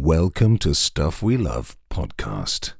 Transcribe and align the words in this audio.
Welcome 0.00 0.58
to 0.58 0.76
Stuff 0.76 1.24
We 1.24 1.36
Love 1.36 1.76
podcast. 1.90 2.74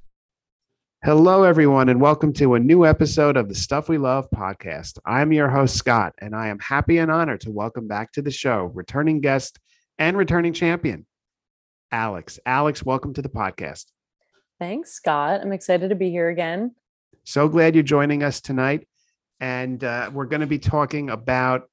Hello, 1.02 1.42
everyone, 1.42 1.88
and 1.88 2.00
welcome 2.00 2.32
to 2.34 2.54
a 2.54 2.60
new 2.60 2.86
episode 2.86 3.36
of 3.36 3.48
the 3.48 3.56
Stuff 3.56 3.88
We 3.88 3.98
Love 3.98 4.28
podcast. 4.30 5.00
I'm 5.04 5.32
your 5.32 5.48
host, 5.48 5.74
Scott, 5.74 6.14
and 6.20 6.32
I 6.32 6.46
am 6.46 6.60
happy 6.60 6.98
and 6.98 7.10
honored 7.10 7.40
to 7.40 7.50
welcome 7.50 7.88
back 7.88 8.12
to 8.12 8.22
the 8.22 8.30
show 8.30 8.70
returning 8.72 9.20
guest 9.20 9.58
and 9.98 10.16
returning 10.16 10.52
champion, 10.52 11.06
Alex. 11.90 12.38
Alex, 12.46 12.84
welcome 12.84 13.12
to 13.14 13.20
the 13.20 13.28
podcast. 13.28 13.86
Thanks, 14.60 14.92
Scott. 14.92 15.40
I'm 15.40 15.52
excited 15.52 15.88
to 15.88 15.96
be 15.96 16.10
here 16.10 16.28
again. 16.28 16.76
So 17.24 17.48
glad 17.48 17.74
you're 17.74 17.82
joining 17.82 18.22
us 18.22 18.40
tonight. 18.40 18.86
And 19.40 19.82
uh, 19.82 20.12
we're 20.14 20.26
going 20.26 20.42
to 20.42 20.46
be 20.46 20.60
talking 20.60 21.10
about 21.10 21.68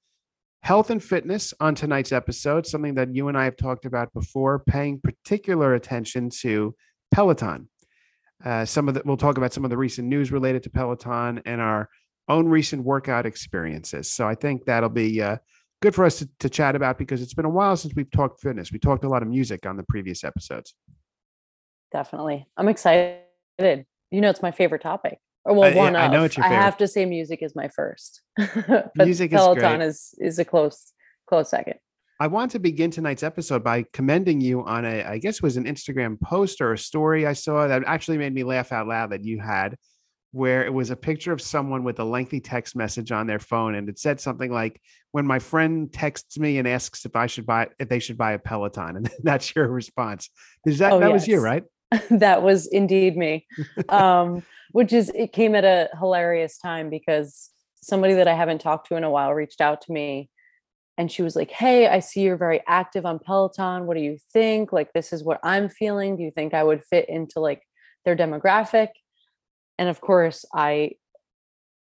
health 0.65 0.89
and 0.89 1.03
fitness 1.03 1.53
on 1.59 1.75
tonight's 1.75 2.11
episode, 2.11 2.65
something 2.65 2.95
that 2.95 3.13
you 3.13 3.27
and 3.27 3.37
I 3.37 3.43
have 3.43 3.55
talked 3.55 3.85
about 3.85 4.11
before, 4.13 4.57
paying 4.57 4.99
particular 4.99 5.75
attention 5.75 6.31
to 6.41 6.73
Peloton. 7.13 7.69
Uh, 8.43 8.65
some 8.65 8.87
of 8.87 8.95
the, 8.95 9.03
we'll 9.05 9.15
talk 9.15 9.37
about 9.37 9.53
some 9.53 9.63
of 9.63 9.69
the 9.69 9.77
recent 9.77 10.07
news 10.07 10.31
related 10.31 10.63
to 10.63 10.71
Peloton 10.71 11.39
and 11.45 11.61
our 11.61 11.87
own 12.29 12.47
recent 12.47 12.83
workout 12.83 13.27
experiences. 13.27 14.11
So 14.11 14.27
I 14.27 14.33
think 14.33 14.65
that'll 14.65 14.89
be 14.89 15.21
uh, 15.21 15.37
good 15.83 15.93
for 15.93 16.03
us 16.03 16.17
to, 16.17 16.29
to 16.39 16.49
chat 16.49 16.75
about 16.75 16.97
because 16.97 17.21
it's 17.21 17.35
been 17.35 17.45
a 17.45 17.49
while 17.49 17.77
since 17.77 17.93
we've 17.95 18.09
talked 18.09 18.41
fitness. 18.41 18.71
We 18.71 18.79
talked 18.79 19.03
a 19.03 19.09
lot 19.09 19.21
of 19.21 19.27
music 19.27 19.67
on 19.67 19.77
the 19.77 19.83
previous 19.83 20.23
episodes. 20.23 20.73
Definitely. 21.91 22.47
I'm 22.57 22.69
excited. 22.69 23.21
You 23.59 23.85
know, 24.19 24.31
it's 24.31 24.41
my 24.41 24.51
favorite 24.51 24.81
topic. 24.81 25.19
Or 25.45 25.53
well, 25.55 25.71
I- 25.71 25.75
one 25.75 25.95
I 25.95 26.05
of. 26.07 26.11
know 26.11 26.23
it's 26.23 26.35
your 26.37 26.43
favorite. 26.43 26.57
I 26.57 26.61
have 26.63 26.77
to 26.77 26.87
say, 26.87 27.05
music 27.05 27.41
is 27.43 27.55
my 27.55 27.67
first. 27.69 28.21
but 28.37 28.91
Music 28.97 29.31
is 29.31 29.37
Peloton 29.39 29.77
great. 29.79 29.87
is 29.87 30.13
is 30.19 30.39
a 30.39 30.45
close 30.45 30.91
close 31.27 31.49
second. 31.49 31.75
I 32.19 32.27
want 32.27 32.51
to 32.51 32.59
begin 32.59 32.91
tonight's 32.91 33.23
episode 33.23 33.61
by 33.63 33.83
commending 33.91 34.39
you 34.39 34.63
on 34.63 34.85
a, 34.85 35.03
I 35.03 35.17
guess 35.17 35.35
it 35.35 35.43
was 35.43 35.57
an 35.57 35.65
Instagram 35.65 36.19
post 36.21 36.61
or 36.61 36.71
a 36.71 36.77
story 36.77 37.27
I 37.27 37.33
saw 37.33 37.67
that 37.67 37.83
actually 37.85 38.17
made 38.17 38.33
me 38.33 38.43
laugh 38.45 38.71
out 38.71 38.87
loud 38.87 39.09
that 39.11 39.25
you 39.25 39.37
had, 39.41 39.75
where 40.31 40.65
it 40.65 40.73
was 40.73 40.91
a 40.91 40.95
picture 40.95 41.33
of 41.33 41.41
someone 41.41 41.83
with 41.83 41.99
a 41.99 42.05
lengthy 42.05 42.39
text 42.39 42.73
message 42.73 43.11
on 43.11 43.27
their 43.27 43.39
phone, 43.39 43.75
and 43.75 43.89
it 43.89 43.99
said 43.99 44.21
something 44.21 44.49
like, 44.51 44.79
"When 45.11 45.27
my 45.27 45.39
friend 45.39 45.91
texts 45.91 46.39
me 46.39 46.57
and 46.57 46.67
asks 46.67 47.05
if 47.05 47.15
I 47.17 47.27
should 47.27 47.45
buy, 47.45 47.67
if 47.79 47.89
they 47.89 47.99
should 47.99 48.17
buy 48.17 48.31
a 48.31 48.39
Peloton," 48.39 48.95
and 48.95 49.09
that's 49.23 49.53
your 49.53 49.67
response. 49.67 50.29
Is 50.65 50.79
that 50.79 50.93
Oh, 50.93 50.99
that 51.01 51.11
was 51.11 51.27
you, 51.27 51.39
right? 51.41 51.63
that 52.09 52.41
was 52.43 52.65
indeed 52.67 53.17
me. 53.17 53.45
Um, 53.89 54.41
which 54.75 54.91
is 54.91 55.09
it 55.15 55.31
came 55.31 55.55
at 55.55 55.63
a 55.63 55.87
hilarious 55.97 56.57
time 56.57 56.89
because 56.89 57.49
somebody 57.77 58.13
that 58.15 58.27
I 58.27 58.33
haven't 58.33 58.59
talked 58.59 58.89
to 58.89 58.97
in 58.97 59.05
a 59.05 59.09
while 59.09 59.33
reached 59.33 59.61
out 59.61 59.79
to 59.83 59.91
me 59.93 60.29
and 60.97 61.09
she 61.09 61.21
was 61.21 61.33
like, 61.33 61.49
Hey, 61.49 61.87
I 61.87 62.01
see 62.01 62.23
you're 62.23 62.35
very 62.35 62.59
active 62.67 63.05
on 63.05 63.19
Peloton. 63.19 63.85
What 63.85 63.95
do 63.95 64.03
you 64.03 64.17
think? 64.33 64.73
Like, 64.73 64.91
this 64.91 65.13
is 65.13 65.23
what 65.23 65.39
I'm 65.43 65.69
feeling. 65.69 66.17
Do 66.17 66.23
you 66.23 66.31
think 66.31 66.53
I 66.53 66.61
would 66.61 66.83
fit 66.83 67.07
into 67.07 67.39
like 67.39 67.61
their 68.03 68.17
demographic? 68.17 68.89
And 69.79 69.87
of 69.87 70.01
course, 70.01 70.43
I 70.53 70.95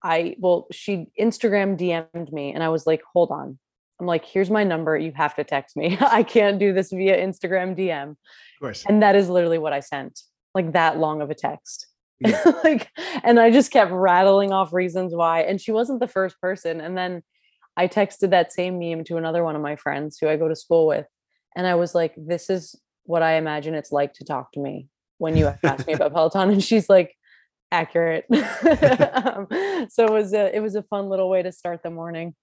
I 0.02 0.34
well, 0.40 0.66
she 0.72 1.06
Instagram 1.16 1.78
DM'd 1.78 2.32
me 2.32 2.52
and 2.52 2.64
I 2.64 2.70
was 2.70 2.88
like, 2.88 3.02
hold 3.12 3.30
on. 3.30 3.56
I'm 4.00 4.06
like, 4.06 4.24
here's 4.24 4.50
my 4.50 4.64
number. 4.64 4.98
You 4.98 5.12
have 5.14 5.36
to 5.36 5.44
text 5.44 5.76
me. 5.76 5.96
I 6.00 6.24
can't 6.24 6.58
do 6.58 6.72
this 6.72 6.90
via 6.90 7.24
Instagram 7.24 7.78
DM. 7.78 8.10
Of 8.10 8.16
course. 8.60 8.84
And 8.88 9.00
that 9.04 9.14
is 9.14 9.28
literally 9.28 9.58
what 9.58 9.72
I 9.72 9.78
sent, 9.78 10.22
like 10.56 10.72
that 10.72 10.98
long 10.98 11.22
of 11.22 11.30
a 11.30 11.36
text. 11.36 11.86
Yeah. 12.20 12.42
like, 12.64 12.88
and 13.24 13.40
I 13.40 13.50
just 13.50 13.70
kept 13.70 13.90
rattling 13.90 14.52
off 14.52 14.72
reasons 14.72 15.14
why. 15.14 15.42
And 15.42 15.60
she 15.60 15.72
wasn't 15.72 16.00
the 16.00 16.08
first 16.08 16.40
person. 16.40 16.80
And 16.80 16.96
then 16.96 17.22
I 17.76 17.88
texted 17.88 18.30
that 18.30 18.52
same 18.52 18.78
meme 18.78 19.04
to 19.04 19.16
another 19.16 19.42
one 19.42 19.56
of 19.56 19.62
my 19.62 19.76
friends 19.76 20.18
who 20.20 20.28
I 20.28 20.36
go 20.36 20.48
to 20.48 20.56
school 20.56 20.86
with. 20.86 21.06
And 21.56 21.66
I 21.66 21.74
was 21.74 21.94
like, 21.94 22.14
this 22.16 22.50
is 22.50 22.78
what 23.04 23.22
I 23.22 23.34
imagine 23.34 23.74
it's 23.74 23.92
like 23.92 24.12
to 24.14 24.24
talk 24.24 24.52
to 24.52 24.60
me 24.60 24.88
when 25.18 25.36
you 25.36 25.52
ask 25.64 25.86
me 25.86 25.94
about 25.94 26.12
Peloton. 26.12 26.50
And 26.50 26.62
she's 26.62 26.88
like, 26.88 27.16
accurate. 27.72 28.24
um, 28.30 29.46
so 29.88 30.04
it 30.04 30.12
was 30.12 30.32
a 30.32 30.54
it 30.54 30.60
was 30.60 30.74
a 30.74 30.82
fun 30.82 31.08
little 31.08 31.30
way 31.30 31.42
to 31.42 31.52
start 31.52 31.82
the 31.82 31.90
morning. 31.90 32.34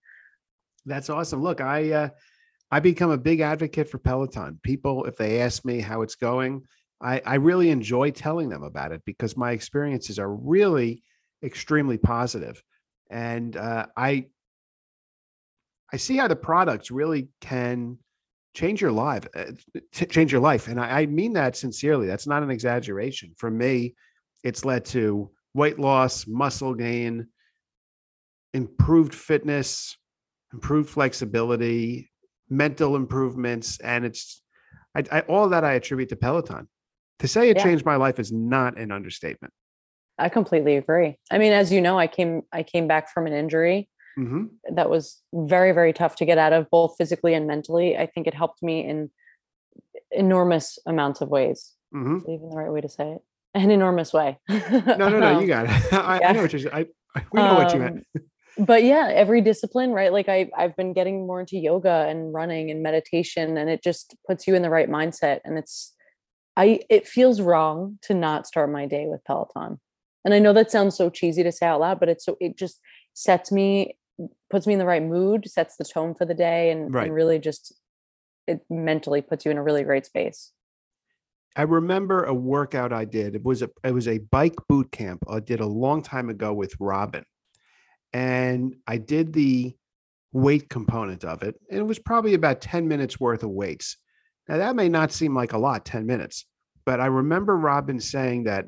That's 0.85 1.09
awesome. 1.09 1.41
Look, 1.41 1.61
I 1.61 1.91
uh, 1.91 2.09
I 2.71 2.79
become 2.79 3.11
a 3.11 3.17
big 3.17 3.41
advocate 3.41 3.89
for 3.89 3.97
Peloton. 3.97 4.59
People, 4.63 5.05
if 5.05 5.17
they 5.17 5.41
ask 5.41 5.65
me 5.65 5.79
how 5.79 6.01
it's 6.01 6.15
going, 6.15 6.63
I, 7.01 7.21
I 7.25 7.35
really 7.35 7.69
enjoy 7.69 8.11
telling 8.11 8.49
them 8.49 8.63
about 8.63 8.91
it 8.91 9.01
because 9.05 9.37
my 9.37 9.51
experiences 9.51 10.17
are 10.19 10.33
really 10.33 11.03
extremely 11.43 11.97
positive, 11.97 12.61
and 13.09 13.55
uh, 13.55 13.85
I 13.95 14.27
I 15.93 15.97
see 15.97 16.17
how 16.17 16.27
the 16.27 16.35
products 16.35 16.91
really 16.91 17.29
can 17.39 17.97
change 18.55 18.81
your 18.81 18.91
life, 18.91 19.27
uh, 19.35 19.51
t- 19.93 20.05
change 20.07 20.31
your 20.31 20.41
life, 20.41 20.67
and 20.67 20.79
I, 20.79 21.01
I 21.01 21.05
mean 21.05 21.33
that 21.33 21.55
sincerely. 21.55 22.07
That's 22.07 22.27
not 22.27 22.43
an 22.43 22.49
exaggeration. 22.49 23.33
For 23.37 23.51
me, 23.51 23.95
it's 24.43 24.65
led 24.65 24.85
to 24.85 25.29
weight 25.53 25.79
loss, 25.79 26.25
muscle 26.27 26.73
gain, 26.73 27.27
improved 28.53 29.13
fitness, 29.13 29.95
improved 30.51 30.89
flexibility, 30.89 32.09
mental 32.49 32.95
improvements, 32.95 33.79
and 33.79 34.05
it's 34.05 34.41
I, 34.95 35.03
I, 35.11 35.19
all 35.21 35.49
that 35.49 35.63
I 35.63 35.73
attribute 35.73 36.09
to 36.09 36.15
Peloton. 36.15 36.67
To 37.19 37.27
say 37.27 37.49
it 37.49 37.57
Yeah. 37.57 37.63
changed 37.63 37.85
my 37.85 37.95
life 37.95 38.19
is 38.19 38.31
not 38.31 38.77
an 38.77 38.91
understatement. 38.91 39.53
I 40.19 40.29
completely 40.29 40.77
agree. 40.77 41.17
I 41.31 41.37
mean, 41.37 41.53
as 41.53 41.71
you 41.71 41.81
know, 41.81 41.97
I 41.97 42.07
came 42.07 42.43
I 42.51 42.63
came 42.63 42.87
back 42.87 43.11
from 43.13 43.27
an 43.27 43.33
injury 43.33 43.89
hmm 44.15 44.45
that 44.73 44.89
was 44.89 45.21
very 45.33 45.71
very 45.71 45.93
tough 45.93 46.15
to 46.15 46.25
get 46.25 46.37
out 46.37 46.51
of 46.51 46.69
both 46.69 46.95
physically 46.97 47.33
and 47.33 47.47
mentally 47.47 47.95
i 47.95 48.05
think 48.05 48.27
it 48.27 48.33
helped 48.33 48.61
me 48.63 48.83
in 48.85 49.09
enormous 50.11 50.79
amounts 50.85 51.21
of 51.21 51.29
ways 51.29 51.73
hmm 51.91 52.17
Is 52.17 52.23
even 52.27 52.49
the 52.49 52.57
right 52.57 52.71
way 52.71 52.81
to 52.81 52.89
say 52.89 53.11
it 53.13 53.21
an 53.53 53.71
enormous 53.71 54.11
way 54.11 54.37
No, 54.49 55.09
no, 55.09 55.19
no. 55.19 55.39
You 55.39 55.47
got 55.55 55.65
it. 55.65 55.71
I, 55.93 56.19
I 56.23 56.33
know 56.33 56.41
what 56.41 56.53
you're. 56.53 56.75
I, 56.75 56.85
I 57.15 57.25
we 57.31 57.41
know 57.41 57.53
what 57.55 57.73
you 57.73 57.79
meant. 57.79 58.05
Um, 58.15 58.65
but 58.65 58.83
yeah 58.83 59.09
every 59.13 59.41
discipline 59.41 59.91
right 59.91 60.11
like 60.11 60.27
i 60.27 60.49
i've 60.57 60.75
been 60.75 60.93
getting 60.93 61.27
more 61.27 61.39
into 61.39 61.57
yoga 61.57 62.07
and 62.09 62.33
running 62.33 62.71
and 62.71 62.81
meditation 62.81 63.57
and 63.57 63.69
it 63.69 63.83
just 63.83 64.15
puts 64.27 64.47
you 64.47 64.55
in 64.55 64.63
the 64.63 64.69
right 64.69 64.89
mindset 64.89 65.39
and 65.45 65.57
it's 65.57 65.93
i 66.57 66.79
it 66.89 67.07
feels 67.07 67.39
wrong 67.39 67.97
to 68.01 68.13
not 68.13 68.45
start 68.45 68.69
my 68.69 68.85
day 68.85 69.05
with 69.07 69.23
peloton 69.23 69.79
and 70.25 70.33
i 70.33 70.39
know 70.39 70.51
that 70.51 70.69
sounds 70.71 70.95
so 70.97 71.09
cheesy 71.09 71.43
to 71.43 71.51
say 71.51 71.65
out 71.65 71.79
loud 71.79 71.99
but 71.99 72.09
it's 72.09 72.25
so 72.25 72.35
it 72.41 72.57
just 72.57 72.81
sets 73.13 73.51
me 73.51 73.95
puts 74.49 74.67
me 74.67 74.73
in 74.73 74.79
the 74.79 74.85
right 74.85 75.03
mood 75.03 75.49
sets 75.49 75.77
the 75.77 75.85
tone 75.85 76.13
for 76.13 76.25
the 76.25 76.33
day 76.33 76.71
and, 76.71 76.93
Right. 76.93 77.05
and 77.05 77.13
really 77.13 77.39
just 77.39 77.73
it 78.47 78.59
mentally 78.69 79.21
puts 79.21 79.45
you 79.45 79.51
in 79.51 79.57
a 79.57 79.63
really 79.63 79.83
great 79.83 80.05
space 80.05 80.51
I 81.55 81.63
remember 81.63 82.23
a 82.23 82.35
workout 82.35 82.93
I 82.93 83.03
did. 83.05 83.33
It 83.33 83.43
was 83.43 83.63
a 83.63 83.69
it 83.83 83.91
was 83.91 84.07
a 84.07 84.19
bike 84.19 84.53
boot 84.69 84.91
camp 84.91 85.23
I 85.27 85.39
did 85.39 85.59
a 85.59 85.65
long 85.65 86.03
time 86.03 86.29
ago 86.29 86.53
with 86.53 86.71
Robin, 86.79 87.23
and 88.13 88.75
I 88.85 88.97
did 88.97 89.33
the 89.33 89.75
weight 90.31 90.69
component 90.69 91.23
of 91.25 91.41
it. 91.41 91.55
And 91.71 91.79
it 91.79 91.83
was 91.87 91.97
probably 91.97 92.35
about 92.35 92.61
ten 92.61 92.87
minutes 92.87 93.19
worth 93.19 93.41
of 93.41 93.49
weights. 93.49 93.97
Now 94.47 94.57
that 94.57 94.75
may 94.75 94.89
not 94.89 95.11
seem 95.11 95.35
like 95.35 95.53
a 95.53 95.57
lot, 95.57 95.85
ten 95.85 96.05
minutes, 96.05 96.45
but 96.85 96.99
I 96.99 97.07
remember 97.07 97.57
Robin 97.57 97.99
saying 97.99 98.45
that 98.45 98.65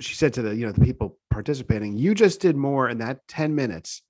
she 0.00 0.14
said 0.14 0.34
to 0.34 0.42
the 0.42 0.54
you 0.54 0.66
know 0.66 0.72
the 0.72 0.84
people 0.84 1.18
participating, 1.30 1.96
"You 1.96 2.14
just 2.14 2.40
did 2.40 2.56
more 2.56 2.88
in 2.88 2.98
that 2.98 3.26
ten 3.28 3.54
minutes 3.54 4.02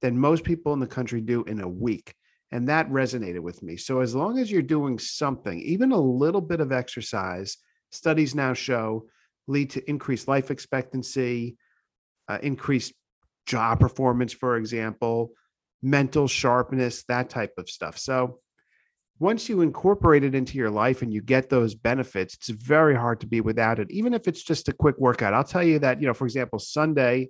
than 0.00 0.18
most 0.18 0.44
people 0.44 0.72
in 0.72 0.80
the 0.80 0.86
country 0.86 1.20
do 1.20 1.44
in 1.44 1.60
a 1.60 1.68
week." 1.68 2.14
And 2.50 2.68
that 2.68 2.90
resonated 2.90 3.40
with 3.40 3.62
me. 3.62 3.78
So, 3.78 4.00
as 4.00 4.14
long 4.14 4.38
as 4.38 4.50
you're 4.50 4.60
doing 4.60 4.98
something, 4.98 5.58
even 5.60 5.90
a 5.90 5.98
little 5.98 6.42
bit 6.42 6.60
of 6.60 6.70
exercise, 6.70 7.56
studies 7.90 8.34
now 8.34 8.52
show 8.52 9.06
lead 9.48 9.70
to 9.70 9.90
increased 9.90 10.28
life 10.28 10.50
expectancy, 10.50 11.56
uh, 12.28 12.38
increased 12.42 12.92
job 13.46 13.80
performance, 13.80 14.32
for 14.32 14.56
example, 14.56 15.32
mental 15.82 16.28
sharpness, 16.28 17.04
that 17.04 17.30
type 17.30 17.54
of 17.56 17.68
stuff. 17.70 17.98
So, 17.98 18.41
once 19.22 19.48
you 19.48 19.60
incorporate 19.60 20.24
it 20.24 20.34
into 20.34 20.58
your 20.58 20.68
life 20.68 21.00
and 21.00 21.14
you 21.14 21.22
get 21.22 21.48
those 21.48 21.76
benefits, 21.76 22.34
it's 22.34 22.48
very 22.48 22.92
hard 22.92 23.20
to 23.20 23.26
be 23.26 23.40
without 23.40 23.78
it, 23.78 23.88
even 23.88 24.14
if 24.14 24.26
it's 24.26 24.42
just 24.42 24.68
a 24.68 24.72
quick 24.72 24.96
workout. 24.98 25.32
I'll 25.32 25.44
tell 25.44 25.62
you 25.62 25.78
that, 25.78 26.00
you 26.00 26.08
know, 26.08 26.12
for 26.12 26.24
example, 26.24 26.58
Sunday 26.58 27.28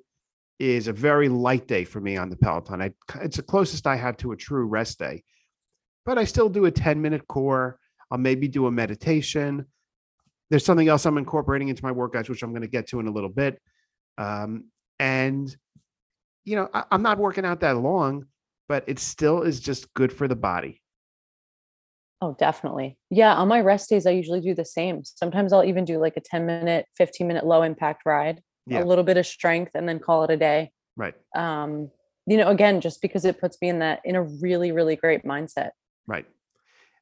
is 0.58 0.88
a 0.88 0.92
very 0.94 1.28
light 1.28 1.68
day 1.68 1.84
for 1.84 2.00
me 2.00 2.16
on 2.16 2.30
the 2.30 2.36
Peloton. 2.36 2.80
I, 2.80 2.92
it's 3.20 3.36
the 3.36 3.42
closest 3.42 3.86
I 3.86 3.96
have 3.96 4.16
to 4.18 4.32
a 4.32 4.36
true 4.36 4.64
rest 4.64 5.00
day, 5.00 5.22
but 6.06 6.16
I 6.16 6.24
still 6.24 6.48
do 6.48 6.64
a 6.64 6.70
10 6.70 7.02
minute 7.02 7.28
core. 7.28 7.78
I'll 8.10 8.16
maybe 8.16 8.48
do 8.48 8.66
a 8.66 8.70
meditation. 8.70 9.66
There's 10.48 10.64
something 10.64 10.88
else 10.88 11.04
I'm 11.04 11.18
incorporating 11.18 11.68
into 11.68 11.84
my 11.84 11.92
workouts, 11.92 12.30
which 12.30 12.42
I'm 12.42 12.52
going 12.52 12.62
to 12.62 12.68
get 12.68 12.88
to 12.88 13.00
in 13.00 13.06
a 13.06 13.12
little 13.12 13.28
bit. 13.28 13.60
Um, 14.16 14.64
and, 14.98 15.54
you 16.46 16.56
know, 16.56 16.70
I, 16.72 16.84
I'm 16.90 17.02
not 17.02 17.18
working 17.18 17.44
out 17.44 17.60
that 17.60 17.76
long, 17.76 18.24
but 18.66 18.84
it 18.86 18.98
still 18.98 19.42
is 19.42 19.60
just 19.60 19.92
good 19.92 20.10
for 20.10 20.26
the 20.26 20.36
body. 20.36 20.81
Oh, 22.22 22.36
definitely. 22.38 22.96
Yeah. 23.10 23.34
On 23.34 23.48
my 23.48 23.60
rest 23.60 23.90
days, 23.90 24.06
I 24.06 24.12
usually 24.12 24.40
do 24.40 24.54
the 24.54 24.64
same. 24.64 25.02
Sometimes 25.04 25.52
I'll 25.52 25.64
even 25.64 25.84
do 25.84 25.98
like 25.98 26.16
a 26.16 26.20
10 26.20 26.46
minute, 26.46 26.86
15 26.96 27.26
minute 27.26 27.44
low 27.44 27.62
impact 27.62 28.02
ride, 28.06 28.40
Yeah. 28.64 28.82
a 28.82 28.86
little 28.86 29.02
bit 29.02 29.16
of 29.16 29.26
strength, 29.26 29.72
and 29.74 29.88
then 29.88 29.98
call 29.98 30.22
it 30.22 30.30
a 30.30 30.36
day. 30.36 30.70
Right. 30.96 31.14
Um, 31.34 31.90
you 32.26 32.36
know, 32.36 32.48
again, 32.48 32.80
just 32.80 33.02
because 33.02 33.24
it 33.24 33.40
puts 33.40 33.58
me 33.60 33.68
in 33.70 33.80
that 33.80 34.02
in 34.04 34.14
a 34.14 34.22
really, 34.22 34.70
really 34.70 34.94
great 34.94 35.24
mindset. 35.24 35.70
Right. 36.06 36.24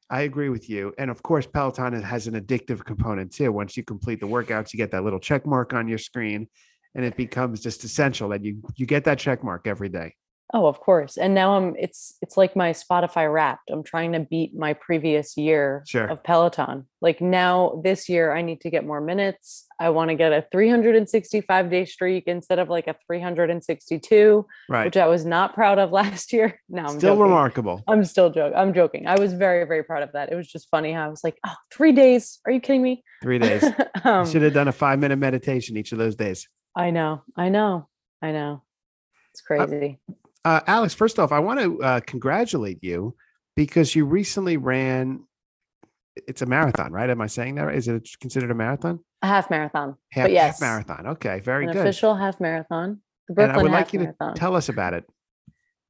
I 0.09 0.21
agree 0.23 0.49
with 0.49 0.71
you. 0.71 0.91
And 0.97 1.11
of 1.11 1.21
course, 1.21 1.45
Peloton 1.45 2.01
has 2.01 2.25
an 2.25 2.33
addictive 2.33 2.83
component 2.83 3.31
too. 3.31 3.51
Once 3.51 3.77
you 3.77 3.83
complete 3.83 4.19
the 4.19 4.27
workouts, 4.27 4.73
you 4.73 4.77
get 4.77 4.89
that 4.91 5.03
little 5.03 5.19
check 5.19 5.45
mark 5.45 5.71
on 5.73 5.87
your 5.87 5.99
screen 5.99 6.47
and 6.95 7.05
it 7.05 7.15
becomes 7.15 7.61
just 7.61 7.83
essential 7.83 8.27
that 8.29 8.43
you 8.43 8.61
you 8.75 8.85
get 8.85 9.03
that 9.05 9.19
check 9.19 9.43
mark 9.43 9.67
every 9.67 9.87
day. 9.87 10.15
Oh, 10.53 10.65
of 10.65 10.81
course. 10.81 11.15
And 11.17 11.33
now 11.33 11.55
I'm 11.55 11.75
it's 11.79 12.17
it's 12.21 12.35
like 12.35 12.55
my 12.57 12.71
Spotify 12.71 13.31
wrapped. 13.31 13.69
I'm 13.71 13.83
trying 13.83 14.11
to 14.11 14.19
beat 14.19 14.53
my 14.53 14.73
previous 14.73 15.37
year 15.37 15.83
Sure. 15.87 16.07
of 16.07 16.21
Peloton. 16.23 16.87
Like 16.99 17.21
now 17.21 17.79
this 17.85 18.09
year 18.09 18.33
I 18.35 18.41
need 18.41 18.59
to 18.61 18.69
get 18.69 18.85
more 18.85 18.99
minutes. 18.99 19.65
I 19.79 19.89
want 19.89 20.09
to 20.09 20.15
get 20.15 20.33
a 20.33 20.45
365 20.51 21.69
day 21.69 21.85
streak 21.85 22.25
instead 22.27 22.59
of 22.59 22.69
like 22.69 22.87
a 22.87 22.95
362, 23.07 24.45
Right. 24.69 24.85
which 24.85 24.97
I 24.97 25.07
was 25.07 25.25
not 25.25 25.53
proud 25.53 25.79
of 25.79 25.91
last 26.01 26.33
year. 26.33 26.59
Now 26.69 26.83
I'm 26.87 26.97
Still 26.97 27.15
joking. 27.15 27.21
remarkable. 27.23 27.83
I'm 27.87 28.03
still 28.03 28.29
joking. 28.29 28.57
I'm 28.57 28.73
joking. 28.73 29.07
I 29.07 29.17
was 29.19 29.33
very, 29.33 29.65
very 29.65 29.83
proud 29.83 30.03
of 30.03 30.11
that. 30.13 30.31
It 30.31 30.35
was 30.35 30.47
just 30.47 30.69
funny 30.69 30.91
how 30.91 31.05
I 31.05 31.09
was 31.09 31.23
like, 31.23 31.37
oh, 31.45 31.53
three 31.71 31.91
days. 31.93 32.39
Are 32.45 32.51
you 32.51 32.59
kidding 32.59 32.81
me? 32.81 33.03
Three 33.21 33.39
days. 33.47 33.63
um, 34.03 34.29
Should 34.29 34.41
have 34.41 34.53
done 34.53 34.67
a 34.67 34.71
five 34.73 34.99
minute 34.99 35.17
meditation 35.17 35.77
each 35.77 35.91
of 35.91 35.97
those 35.97 36.15
days. 36.15 36.47
I 36.75 36.91
know. 36.91 37.23
I 37.37 37.49
know. 37.49 37.87
I 38.21 38.31
know. 38.31 38.63
It's 39.33 39.41
crazy. 39.41 39.99
Uh, 40.09 40.13
Alex, 40.45 40.93
first 40.93 41.19
off, 41.19 41.31
I 41.31 41.39
want 41.39 41.59
to 41.59 41.81
uh, 41.83 41.99
congratulate 42.01 42.83
you 42.83 43.15
because 43.55 43.95
you 43.95 44.05
recently 44.05 44.57
ran. 44.57 45.23
It's 46.15 46.41
a 46.41 46.45
marathon, 46.45 46.91
right? 46.91 47.09
Am 47.09 47.21
I 47.21 47.27
saying 47.27 47.55
that 47.55 47.63
right? 47.63 47.77
Is 47.77 47.87
it 47.87 48.09
considered 48.19 48.51
a 48.51 48.55
marathon? 48.55 48.99
a 49.21 49.27
half 49.27 49.49
marathon. 49.49 49.95
Half, 50.11 50.25
but 50.25 50.31
yes, 50.31 50.59
half 50.59 50.61
marathon. 50.61 51.07
Okay, 51.07 51.39
very 51.39 51.65
an 51.65 51.73
good. 51.73 51.81
official 51.81 52.15
half 52.15 52.39
marathon. 52.39 53.01
The 53.27 53.33
and 53.33 53.35
Brooklyn 53.35 53.59
I 53.59 53.63
would 53.63 53.71
half 53.71 53.79
like 53.79 53.93
you 53.93 53.99
to 53.99 54.05
marathon. 54.05 54.35
tell 54.35 54.55
us 54.55 54.69
about 54.69 54.93
it. 54.93 55.05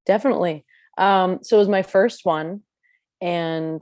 Definitely. 0.06 0.66
Um, 0.98 1.40
so 1.42 1.56
it 1.56 1.60
was 1.60 1.70
my 1.70 1.84
first 1.84 2.26
one. 2.26 2.62
And 3.22 3.82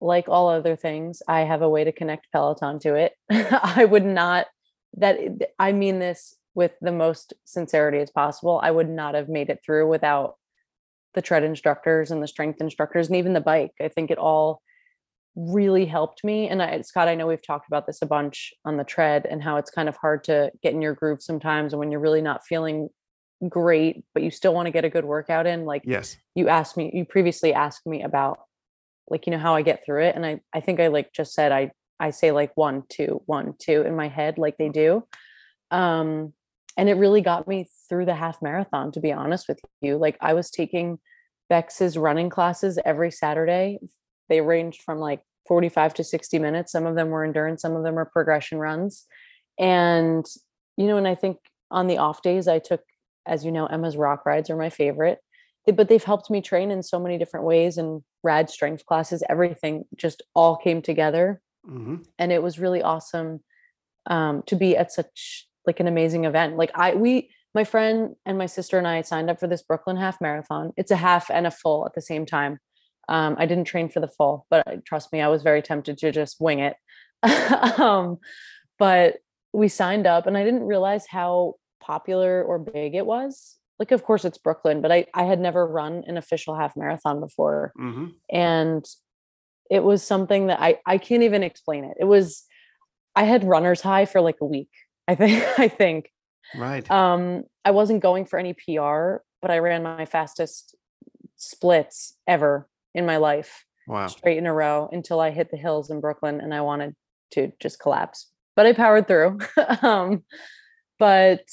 like 0.00 0.28
all 0.28 0.48
other 0.48 0.76
things, 0.76 1.22
I 1.26 1.40
have 1.40 1.62
a 1.62 1.68
way 1.68 1.84
to 1.84 1.92
connect 1.92 2.30
Peloton 2.32 2.78
to 2.80 2.94
it. 2.94 3.12
I 3.30 3.84
would 3.84 4.04
not, 4.04 4.46
that 4.94 5.18
I 5.58 5.72
mean 5.72 5.98
this 5.98 6.36
with 6.54 6.72
the 6.80 6.92
most 6.92 7.32
sincerity 7.44 7.98
as 7.98 8.10
possible. 8.10 8.60
I 8.62 8.70
would 8.70 8.88
not 8.88 9.14
have 9.14 9.28
made 9.28 9.50
it 9.50 9.60
through 9.64 9.88
without 9.88 10.36
the 11.14 11.22
tread 11.22 11.42
instructors 11.42 12.10
and 12.10 12.22
the 12.22 12.28
strength 12.28 12.60
instructors 12.60 13.08
and 13.08 13.16
even 13.16 13.32
the 13.32 13.40
bike. 13.40 13.72
I 13.80 13.88
think 13.88 14.10
it 14.10 14.18
all 14.18 14.62
really 15.36 15.86
helped 15.86 16.24
me. 16.24 16.48
And 16.48 16.62
I, 16.62 16.80
Scott, 16.82 17.08
I 17.08 17.14
know 17.14 17.26
we've 17.26 17.44
talked 17.44 17.68
about 17.68 17.86
this 17.86 18.02
a 18.02 18.06
bunch 18.06 18.52
on 18.64 18.76
the 18.76 18.84
tread 18.84 19.26
and 19.26 19.42
how 19.42 19.56
it's 19.56 19.70
kind 19.70 19.88
of 19.88 19.96
hard 19.96 20.24
to 20.24 20.50
get 20.62 20.74
in 20.74 20.82
your 20.82 20.94
groove 20.94 21.22
sometimes. 21.22 21.72
And 21.72 21.80
when 21.80 21.90
you're 21.90 22.00
really 22.00 22.22
not 22.22 22.44
feeling 22.44 22.88
great, 23.48 24.04
but 24.12 24.22
you 24.22 24.30
still 24.30 24.52
want 24.52 24.66
to 24.66 24.72
get 24.72 24.84
a 24.84 24.90
good 24.90 25.04
workout 25.04 25.46
in, 25.46 25.64
like 25.64 25.82
Yes. 25.84 26.16
you 26.34 26.48
asked 26.48 26.76
me, 26.76 26.90
you 26.92 27.04
previously 27.04 27.54
asked 27.54 27.86
me 27.86 28.02
about 28.02 28.40
like, 29.08 29.26
you 29.26 29.32
know, 29.32 29.38
how 29.38 29.54
I 29.54 29.62
get 29.62 29.84
through 29.84 30.04
it. 30.04 30.16
And 30.16 30.26
I, 30.26 30.40
I 30.52 30.60
think 30.60 30.78
I 30.78 30.88
like 30.88 31.12
just 31.12 31.32
said, 31.32 31.52
I, 31.52 31.70
I 31.98 32.10
say 32.10 32.32
like 32.32 32.56
one, 32.56 32.84
two, 32.88 33.22
one, 33.26 33.54
two 33.58 33.82
in 33.82 33.96
my 33.96 34.08
head, 34.08 34.38
like 34.38 34.56
they 34.58 34.68
do. 34.68 35.04
Um, 35.70 36.32
and 36.76 36.88
it 36.88 36.94
really 36.94 37.20
got 37.20 37.48
me 37.48 37.66
through 37.88 38.06
the 38.06 38.14
half 38.14 38.40
marathon, 38.42 38.92
to 38.92 39.00
be 39.00 39.12
honest 39.12 39.48
with 39.48 39.60
you. 39.80 39.96
Like 39.96 40.16
I 40.20 40.34
was 40.34 40.50
taking 40.50 40.98
Becs's 41.48 41.98
running 41.98 42.30
classes 42.30 42.78
every 42.84 43.10
Saturday. 43.10 43.78
They 44.28 44.40
ranged 44.40 44.82
from 44.82 44.98
like 44.98 45.20
45 45.46 45.94
to 45.94 46.04
60 46.04 46.38
minutes. 46.38 46.72
Some 46.72 46.86
of 46.86 46.94
them 46.94 47.10
were 47.10 47.24
endurance, 47.24 47.62
some 47.62 47.76
of 47.76 47.82
them 47.82 47.94
were 47.94 48.04
progression 48.04 48.58
runs. 48.58 49.06
And, 49.58 50.24
you 50.76 50.86
know, 50.86 50.96
and 50.96 51.08
I 51.08 51.14
think 51.14 51.38
on 51.70 51.86
the 51.86 51.98
off 51.98 52.22
days, 52.22 52.48
I 52.48 52.60
took, 52.60 52.82
as 53.26 53.44
you 53.44 53.52
know, 53.52 53.66
Emma's 53.66 53.96
rock 53.96 54.24
rides 54.24 54.48
are 54.50 54.56
my 54.56 54.70
favorite. 54.70 55.18
But 55.66 55.88
they've 55.88 56.02
helped 56.02 56.30
me 56.30 56.40
train 56.40 56.70
in 56.70 56.82
so 56.82 56.98
many 56.98 57.18
different 57.18 57.46
ways 57.46 57.76
and 57.76 58.02
rad 58.22 58.48
strength 58.48 58.86
classes, 58.86 59.22
everything 59.28 59.84
just 59.96 60.22
all 60.34 60.56
came 60.56 60.82
together 60.82 61.40
hmm 61.64 61.96
and 62.18 62.32
it 62.32 62.42
was 62.42 62.58
really 62.58 62.82
awesome 62.82 63.40
um, 64.06 64.42
to 64.46 64.56
be 64.56 64.76
at 64.76 64.92
such 64.92 65.46
like 65.66 65.80
an 65.80 65.86
amazing 65.86 66.24
event. 66.24 66.56
Like 66.56 66.70
I, 66.74 66.94
we, 66.94 67.30
my 67.54 67.64
friend 67.64 68.14
and 68.24 68.38
my 68.38 68.46
sister 68.46 68.78
and 68.78 68.86
I 68.86 69.02
signed 69.02 69.30
up 69.30 69.40
for 69.40 69.46
this 69.46 69.62
Brooklyn 69.62 69.96
half 69.96 70.20
marathon. 70.20 70.72
It's 70.76 70.90
a 70.90 70.96
half 70.96 71.30
and 71.30 71.46
a 71.46 71.50
full 71.50 71.86
at 71.86 71.94
the 71.94 72.02
same 72.02 72.26
time. 72.26 72.58
Um, 73.08 73.36
I 73.38 73.46
didn't 73.46 73.64
train 73.64 73.88
for 73.88 74.00
the 74.00 74.08
full, 74.08 74.46
but 74.50 74.66
uh, 74.66 74.76
trust 74.84 75.12
me, 75.12 75.20
I 75.20 75.28
was 75.28 75.42
very 75.42 75.62
tempted 75.62 75.98
to 75.98 76.12
just 76.12 76.40
wing 76.40 76.60
it. 76.60 76.76
um, 77.78 78.18
but 78.78 79.16
we 79.52 79.66
signed 79.68 80.06
up, 80.06 80.26
and 80.26 80.36
I 80.36 80.44
didn't 80.44 80.62
realize 80.62 81.06
how 81.08 81.54
popular 81.82 82.42
or 82.42 82.58
big 82.58 82.94
it 82.94 83.04
was. 83.04 83.56
Like, 83.80 83.90
of 83.90 84.04
course, 84.04 84.24
it's 84.24 84.38
Brooklyn, 84.38 84.80
but 84.80 84.92
I 84.92 85.06
I 85.12 85.24
had 85.24 85.40
never 85.40 85.66
run 85.66 86.04
an 86.06 86.16
official 86.16 86.54
half 86.54 86.76
marathon 86.76 87.18
before 87.20 87.72
hmm 87.76 88.06
and 88.30 88.84
it 89.70 89.84
was 89.84 90.02
something 90.02 90.48
that 90.48 90.60
I 90.60 90.78
I 90.84 90.98
can't 90.98 91.22
even 91.22 91.42
explain 91.42 91.84
it. 91.84 91.96
It 91.98 92.04
was 92.04 92.44
I 93.14 93.24
had 93.24 93.44
runner's 93.44 93.80
high 93.80 94.04
for 94.04 94.20
like 94.20 94.36
a 94.40 94.46
week. 94.46 94.70
I 95.10 95.14
think 95.16 95.44
I 95.58 95.68
think 95.68 96.10
Right. 96.54 96.88
um 96.90 97.44
I 97.64 97.70
wasn't 97.72 98.00
going 98.02 98.24
for 98.26 98.38
any 98.38 98.54
PR, 98.54 99.22
but 99.42 99.50
I 99.50 99.58
ran 99.58 99.82
my 99.82 100.06
fastest 100.06 100.74
splits 101.36 102.14
ever 102.26 102.68
in 102.94 103.06
my 103.06 103.16
life 103.18 103.64
wow. 103.86 104.06
straight 104.06 104.38
in 104.38 104.46
a 104.46 104.52
row 104.52 104.88
until 104.92 105.20
I 105.20 105.30
hit 105.30 105.50
the 105.50 105.56
hills 105.56 105.90
in 105.90 106.00
Brooklyn 106.00 106.40
and 106.40 106.52
I 106.54 106.60
wanted 106.62 106.94
to 107.32 107.52
just 107.60 107.78
collapse. 107.80 108.28
But 108.56 108.66
I 108.66 108.72
powered 108.72 109.06
through. 109.08 109.38
um 109.82 110.22
but 110.98 111.44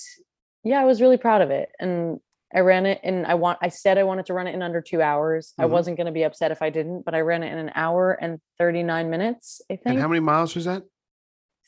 yeah, 0.63 0.81
I 0.81 0.85
was 0.85 1.01
really 1.01 1.17
proud 1.17 1.41
of 1.41 1.49
it 1.51 1.69
and 1.79 2.19
I 2.55 2.59
ran 2.61 2.85
it 2.85 2.99
and 3.03 3.25
I 3.25 3.35
want 3.35 3.59
I 3.61 3.69
said 3.69 3.97
I 3.97 4.03
wanted 4.03 4.25
to 4.27 4.33
run 4.33 4.47
it 4.47 4.53
in 4.55 4.61
under 4.61 4.81
2 4.81 5.01
hours. 5.01 5.53
I 5.59 5.63
Mhm. 5.65 5.69
wasn't 5.69 5.97
going 5.97 6.05
to 6.07 6.13
be 6.19 6.23
upset 6.23 6.51
if 6.51 6.61
I 6.61 6.69
didn't, 6.69 7.05
but 7.05 7.13
I 7.15 7.21
ran 7.21 7.43
it 7.43 7.51
in 7.51 7.57
an 7.59 7.71
hour 7.75 8.13
and 8.13 8.39
39 8.57 9.09
minutes, 9.09 9.61
I 9.69 9.73
And 9.73 9.81
think. 9.83 9.99
how 9.99 10.07
many 10.07 10.21
miles 10.21 10.55
was 10.55 10.65
that? 10.65 10.83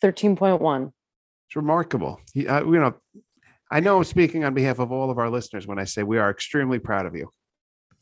13.1. 0.02 0.94
It's 1.50 1.56
remarkable. 1.56 2.22
You, 2.36 2.48
uh, 2.48 2.64
you 2.64 2.80
know, 2.80 2.94
I 3.72 3.80
know 3.80 3.98
I'm 3.98 4.04
speaking 4.04 4.44
on 4.44 4.54
behalf 4.54 4.78
of 4.78 4.92
all 4.92 5.10
of 5.10 5.18
our 5.18 5.32
listeners 5.32 5.66
when 5.66 5.80
I 5.80 5.84
say 5.84 6.04
we 6.04 6.20
are 6.20 6.30
extremely 6.30 6.78
proud 6.78 7.08
of 7.08 7.16
you. 7.16 7.32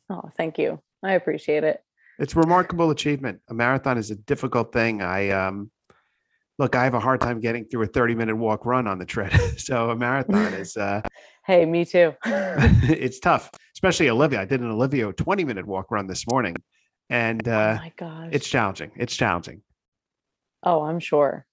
Oh, 0.09 0.29
thank 0.35 0.57
you. 0.57 0.81
I 1.01 1.13
appreciate 1.13 1.63
it. 1.63 1.79
It's 2.19 2.35
a 2.35 2.39
remarkable 2.39 2.91
achievement. 2.91 3.39
A 3.49 3.53
marathon 3.53 3.97
is 3.97 4.11
a 4.11 4.15
difficult 4.15 4.73
thing. 4.73 5.01
I 5.01 5.29
um 5.29 5.71
look, 6.59 6.75
I 6.75 6.83
have 6.83 6.94
a 6.94 6.99
hard 6.99 7.21
time 7.21 7.39
getting 7.39 7.63
through 7.63 7.83
a 7.83 7.88
30 7.88 8.15
minute 8.15 8.35
walk 8.35 8.65
run 8.65 8.85
on 8.85 8.99
the 8.99 9.05
tread. 9.05 9.31
so 9.57 9.91
a 9.91 9.95
marathon 9.95 10.53
is 10.53 10.75
uh 10.75 11.01
Hey, 11.45 11.65
me 11.65 11.85
too. 11.85 12.13
it's 12.25 13.19
tough, 13.21 13.50
especially 13.73 14.09
Olivia. 14.09 14.41
I 14.41 14.45
did 14.45 14.59
an 14.59 14.71
Olivia 14.71 15.13
20 15.13 15.45
minute 15.45 15.65
walk 15.65 15.89
run 15.89 16.05
this 16.07 16.27
morning 16.29 16.57
and 17.09 17.47
oh 17.47 17.53
uh 17.53 17.77
my 17.81 17.93
gosh. 17.95 18.29
it's 18.33 18.50
challenging. 18.50 18.91
It's 18.97 19.15
challenging. 19.15 19.61
Oh, 20.63 20.81
I'm 20.81 21.00
sure. 21.00 21.45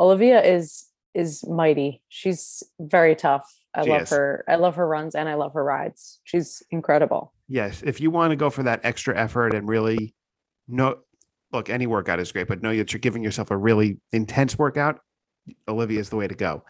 Olivia 0.00 0.42
is 0.42 0.86
is 1.16 1.46
mighty. 1.48 2.02
She's 2.08 2.62
very 2.78 3.16
tough. 3.16 3.50
I 3.74 3.84
She 3.84 3.90
love 3.90 4.02
is. 4.02 4.10
her. 4.10 4.44
I 4.46 4.56
love 4.56 4.76
her 4.76 4.86
runs 4.86 5.14
and 5.14 5.28
I 5.28 5.34
love 5.34 5.54
her 5.54 5.64
rides. 5.64 6.20
She's 6.24 6.62
incredible. 6.70 7.32
Yes, 7.48 7.82
if 7.82 8.00
you 8.00 8.10
want 8.10 8.32
to 8.32 8.36
go 8.36 8.50
for 8.50 8.62
that 8.64 8.80
extra 8.84 9.16
effort 9.16 9.54
and 9.54 9.68
really 9.68 10.14
no 10.68 10.98
look, 11.52 11.70
any 11.70 11.86
workout 11.86 12.20
is 12.20 12.32
great, 12.32 12.48
but 12.48 12.62
know 12.62 12.76
that 12.76 12.92
you're 12.92 13.00
giving 13.00 13.22
yourself 13.22 13.50
a 13.50 13.56
really 13.56 13.98
intense 14.12 14.58
workout, 14.58 15.00
Olivia 15.68 16.00
is 16.00 16.10
the 16.10 16.16
way 16.16 16.28
to 16.28 16.34
go. 16.34 16.64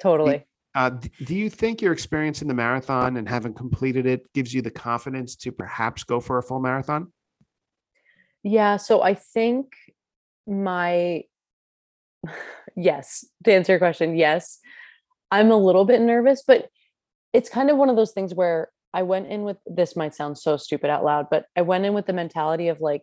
Totally. 0.00 0.44
Uh, 0.74 0.90
do 1.24 1.34
you 1.34 1.48
think 1.48 1.80
your 1.80 1.92
experience 1.92 2.42
in 2.42 2.48
the 2.48 2.54
marathon 2.54 3.16
and 3.16 3.26
having 3.26 3.54
completed 3.54 4.04
it 4.04 4.30
gives 4.34 4.52
you 4.52 4.60
the 4.60 4.70
confidence 4.70 5.34
to 5.36 5.50
perhaps 5.50 6.04
go 6.04 6.20
for 6.20 6.36
a 6.36 6.42
full 6.42 6.60
marathon? 6.60 7.10
Yeah, 8.42 8.76
so 8.76 9.02
I 9.02 9.14
think 9.14 9.72
my 10.46 11.22
yes, 12.76 13.24
to 13.44 13.52
answer 13.52 13.72
your 13.72 13.78
question, 13.78 14.16
yes. 14.16 14.58
I'm 15.30 15.50
a 15.50 15.56
little 15.56 15.84
bit 15.84 16.00
nervous, 16.00 16.42
but 16.46 16.68
it's 17.32 17.48
kind 17.48 17.70
of 17.70 17.76
one 17.76 17.90
of 17.90 17.96
those 17.96 18.12
things 18.12 18.34
where 18.34 18.68
I 18.94 19.02
went 19.02 19.26
in 19.26 19.42
with 19.42 19.58
this 19.66 19.96
might 19.96 20.14
sound 20.14 20.38
so 20.38 20.56
stupid 20.56 20.88
out 20.88 21.04
loud, 21.04 21.26
but 21.30 21.46
I 21.56 21.62
went 21.62 21.84
in 21.84 21.92
with 21.92 22.06
the 22.06 22.12
mentality 22.12 22.68
of 22.68 22.80
like 22.80 23.02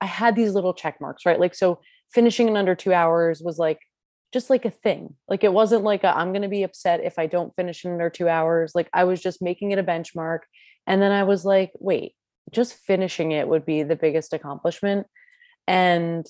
I 0.00 0.06
had 0.06 0.36
these 0.36 0.52
little 0.52 0.72
check 0.72 1.00
marks, 1.00 1.26
right? 1.26 1.40
Like 1.40 1.54
so 1.54 1.80
finishing 2.12 2.48
in 2.48 2.56
under 2.56 2.74
2 2.74 2.92
hours 2.92 3.42
was 3.42 3.58
like 3.58 3.80
just 4.32 4.48
like 4.48 4.64
a 4.64 4.70
thing. 4.70 5.14
Like 5.28 5.44
it 5.44 5.52
wasn't 5.52 5.84
like 5.84 6.04
i 6.04 6.20
am 6.20 6.32
going 6.32 6.42
to 6.42 6.48
be 6.48 6.62
upset 6.62 7.00
if 7.02 7.18
I 7.18 7.26
don't 7.26 7.54
finish 7.54 7.84
in 7.84 7.92
under 7.92 8.10
2 8.10 8.28
hours. 8.28 8.72
Like 8.74 8.88
I 8.92 9.04
was 9.04 9.20
just 9.20 9.42
making 9.42 9.72
it 9.72 9.78
a 9.78 9.82
benchmark 9.82 10.40
and 10.86 11.02
then 11.02 11.12
I 11.12 11.24
was 11.24 11.44
like, 11.44 11.72
wait, 11.78 12.14
just 12.50 12.74
finishing 12.74 13.32
it 13.32 13.48
would 13.48 13.66
be 13.66 13.82
the 13.82 13.96
biggest 13.96 14.32
accomplishment 14.32 15.06
and 15.66 16.26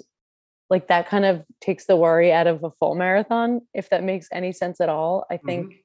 like 0.70 0.88
that 0.88 1.08
kind 1.08 1.24
of 1.24 1.44
takes 1.60 1.86
the 1.86 1.96
worry 1.96 2.32
out 2.32 2.46
of 2.46 2.62
a 2.62 2.70
full 2.70 2.94
marathon 2.94 3.62
if 3.74 3.88
that 3.90 4.02
makes 4.02 4.28
any 4.32 4.52
sense 4.52 4.80
at 4.80 4.88
all. 4.88 5.26
I 5.30 5.38
think 5.38 5.76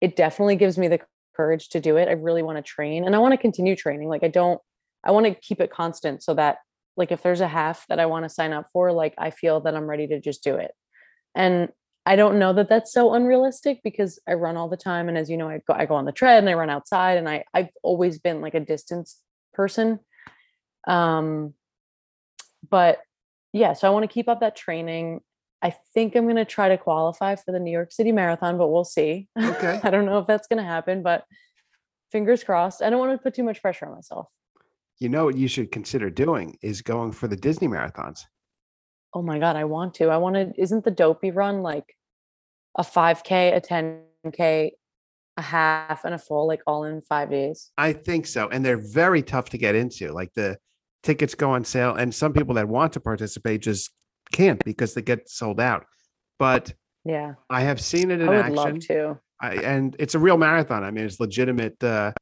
it 0.00 0.16
definitely 0.16 0.56
gives 0.56 0.78
me 0.78 0.88
the 0.88 1.00
courage 1.36 1.68
to 1.70 1.80
do 1.80 1.96
it. 1.96 2.08
I 2.08 2.12
really 2.12 2.42
want 2.42 2.58
to 2.58 2.62
train 2.62 3.04
and 3.04 3.14
i 3.14 3.18
want 3.18 3.32
to 3.32 3.38
continue 3.38 3.76
training. 3.76 4.08
Like 4.08 4.24
i 4.24 4.28
don't 4.28 4.60
i 5.04 5.10
want 5.10 5.26
to 5.26 5.34
keep 5.34 5.60
it 5.60 5.70
constant 5.70 6.22
so 6.22 6.34
that 6.34 6.58
like 6.96 7.12
if 7.12 7.22
there's 7.22 7.40
a 7.40 7.48
half 7.48 7.86
that 7.88 8.00
i 8.00 8.06
want 8.06 8.24
to 8.24 8.28
sign 8.28 8.52
up 8.52 8.66
for 8.72 8.92
like 8.92 9.14
i 9.16 9.30
feel 9.30 9.60
that 9.60 9.74
i'm 9.74 9.88
ready 9.88 10.06
to 10.08 10.20
just 10.20 10.42
do 10.42 10.56
it. 10.56 10.72
And 11.34 11.68
i 12.04 12.16
don't 12.16 12.38
know 12.38 12.52
that 12.52 12.68
that's 12.68 12.92
so 12.92 13.14
unrealistic 13.14 13.80
because 13.84 14.18
i 14.28 14.32
run 14.32 14.56
all 14.56 14.68
the 14.68 14.76
time 14.76 15.08
and 15.08 15.16
as 15.16 15.30
you 15.30 15.36
know 15.36 15.48
i 15.48 15.60
go 15.66 15.74
i 15.74 15.86
go 15.86 15.94
on 15.94 16.04
the 16.04 16.12
tread 16.12 16.38
and 16.38 16.48
i 16.48 16.54
run 16.54 16.70
outside 16.70 17.18
and 17.18 17.28
i 17.28 17.44
i've 17.52 17.68
always 17.82 18.18
been 18.18 18.40
like 18.40 18.54
a 18.54 18.60
distance 18.60 19.18
person. 19.52 20.00
Um, 20.86 21.54
but 22.68 22.98
yeah, 23.52 23.72
so 23.72 23.88
I 23.88 23.90
want 23.90 24.04
to 24.04 24.12
keep 24.12 24.28
up 24.28 24.40
that 24.40 24.56
training. 24.56 25.20
I 25.62 25.74
think 25.92 26.16
I'm 26.16 26.24
going 26.24 26.36
to 26.36 26.44
try 26.44 26.68
to 26.68 26.78
qualify 26.78 27.36
for 27.36 27.52
the 27.52 27.58
New 27.58 27.70
York 27.70 27.92
City 27.92 28.12
Marathon, 28.12 28.56
but 28.56 28.68
we'll 28.68 28.84
see. 28.84 29.28
Okay. 29.38 29.80
I 29.82 29.90
don't 29.90 30.06
know 30.06 30.18
if 30.18 30.26
that's 30.26 30.46
going 30.46 30.58
to 30.58 30.64
happen, 30.64 31.02
but 31.02 31.24
fingers 32.12 32.44
crossed. 32.44 32.82
I 32.82 32.90
don't 32.90 32.98
want 32.98 33.12
to 33.12 33.22
put 33.22 33.34
too 33.34 33.42
much 33.42 33.60
pressure 33.60 33.86
on 33.86 33.94
myself. 33.94 34.28
You 34.98 35.08
know 35.08 35.24
what 35.24 35.36
you 35.36 35.48
should 35.48 35.72
consider 35.72 36.10
doing 36.10 36.58
is 36.62 36.82
going 36.82 37.12
for 37.12 37.26
the 37.26 37.36
Disney 37.36 37.68
marathons. 37.68 38.20
Oh 39.14 39.22
my 39.22 39.38
god, 39.38 39.56
I 39.56 39.64
want 39.64 39.94
to. 39.94 40.08
I 40.08 40.18
want 40.18 40.36
to. 40.36 40.52
Isn't 40.56 40.84
the 40.84 40.90
dopey 40.90 41.30
run 41.30 41.62
like 41.62 41.96
a 42.78 42.82
5k, 42.82 43.56
a 43.56 43.60
10k, 43.60 44.70
a 45.36 45.42
half, 45.42 46.04
and 46.04 46.14
a 46.14 46.18
full, 46.18 46.46
like 46.46 46.60
all 46.66 46.84
in 46.84 47.00
five 47.00 47.30
days? 47.30 47.72
I 47.76 47.92
think 47.92 48.26
so. 48.26 48.48
And 48.48 48.64
they're 48.64 48.76
very 48.76 49.22
tough 49.22 49.50
to 49.50 49.58
get 49.58 49.74
into. 49.74 50.12
Like 50.12 50.32
the 50.34 50.58
tickets 51.02 51.34
go 51.34 51.50
on 51.50 51.64
sale, 51.64 51.94
and 51.94 52.14
some 52.14 52.32
people 52.32 52.54
that 52.54 52.68
want 52.68 52.92
to 52.94 53.00
participate 53.00 53.62
just 53.62 53.90
can't 54.32 54.62
because 54.64 54.94
they 54.94 55.02
get 55.02 55.28
sold 55.28 55.60
out. 55.60 55.84
But 56.38 56.72
Yeah, 57.04 57.34
I 57.48 57.62
have 57.62 57.80
seen 57.80 58.10
it 58.10 58.20
in 58.20 58.28
action. 58.28 58.34
I 58.34 58.48
would 58.50 58.58
action. 58.58 58.74
love 58.74 58.86
to. 58.86 59.20
I, 59.42 59.54
and 59.62 59.96
it's 59.98 60.14
a 60.14 60.18
real 60.18 60.36
marathon. 60.36 60.84
I 60.84 60.90
mean, 60.90 61.04
it's 61.06 61.18
legitimate, 61.18 61.82
uh, 61.82 62.12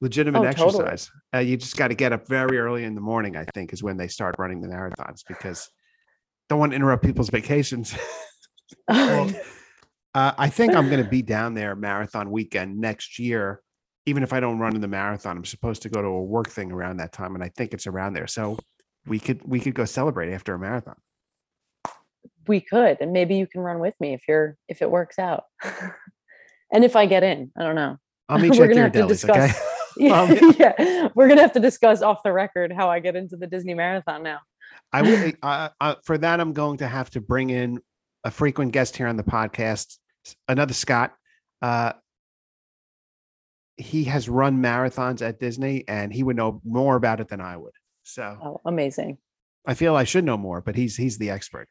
legitimate 0.00 0.40
Oh, 0.40 0.52
totally. 0.52 0.84
exercise. 0.86 1.10
Uh, 1.34 1.38
you 1.38 1.56
just 1.56 1.76
got 1.76 1.88
to 1.88 1.94
get 1.94 2.12
up 2.12 2.26
very 2.26 2.58
early 2.58 2.84
in 2.84 2.94
the 2.94 3.00
morning. 3.00 3.36
I 3.36 3.44
think 3.54 3.72
is 3.72 3.82
when 3.82 3.96
they 3.96 4.08
start 4.08 4.34
running 4.38 4.60
the 4.60 4.68
marathons 4.68 5.22
because 5.26 5.70
don't 6.48 6.58
want 6.58 6.72
to 6.72 6.76
interrupt 6.76 7.04
people's 7.04 7.30
vacations. 7.30 7.94
Well, 8.88 9.30
uh, 10.14 10.32
I 10.38 10.48
think 10.48 10.74
I'm 10.74 10.88
going 10.88 11.02
to 11.02 11.08
be 11.08 11.22
down 11.22 11.54
there 11.54 11.76
marathon 11.76 12.30
weekend 12.30 12.78
next 12.78 13.18
year. 13.18 13.60
Even 14.06 14.22
if 14.22 14.32
I 14.32 14.40
don't 14.40 14.58
run 14.58 14.74
in 14.74 14.80
the 14.80 14.88
marathon, 14.88 15.36
I'm 15.36 15.44
supposed 15.44 15.82
to 15.82 15.88
go 15.88 16.02
to 16.02 16.08
a 16.08 16.22
work 16.22 16.48
thing 16.48 16.70
around 16.72 16.98
that 16.98 17.12
time, 17.12 17.34
and 17.34 17.42
I 17.42 17.48
think 17.56 17.72
it's 17.72 17.86
around 17.86 18.12
there. 18.14 18.26
So 18.26 18.58
we 19.06 19.18
could 19.18 19.40
we 19.44 19.60
could 19.60 19.74
go 19.74 19.84
celebrate 19.84 20.32
after 20.32 20.54
a 20.54 20.58
marathon. 20.58 20.96
we 22.46 22.60
could, 22.60 22.98
and 23.00 23.12
maybe 23.12 23.36
you 23.36 23.46
can 23.46 23.60
run 23.62 23.78
with 23.78 23.94
me 24.00 24.12
if 24.14 24.22
you're 24.28 24.56
if 24.68 24.82
it 24.82 24.90
works 24.90 25.18
out, 25.18 25.44
and 26.72 26.84
if 26.84 26.96
I 26.96 27.06
get 27.06 27.22
in. 27.22 27.50
I 27.58 27.62
don't 27.62 27.74
know. 27.74 27.96
I'll 28.28 28.38
meet 28.40 28.54
you 28.54 28.60
We're 28.60 28.64
at 28.66 28.68
gonna 28.68 28.74
your 28.76 28.84
have 28.84 28.92
to 28.92 29.00
okay? 29.04 29.08
discuss- 29.08 29.60
Yeah, 29.96 30.20
Um, 30.22 30.54
yeah, 30.58 31.08
we're 31.14 31.28
gonna 31.28 31.42
have 31.42 31.52
to 31.52 31.60
discuss 31.60 32.02
off 32.02 32.18
the 32.24 32.32
record 32.32 32.72
how 32.72 32.90
I 32.90 32.98
get 32.98 33.14
into 33.14 33.36
the 33.36 33.46
Disney 33.46 33.74
Marathon 33.74 34.24
now. 34.24 34.40
I 34.92 35.02
will. 35.02 35.32
Uh, 35.40 35.68
uh, 35.80 35.94
for 36.04 36.18
that, 36.18 36.40
I'm 36.40 36.52
going 36.52 36.78
to 36.78 36.88
have 36.88 37.10
to 37.10 37.20
bring 37.20 37.50
in 37.50 37.78
a 38.24 38.30
frequent 38.32 38.72
guest 38.72 38.96
here 38.96 39.06
on 39.06 39.16
the 39.16 39.22
podcast, 39.22 39.98
another 40.48 40.74
Scott. 40.74 41.12
Uh, 41.62 41.92
he 43.76 44.04
has 44.04 44.28
run 44.28 44.62
marathons 44.62 45.22
at 45.22 45.40
Disney, 45.40 45.84
and 45.88 46.12
he 46.12 46.22
would 46.22 46.36
know 46.36 46.60
more 46.64 46.96
about 46.96 47.20
it 47.20 47.28
than 47.28 47.40
I 47.40 47.56
would. 47.56 47.72
So 48.02 48.38
Oh, 48.42 48.60
amazing! 48.64 49.18
I 49.66 49.74
feel 49.74 49.96
I 49.96 50.04
should 50.04 50.24
know 50.24 50.36
more, 50.36 50.60
but 50.60 50.76
he's 50.76 50.96
he's 50.96 51.18
the 51.18 51.30
expert. 51.30 51.68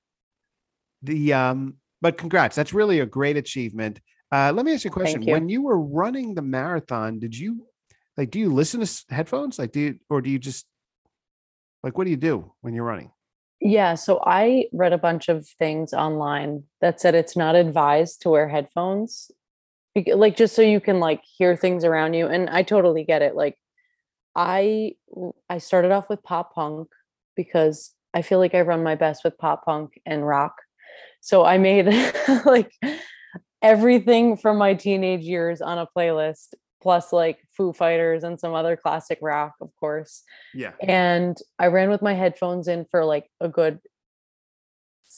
The 1.01 1.33
um, 1.33 1.75
but 2.01 2.17
congrats, 2.17 2.55
that's 2.55 2.74
really 2.74 3.00
a 3.00 3.05
great 3.05 3.38
achievement. 3.38 4.00
Uh, 4.31 4.51
let 4.53 4.65
me 4.65 4.74
ask 4.74 4.83
you 4.83 4.91
a 4.91 4.93
question: 4.93 5.22
you. 5.22 5.31
When 5.31 5.50
you 5.50 5.62
were 5.62 5.79
running 5.79 6.33
the 6.33 6.41
marathon, 6.41 7.19
did 7.19 7.38
you 7.38 7.67
like 8.17 8.31
do 8.31 8.39
you 8.39 8.53
listen 8.53 8.81
to 8.81 9.03
headphones, 9.10 9.60
like 9.60 9.72
do 9.72 9.79
you, 9.79 10.00
or 10.10 10.22
do 10.22 10.29
you 10.29 10.39
just 10.39 10.65
like 11.83 11.98
what 11.98 12.05
do 12.05 12.12
you 12.12 12.17
do 12.17 12.51
when 12.62 12.74
you're 12.74 12.86
running? 12.86 13.12
Yeah, 13.60 13.95
so 13.95 14.22
I 14.25 14.65
read 14.74 14.91
a 14.91 14.98
bunch 14.98 15.29
of 15.29 15.48
things 15.48 15.93
online 15.93 16.63
that 16.81 17.00
said 17.00 17.15
it's 17.15 17.38
not 17.38 17.55
advised 17.55 18.22
to 18.22 18.29
wear 18.29 18.50
headphones, 18.50 19.31
like 20.13 20.35
just 20.35 20.55
so 20.55 20.62
you 20.62 20.79
can 20.79 21.00
like 21.00 21.21
hear 21.23 21.55
things 21.55 21.83
around 21.83 22.13
you. 22.13 22.27
And 22.27 22.50
I 22.50 22.63
totally 22.63 23.03
get 23.03 23.21
it. 23.21 23.35
Like 23.35 23.57
i 24.35 24.93
i 25.47 25.59
started 25.59 25.91
off 25.91 26.09
with 26.09 26.23
pop 26.23 26.55
punk 26.55 26.88
because 27.35 27.93
I 28.15 28.21
feel 28.23 28.39
like 28.39 28.55
I 28.55 28.62
run 28.62 28.83
my 28.83 28.95
best 28.95 29.23
with 29.23 29.38
pop 29.38 29.65
punk 29.65 30.00
and 30.05 30.25
rock. 30.27 30.55
So 31.21 31.43
I 31.45 31.57
made 31.57 31.88
like 32.45 32.71
everything 33.62 34.38
from 34.38 34.57
my 34.57 34.73
teenage 34.73 35.21
years 35.23 35.62
on 35.62 35.77
a 35.79 35.88
playlist, 35.97 36.53
plus 36.81 37.13
like 37.13 37.39
Foo 37.55 37.73
Fighters 37.73 38.23
and 38.23 38.39
some 38.39 38.53
other 38.53 38.75
classic 38.75 39.17
rock, 39.21 39.53
of 39.62 39.69
course 39.79 40.23
Yeah. 40.53 40.73
and 40.81 41.38
I 41.57 41.67
ran 41.67 41.89
with 41.89 42.01
my 42.01 42.13
headphones 42.13 42.67
in 42.67 42.85
for 42.91 43.05
like 43.05 43.27
a 43.39 43.47
good 43.47 43.79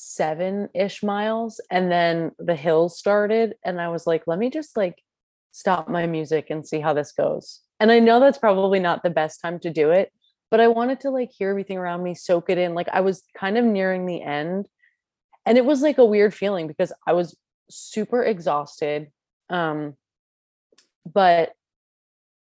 seven 0.06 0.70
ish 0.74 1.02
miles. 1.04 1.60
And 1.72 1.92
then 1.92 2.32
the 2.38 2.56
hills 2.56 2.98
started, 2.98 3.56
and 3.64 3.82
I 3.82 3.90
was 3.90 4.06
like, 4.06 4.24
let 4.28 4.40
me 4.40 4.50
just 4.50 4.78
like 4.78 5.02
stop 5.52 5.90
my 5.90 6.06
music 6.06 6.48
and 6.50 6.68
see 6.68 6.80
how 6.80 6.94
this 6.94 7.12
goes. 7.12 7.62
And 7.80 7.92
I 7.92 8.00
know 8.00 8.20
that's 8.20 8.38
probably 8.38 8.80
not 8.80 9.04
the 9.04 9.10
best 9.10 9.42
time 9.42 9.60
to 9.60 9.70
do 9.70 9.92
it, 9.92 10.12
but 10.52 10.60
I 10.60 10.68
wanted 10.68 11.00
to 11.02 11.10
like 11.10 11.32
hear 11.32 11.50
everything 11.50 11.78
around 11.78 12.04
me, 12.04 12.14
soak 12.14 12.50
it 12.50 12.58
in. 12.58 12.74
Like 12.74 12.90
I 12.92 13.02
was 13.02 13.24
kind 13.38 13.58
of 13.58 13.66
nearing 13.66 14.06
the 14.06 14.22
end. 14.22 14.68
And 15.46 15.58
it 15.58 15.66
was 15.66 15.82
like 15.82 15.98
a 15.98 16.06
weird 16.06 16.34
feeling 16.34 16.68
because 16.68 16.92
I 17.06 17.14
was 17.14 17.36
super 17.70 18.24
exhausted. 18.24 19.08
Um, 19.50 19.96
but 21.12 21.54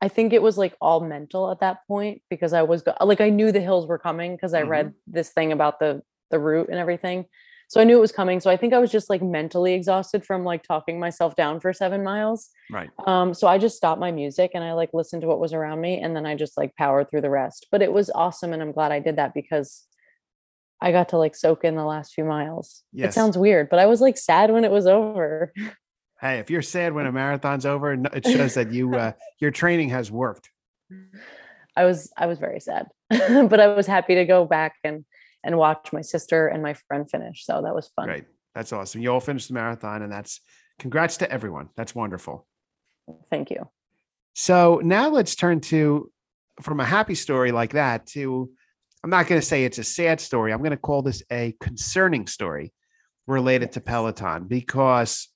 I 0.01 0.09
think 0.09 0.33
it 0.33 0.43
was 0.43 0.59
like 0.59 0.77
all 0.81 1.01
mental 1.01 1.51
at 1.51 1.61
that 1.61 1.87
point 1.89 2.23
because 2.29 2.53
I 2.53 2.63
was 2.63 2.83
go- 2.83 2.95
like 3.01 3.21
I 3.21 3.31
knew 3.31 3.53
the 3.53 3.61
hills 3.61 3.87
were 3.87 3.99
coming 3.99 4.37
because 4.37 4.55
I 4.55 4.63
read 4.63 4.93
this 5.07 5.31
thing 5.31 5.51
about 5.51 5.79
the 5.79 6.03
the 6.35 6.41
route 6.41 6.69
and 6.69 6.79
everything. 6.79 7.27
So 7.69 7.81
I 7.81 7.85
knew 7.85 7.97
it 7.97 8.01
was 8.01 8.13
coming. 8.13 8.41
So 8.41 8.51
I 8.51 8.57
think 8.57 8.75
I 8.75 8.79
was 8.79 8.93
just 8.93 9.09
like 9.09 9.23
mentally 9.23 9.73
exhausted 9.73 10.25
from 10.25 10.45
like 10.45 10.63
talking 10.63 11.01
myself 11.01 11.35
down 11.35 11.61
for 11.61 11.73
7 11.73 12.03
miles. 12.03 12.51
Right. 12.71 12.91
Um 13.07 13.33
so 13.35 13.47
I 13.47 13.57
just 13.59 13.77
stopped 13.77 14.01
my 14.01 14.13
music 14.13 14.51
and 14.55 14.63
I 14.63 14.73
like 14.75 14.91
listened 14.93 15.23
to 15.23 15.29
what 15.29 15.41
was 15.41 15.53
around 15.53 15.81
me 15.81 16.01
and 16.01 16.15
then 16.15 16.27
I 16.27 16.35
just 16.35 16.57
like 16.57 16.77
powered 16.77 17.09
through 17.09 17.23
the 17.23 17.31
rest. 17.31 17.69
But 17.71 17.83
it 17.83 17.93
was 17.93 18.11
awesome 18.11 18.53
and 18.53 18.61
I'm 18.61 18.73
glad 18.73 18.93
I 18.93 19.01
did 19.01 19.17
that 19.17 19.33
because 19.33 19.85
I 20.81 20.93
got 20.93 21.09
to 21.11 21.19
like 21.19 21.35
soak 21.35 21.65
in 21.65 21.77
the 21.77 21.85
last 21.85 22.13
few 22.13 22.25
miles. 22.25 22.83
Yes. 22.93 23.11
It 23.11 23.15
sounds 23.15 23.39
weird, 23.39 23.71
but 23.71 23.79
I 23.79 23.87
was 23.87 24.01
like 24.01 24.19
sad 24.19 24.51
when 24.51 24.65
it 24.65 24.71
was 24.71 24.87
over. 24.87 25.53
Hey, 26.21 26.39
if 26.39 26.51
you're 26.51 26.63
sad 26.63 26.93
when 26.93 27.07
a 27.07 27.13
marathon's 27.23 27.65
over, 27.65 27.93
it 27.93 28.27
shows 28.27 28.55
that 28.55 28.73
you 28.73 28.95
uh, 28.95 29.13
your 29.39 29.51
training 29.51 29.89
has 29.91 30.11
worked. 30.11 30.51
I 31.77 31.85
was 31.85 32.13
I 32.17 32.27
was 32.27 32.39
very 32.39 32.61
sad, 32.61 32.87
but 33.11 33.61
I 33.61 33.69
was 33.69 33.87
happy 33.87 34.15
to 34.17 34.25
go 34.25 34.45
back 34.45 34.75
and 34.85 35.05
and 35.45 35.57
watch 35.57 35.93
my 35.93 36.01
sister 36.01 36.49
and 36.49 36.63
my 36.63 36.75
friend 36.75 37.09
finish. 37.09 37.45
So 37.45 37.63
that 37.63 37.75
was 37.75 37.89
fun. 37.95 38.07
Great. 38.07 38.25
That's 38.55 38.73
awesome. 38.73 39.01
You 39.01 39.13
all 39.13 39.21
finished 39.21 39.49
the 39.49 39.55
marathon, 39.55 40.03
and 40.03 40.13
that's 40.13 40.41
congrats 40.79 41.19
to 41.19 41.31
everyone. 41.31 41.69
That's 41.77 41.95
wonderful. 41.95 42.47
Thank 43.31 43.51
you. 43.51 43.69
So 44.35 44.81
now 44.83 45.11
let's 45.11 45.37
turn 45.37 45.61
to 45.63 46.11
from 46.63 46.81
a 46.81 46.85
happy 46.85 47.15
story 47.15 47.53
like 47.53 47.73
that 47.73 48.07
to 48.09 48.51
I'm 49.05 49.11
not 49.11 49.27
going 49.27 49.39
to 49.39 49.47
say 49.47 49.65
it's 49.65 49.79
a 49.79 49.85
sad 49.85 50.19
story. 50.19 50.51
I'm 50.51 50.61
going 50.61 50.71
to 50.71 50.79
call 50.79 51.03
this 51.03 51.23
a 51.31 51.55
concerning 51.61 52.27
story 52.27 52.73
related 53.27 53.73
to 53.73 53.83
Peloton 53.83 54.47
because 54.49 55.29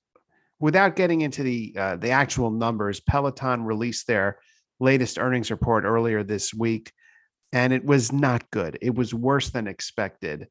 without 0.59 0.95
getting 0.95 1.21
into 1.21 1.43
the 1.43 1.75
uh, 1.77 1.95
the 1.95 2.09
actual 2.09 2.49
numbers, 2.49 2.99
Peloton 2.99 3.63
released 3.63 4.07
their 4.07 4.39
latest 4.79 5.19
earnings 5.19 5.51
report 5.51 5.83
earlier 5.83 6.23
this 6.23 6.51
week, 6.51 6.91
and 7.51 7.73
it 7.73 7.83
was 7.83 8.11
not 8.11 8.49
good. 8.51 8.77
It 8.81 8.95
was 8.95 9.13
worse 9.13 9.49
than 9.49 9.67
expected. 9.67 10.47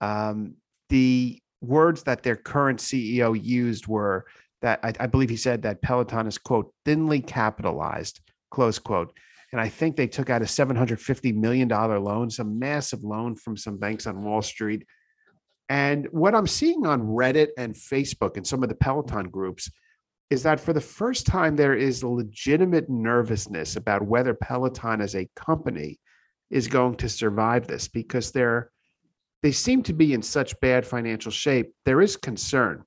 Um, 0.00 0.54
the 0.88 1.40
words 1.60 2.04
that 2.04 2.22
their 2.22 2.36
current 2.36 2.80
CEO 2.80 3.38
used 3.40 3.86
were 3.86 4.26
that 4.62 4.80
I, 4.82 4.92
I 5.00 5.06
believe 5.06 5.30
he 5.30 5.36
said 5.36 5.62
that 5.62 5.82
Peloton 5.82 6.26
is 6.26 6.38
quote 6.38 6.72
thinly 6.84 7.20
capitalized 7.20 8.20
close 8.50 8.78
quote. 8.78 9.12
And 9.52 9.60
I 9.60 9.68
think 9.68 9.96
they 9.96 10.06
took 10.06 10.30
out 10.30 10.42
a 10.42 10.46
$750 10.46 11.34
million 11.34 11.68
loan, 11.68 12.30
some 12.30 12.58
massive 12.58 13.02
loan 13.02 13.34
from 13.34 13.56
some 13.56 13.78
banks 13.78 14.06
on 14.06 14.22
Wall 14.22 14.42
Street. 14.42 14.86
And 15.70 16.06
what 16.10 16.34
I'm 16.34 16.46
seeing 16.46 16.86
on 16.86 17.02
Reddit 17.02 17.48
and 17.56 17.74
Facebook 17.74 18.36
and 18.36 18.46
some 18.46 18.62
of 18.62 18.68
the 18.68 18.74
Peloton 18.74 19.28
groups 19.28 19.70
is 20.30 20.42
that 20.42 20.60
for 20.60 20.74
the 20.74 20.80
first 20.80 21.26
time, 21.26 21.56
there 21.56 21.74
is 21.74 22.04
legitimate 22.04 22.90
nervousness 22.90 23.76
about 23.76 24.02
whether 24.02 24.34
Peloton 24.34 25.00
as 25.00 25.14
a 25.14 25.28
company 25.34 25.98
is 26.50 26.68
going 26.68 26.96
to 26.96 27.08
survive 27.08 27.66
this 27.66 27.88
because 27.88 28.32
they're 28.32 28.70
they 29.42 29.52
seem 29.52 29.82
to 29.84 29.92
be 29.92 30.14
in 30.14 30.22
such 30.22 30.58
bad 30.60 30.84
financial 30.84 31.30
shape. 31.30 31.72
There 31.84 32.00
is 32.00 32.16
concern. 32.16 32.82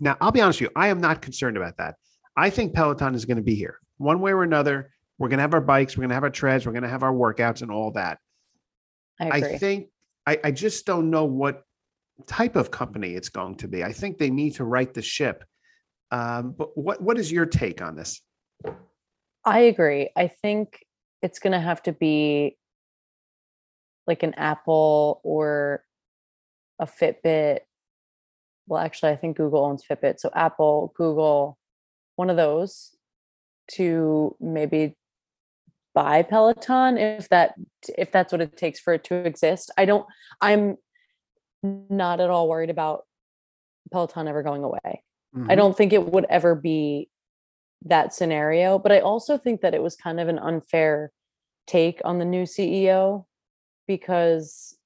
Now, 0.00 0.16
I'll 0.20 0.32
be 0.32 0.40
honest 0.40 0.60
with 0.60 0.70
you, 0.70 0.72
I 0.74 0.88
am 0.88 1.00
not 1.00 1.22
concerned 1.22 1.56
about 1.56 1.76
that. 1.76 1.94
I 2.36 2.50
think 2.50 2.74
Peloton 2.74 3.14
is 3.14 3.24
going 3.24 3.36
to 3.36 3.42
be 3.42 3.54
here 3.54 3.78
one 3.98 4.20
way 4.20 4.32
or 4.32 4.42
another. 4.42 4.90
We're 5.18 5.28
going 5.28 5.38
to 5.38 5.42
have 5.42 5.54
our 5.54 5.60
bikes, 5.60 5.96
we're 5.96 6.02
going 6.02 6.08
to 6.08 6.14
have 6.14 6.24
our 6.24 6.30
treads, 6.30 6.66
we're 6.66 6.72
going 6.72 6.82
to 6.82 6.88
have 6.88 7.02
our 7.02 7.12
workouts 7.12 7.62
and 7.62 7.70
all 7.70 7.92
that. 7.92 8.18
I 9.20 9.30
I 9.30 9.40
think 9.58 9.88
I, 10.26 10.38
I 10.44 10.50
just 10.50 10.86
don't 10.86 11.10
know 11.10 11.24
what 11.24 11.62
type 12.26 12.56
of 12.56 12.70
company 12.70 13.14
it's 13.14 13.28
going 13.28 13.56
to 13.56 13.68
be. 13.68 13.84
I 13.84 13.92
think 13.92 14.18
they 14.18 14.30
need 14.30 14.54
to 14.54 14.64
right 14.64 14.92
the 14.92 15.02
ship. 15.02 15.44
Um, 16.10 16.52
but 16.52 16.76
what 16.76 17.02
what 17.02 17.18
is 17.18 17.30
your 17.30 17.46
take 17.46 17.82
on 17.82 17.94
this? 17.96 18.20
I 19.44 19.60
agree. 19.60 20.10
I 20.16 20.28
think 20.28 20.84
it's 21.22 21.38
going 21.38 21.52
to 21.52 21.60
have 21.60 21.82
to 21.84 21.92
be 21.92 22.56
like 24.06 24.22
an 24.22 24.34
Apple 24.34 25.20
or 25.22 25.84
a 26.78 26.86
Fitbit. 26.86 27.60
Well, 28.66 28.80
actually, 28.82 29.12
I 29.12 29.16
think 29.16 29.36
Google 29.36 29.64
owns 29.64 29.84
Fitbit. 29.88 30.20
So 30.20 30.30
Apple, 30.34 30.92
Google, 30.96 31.58
one 32.16 32.30
of 32.30 32.36
those 32.36 32.94
to 33.72 34.36
maybe 34.40 34.96
buy 35.94 36.22
Peloton 36.22 36.96
if 36.98 37.28
that 37.30 37.54
if 37.96 38.12
that's 38.12 38.32
what 38.32 38.40
it 38.40 38.56
takes 38.56 38.78
for 38.78 38.94
it 38.94 39.04
to 39.04 39.14
exist. 39.16 39.70
I 39.76 39.84
don't 39.84 40.06
I'm 40.40 40.76
not 41.62 42.20
at 42.20 42.30
all 42.30 42.48
worried 42.48 42.70
about 42.70 43.06
Peloton 43.92 44.28
ever 44.28 44.42
going 44.42 44.62
away. 44.64 44.80
I 45.34 45.38
Mhm. 45.38 45.56
don't 45.56 45.76
think 45.76 45.92
it 45.92 46.10
would 46.12 46.26
ever 46.28 46.54
be 46.54 47.10
that 47.84 48.12
scenario, 48.14 48.78
but 48.78 48.92
I 48.92 49.00
also 49.00 49.36
think 49.38 49.60
that 49.62 49.74
it 49.74 49.82
was 49.82 49.96
kind 49.96 50.20
of 50.20 50.28
an 50.28 50.38
unfair 50.38 51.12
take 51.66 52.00
on 52.04 52.18
the 52.18 52.24
new 52.24 52.44
CEO 52.46 53.26
because 53.90 54.76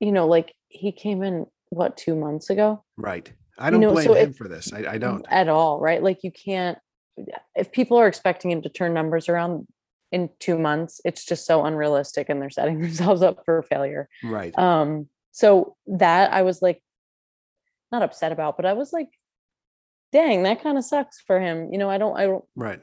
you 0.00 0.10
know, 0.10 0.26
like 0.26 0.52
he 0.66 0.90
came 0.90 1.22
in 1.22 1.46
what 1.70 1.96
2 1.96 2.16
months 2.16 2.50
ago 2.50 2.82
Right. 2.96 3.32
I 3.56 3.70
don't 3.70 3.80
know, 3.80 3.92
blame 3.92 4.06
so 4.06 4.14
him 4.14 4.32
for 4.32 4.48
this. 4.48 4.72
I, 4.72 4.94
I 4.94 4.98
don't. 4.98 5.24
at 5.30 5.48
all, 5.48 5.78
right? 5.78 6.02
Like 6.02 6.24
you 6.24 6.32
can't 6.32 6.76
if 7.54 7.70
people 7.70 7.98
are 7.98 8.08
expecting 8.08 8.50
him 8.50 8.62
to 8.62 8.68
turn 8.68 8.92
numbers 8.94 9.28
around 9.28 9.68
in 10.10 10.28
2 10.40 10.58
months, 10.58 11.00
it's 11.04 11.24
just 11.24 11.46
so 11.46 11.64
unrealistic 11.64 12.28
and 12.28 12.42
they're 12.42 12.50
setting 12.50 12.80
themselves 12.86 13.22
up 13.22 13.44
for 13.44 13.62
failure. 13.62 14.08
Right. 14.24 14.56
Um 14.58 15.08
so 15.30 15.76
that 15.86 16.32
I 16.32 16.42
was 16.42 16.60
like 16.62 16.82
not 17.92 18.02
upset 18.02 18.32
about, 18.32 18.56
but 18.56 18.66
I 18.66 18.72
was 18.72 18.92
like 18.92 19.10
dang, 20.10 20.42
that 20.42 20.62
kind 20.62 20.76
of 20.76 20.84
sucks 20.84 21.20
for 21.20 21.40
him. 21.40 21.72
You 21.72 21.78
know, 21.78 21.88
I 21.88 21.98
don't 21.98 22.18
I 22.18 22.24
don't 22.24 22.44
right. 22.56 22.80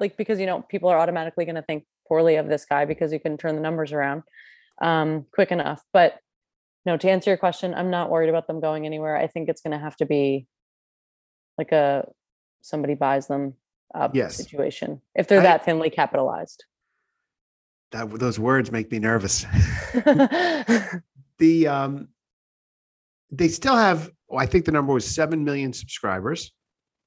like 0.00 0.16
because 0.16 0.40
you 0.40 0.46
know 0.46 0.62
people 0.62 0.88
are 0.90 0.98
automatically 0.98 1.44
going 1.44 1.54
to 1.54 1.62
think 1.62 1.84
poorly 2.10 2.34
of 2.36 2.48
this 2.48 2.64
guy 2.64 2.84
because 2.84 3.12
you 3.12 3.20
can 3.20 3.36
turn 3.38 3.54
the 3.54 3.62
numbers 3.62 3.92
around 3.92 4.24
um 4.80 5.26
quick 5.32 5.50
enough. 5.52 5.82
But 5.92 6.18
no, 6.86 6.96
to 6.96 7.10
answer 7.10 7.30
your 7.30 7.36
question, 7.36 7.74
I'm 7.74 7.90
not 7.90 8.10
worried 8.10 8.30
about 8.30 8.46
them 8.46 8.60
going 8.60 8.86
anywhere. 8.86 9.16
I 9.16 9.26
think 9.26 9.48
it's 9.48 9.60
going 9.60 9.72
to 9.78 9.82
have 9.84 9.96
to 9.96 10.06
be 10.06 10.46
like 11.58 11.72
a 11.72 12.08
somebody 12.62 12.94
buys 12.94 13.26
them 13.26 13.54
up 13.94 14.14
Yes. 14.14 14.36
situation 14.36 15.00
if 15.14 15.28
they're 15.28 15.40
I- 15.40 15.44
that 15.44 15.64
thinly 15.64 15.90
capitalized. 15.90 16.64
That 17.92 18.08
those 18.18 18.38
words 18.38 18.70
make 18.70 18.90
me 18.92 18.98
nervous. 19.00 19.44
the 21.38 21.66
um 21.66 22.08
they 23.32 23.48
still 23.48 23.76
have 23.76 24.10
well, 24.28 24.40
i 24.40 24.46
think 24.46 24.64
the 24.64 24.72
number 24.72 24.92
was 24.92 25.06
7 25.06 25.42
million 25.44 25.72
subscribers 25.72 26.52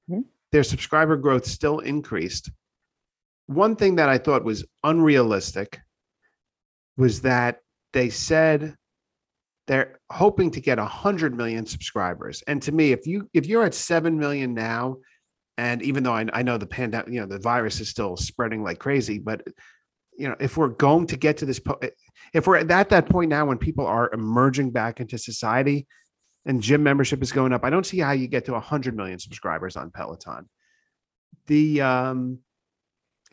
Mhm. 0.10 0.26
their 0.52 0.64
subscriber 0.64 1.16
growth 1.18 1.46
still 1.46 1.80
increased 1.80 2.50
one 3.46 3.76
thing 3.76 3.96
that 3.96 4.10
i 4.10 4.18
thought 4.18 4.44
was 4.44 4.66
unrealistic 4.84 5.80
was 6.98 7.22
that 7.22 7.60
they 7.94 8.10
said 8.10 8.76
they're 9.68 10.00
hoping 10.12 10.52
to 10.52 10.60
get 10.60 10.78
100 10.78 11.36
million 11.36 11.66
subscribers 11.66 12.44
and 12.48 12.62
to 12.62 12.72
me 12.72 12.92
if 12.92 13.08
you 13.08 13.30
if 13.34 13.46
you're 13.46 13.64
at 13.64 13.74
7 13.74 14.18
million 14.18 14.54
now 14.54 14.98
and 15.58 15.82
even 15.82 16.04
though 16.04 16.14
i, 16.14 16.26
I 16.34 16.44
know 16.44 16.58
the 16.58 16.66
pandemic 16.66 17.14
you 17.14 17.22
know 17.22 17.28
the 17.28 17.40
virus 17.40 17.80
is 17.80 17.90
still 17.90 18.18
spreading 18.18 18.64
like 18.64 18.80
crazy 18.80 19.20
but 19.20 19.42
you 20.18 20.28
know 20.28 20.36
if 20.40 20.58
we're 20.58 20.68
going 20.68 21.08
to 21.08 21.18
get 21.18 21.38
to 21.38 21.46
this 21.46 21.60
po- 21.60 21.80
if 22.34 22.48
we're 22.48 22.58
at 22.58 22.90
that 22.90 23.10
point 23.10 23.30
now 23.30 23.46
when 23.46 23.58
people 23.58 23.86
are 23.86 24.12
emerging 24.14 24.72
back 24.72 25.00
into 25.00 25.18
society 25.18 25.88
and 26.46 26.62
gym 26.62 26.84
membership 26.84 27.22
is 27.22 27.32
going 27.32 27.54
up, 27.54 27.64
I 27.64 27.70
don't 27.70 27.86
see 27.86 28.00
how 28.00 28.12
you 28.12 28.28
get 28.28 28.46
to 28.46 28.54
100 28.54 28.96
million 28.96 29.20
subscribers 29.20 29.76
on 29.76 29.92
Peloton. 29.92 30.50
The 31.48 31.82
um 31.82 32.40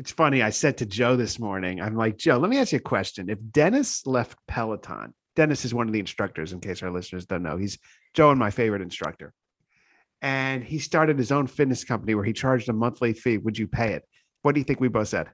it's 0.00 0.12
funny, 0.12 0.42
I 0.42 0.48
said 0.48 0.78
to 0.78 0.86
Joe 0.86 1.14
this 1.14 1.38
morning, 1.38 1.78
I'm 1.78 1.94
like, 1.94 2.16
Joe, 2.16 2.38
let 2.38 2.48
me 2.48 2.56
ask 2.56 2.72
you 2.72 2.78
a 2.78 2.80
question. 2.80 3.28
If 3.28 3.38
Dennis 3.50 4.06
left 4.06 4.38
Peloton, 4.48 5.12
Dennis 5.36 5.66
is 5.66 5.74
one 5.74 5.88
of 5.88 5.92
the 5.92 6.00
instructors, 6.00 6.54
in 6.54 6.60
case 6.60 6.82
our 6.82 6.90
listeners 6.90 7.26
don't 7.26 7.42
know. 7.42 7.58
He's 7.58 7.78
Joe 8.14 8.30
and 8.30 8.38
my 8.38 8.50
favorite 8.50 8.80
instructor. 8.80 9.34
And 10.22 10.64
he 10.64 10.78
started 10.78 11.18
his 11.18 11.30
own 11.30 11.46
fitness 11.46 11.84
company 11.84 12.14
where 12.14 12.24
he 12.24 12.32
charged 12.32 12.70
a 12.70 12.72
monthly 12.72 13.12
fee. 13.12 13.36
Would 13.36 13.58
you 13.58 13.68
pay 13.68 13.92
it? 13.92 14.02
What 14.40 14.54
do 14.54 14.60
you 14.62 14.64
think 14.64 14.80
we 14.80 14.88
both 14.88 15.08
said? 15.08 15.28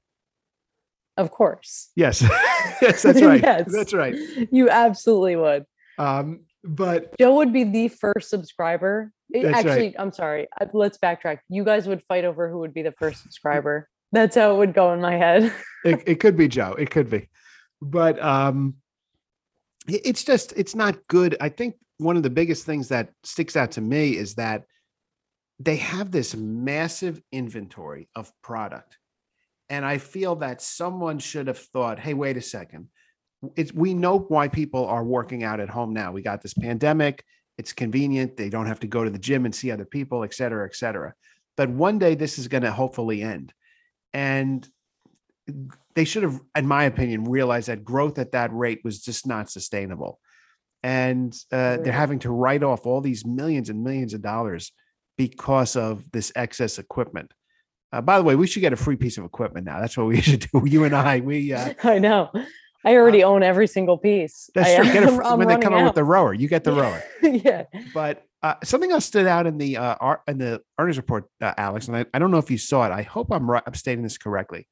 of 1.17 1.31
course. 1.31 1.91
Yes. 1.97 2.21
yes, 2.83 3.03
that's 3.03 3.23
right. 3.23 3.41
Yes. 3.41 3.73
That's 3.73 3.95
right. 3.95 4.15
You 4.51 4.69
absolutely 4.69 5.37
would. 5.37 5.65
Um, 5.97 6.41
but 6.65 7.17
Joe 7.19 7.37
would 7.37 7.53
be 7.53 7.63
the 7.65 7.89
first 7.89 8.29
subscriber. 8.29 9.13
It- 9.31 9.45
That's 9.45 9.55
right. 9.55 9.67
actually, 9.67 9.99
I'm 9.99 10.13
sorry. 10.13 10.49
Let's 10.73 10.99
backtrack. 10.99 11.39
You 11.49 11.65
guys 11.65 11.87
would 11.87 12.03
fight 12.03 12.25
over 12.25 12.51
who 12.51 12.59
would 12.59 12.75
be 12.75 12.83
the 12.83 12.93
first 12.93 13.23
subscriber. 13.23 13.89
That's 14.17 14.35
how 14.35 14.55
it 14.55 14.57
would 14.57 14.73
go 14.73 14.95
in 14.95 15.03
my 15.03 15.15
head. 15.15 15.53
it, 15.85 16.03
it 16.07 16.21
could 16.21 16.39
be 16.39 16.49
Joe. 16.49 16.73
It 16.79 16.91
could 16.91 17.11
be. 17.11 17.29
But 17.83 18.19
um 18.23 18.77
it's 19.87 20.25
just 20.25 20.55
it's 20.57 20.75
not 20.75 21.07
good. 21.07 21.37
I 21.39 21.51
think 21.51 21.75
one 21.99 22.17
of 22.17 22.23
the 22.23 22.31
biggest 22.31 22.65
things 22.65 22.89
that 22.89 23.11
sticks 23.25 23.57
out 23.57 23.73
to 23.73 23.83
me 23.83 24.17
is 24.17 24.37
that 24.37 24.65
they 25.61 25.77
have 25.77 26.11
this 26.11 26.35
massive 26.35 27.21
inventory 27.31 28.09
of 28.17 28.33
product. 28.43 28.97
And 29.69 29.85
I 29.85 29.99
feel 29.99 30.37
that 30.37 30.63
someone 30.63 31.19
should 31.19 31.47
have 31.47 31.59
thought, 31.59 31.99
hey, 31.99 32.15
wait 32.15 32.39
a 32.39 32.41
second. 32.41 32.89
It's 33.55 33.75
we 33.75 33.93
know 33.93 34.21
why 34.21 34.49
people 34.49 34.87
are 34.87 35.05
working 35.05 35.45
out 35.45 35.61
at 35.61 35.69
home 35.69 35.93
now. 35.93 36.11
We 36.11 36.23
got 36.23 36.41
this 36.41 36.55
pandemic. 36.55 37.23
It's 37.59 37.75
convenient. 37.75 38.39
They 38.39 38.49
don't 38.49 38.67
have 38.67 38.81
to 38.81 38.87
go 38.87 39.05
to 39.05 39.11
the 39.11 39.19
gym 39.19 39.45
and 39.45 39.55
see 39.55 39.71
other 39.71 39.85
people, 39.85 40.25
et 40.25 40.33
cetera, 40.33 40.67
et 40.67 40.75
cetera. 40.75 41.13
But 41.59 41.69
one 41.69 41.99
day 41.99 42.15
this 42.15 42.39
is 42.39 42.49
going 42.49 42.63
to 42.63 42.73
hopefully 42.73 43.23
end. 43.23 43.53
And 44.17 44.67
they 45.95 46.05
should 46.07 46.23
have, 46.23 46.41
in 46.57 46.67
my 46.67 46.85
opinion, 46.85 47.25
realized 47.25 47.69
that 47.69 47.85
growth 47.85 48.19
at 48.19 48.33
that 48.33 48.51
rate 48.51 48.81
was 48.83 49.03
just 49.03 49.27
not 49.27 49.51
sustainable. 49.51 50.19
And 50.83 51.37
uh, 51.53 51.77
they're 51.77 51.93
having 51.93 52.21
to 52.21 52.31
write 52.31 52.63
off 52.63 52.87
all 52.87 53.03
these 53.03 53.27
millions 53.27 53.69
and 53.69 53.85
millions 53.85 54.15
of 54.15 54.23
dollars 54.23 54.73
because 55.19 55.77
of 55.77 56.03
this 56.13 56.33
excess 56.35 56.79
equipment. 56.79 57.35
Uh, 57.93 58.01
by 58.01 58.17
the 58.17 58.25
way, 58.25 58.37
we 58.37 58.47
should 58.47 58.61
get 58.61 58.73
a 58.73 58.77
free 58.77 58.97
piece 58.97 59.19
of 59.19 59.25
equipment 59.27 59.67
now. 59.67 59.81
That's 59.81 59.99
what 59.99 60.07
we 60.07 60.21
should 60.23 60.47
do. 60.51 60.63
You 60.65 60.85
and 60.85 60.97
I, 60.97 61.21
we 61.21 61.53
uh, 61.53 61.75
I 61.85 61.99
know. 61.99 62.31
I 62.87 62.95
already 62.97 63.23
own 63.23 63.43
every 63.43 63.67
single 63.67 63.99
piece. 63.99 64.49
that's 64.55 64.71
I, 64.71 64.77
true. 64.77 64.93
Get 64.95 65.03
a, 65.03 65.07
I'm- 65.09 65.17
fr- 65.17 65.23
I'm 65.25 65.39
when 65.41 65.49
they 65.49 65.59
come 65.59 65.75
out 65.75 65.85
with 65.85 65.95
the 65.95 66.05
rower, 66.05 66.33
you 66.33 66.49
get 66.49 66.65
the 66.65 66.73
rower. 66.73 67.03
yeah. 67.23 67.65
But 67.93 68.23
uh, 68.47 68.55
something 68.63 68.93
else 68.93 69.05
stood 69.05 69.27
out 69.27 69.47
in 69.47 69.59
the 69.59 69.77
uh, 69.77 70.17
in 70.29 70.39
the 70.39 70.61
earnings 70.79 70.97
report, 70.97 71.25
uh, 71.41 71.53
Alex, 71.59 71.89
and 71.89 71.97
I, 71.97 72.05
I 72.15 72.19
don't 72.21 72.31
know 72.31 72.39
if 72.39 72.51
you 72.51 72.59
saw 72.59 72.87
it. 72.87 72.93
I 72.93 73.03
hope 73.03 73.33
I'm 73.33 73.51
right. 73.51 73.63
I'm 73.67 73.75
stating 73.75 74.05
this 74.05 74.19
correctly. 74.19 74.69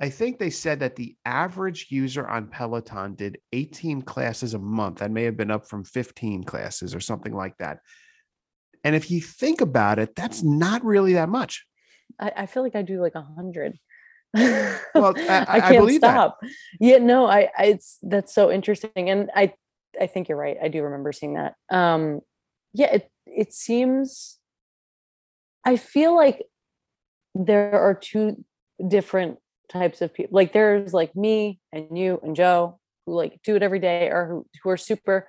I 0.00 0.08
think 0.08 0.38
they 0.38 0.48
said 0.48 0.80
that 0.80 0.96
the 0.96 1.14
average 1.26 1.88
user 1.90 2.26
on 2.26 2.46
Peloton 2.46 3.14
did 3.16 3.36
18 3.52 4.00
classes 4.00 4.54
a 4.54 4.58
month. 4.58 5.00
That 5.00 5.10
may 5.10 5.24
have 5.24 5.36
been 5.36 5.50
up 5.50 5.68
from 5.68 5.84
15 5.84 6.44
classes 6.44 6.94
or 6.94 7.00
something 7.00 7.34
like 7.34 7.54
that. 7.58 7.80
And 8.84 8.96
if 8.96 9.10
you 9.10 9.20
think 9.20 9.60
about 9.60 9.98
it, 9.98 10.16
that's 10.16 10.42
not 10.42 10.82
really 10.82 11.12
that 11.12 11.28
much. 11.28 11.66
I, 12.18 12.32
I 12.34 12.46
feel 12.46 12.62
like 12.62 12.74
I 12.74 12.80
do 12.80 13.02
like 13.02 13.14
a 13.14 13.20
hundred. 13.22 13.78
Well, 14.32 15.14
I- 15.18 15.46
I- 15.48 15.60
can't 15.60 15.76
believe 15.76 16.00
that. 16.00 16.14
stop. 16.14 16.38
Yeah, 16.80 16.96
no, 16.96 17.26
I, 17.26 17.50
I 17.58 17.64
it's 17.66 17.98
that's 18.02 18.34
so 18.34 18.50
interesting. 18.50 19.10
And 19.10 19.30
I 19.36 19.52
I 20.00 20.06
think 20.06 20.30
you're 20.30 20.38
right. 20.38 20.56
I 20.62 20.68
do 20.68 20.82
remember 20.84 21.12
seeing 21.12 21.34
that. 21.34 21.54
Um 21.70 22.20
yeah, 22.72 22.92
it 22.94 23.10
it 23.26 23.52
seems 23.52 24.38
I 25.64 25.76
feel 25.76 26.16
like 26.16 26.42
there 27.34 27.72
are 27.78 27.94
two 27.94 28.44
different 28.88 29.38
types 29.70 30.00
of 30.00 30.12
people. 30.12 30.34
Like 30.34 30.52
there's 30.52 30.92
like 30.92 31.14
me 31.14 31.60
and 31.72 31.96
you 31.96 32.18
and 32.22 32.34
Joe 32.34 32.78
who 33.06 33.14
like 33.14 33.40
do 33.44 33.56
it 33.56 33.62
every 33.62 33.78
day 33.78 34.08
or 34.08 34.26
who, 34.26 34.46
who 34.62 34.70
are 34.70 34.76
super 34.76 35.28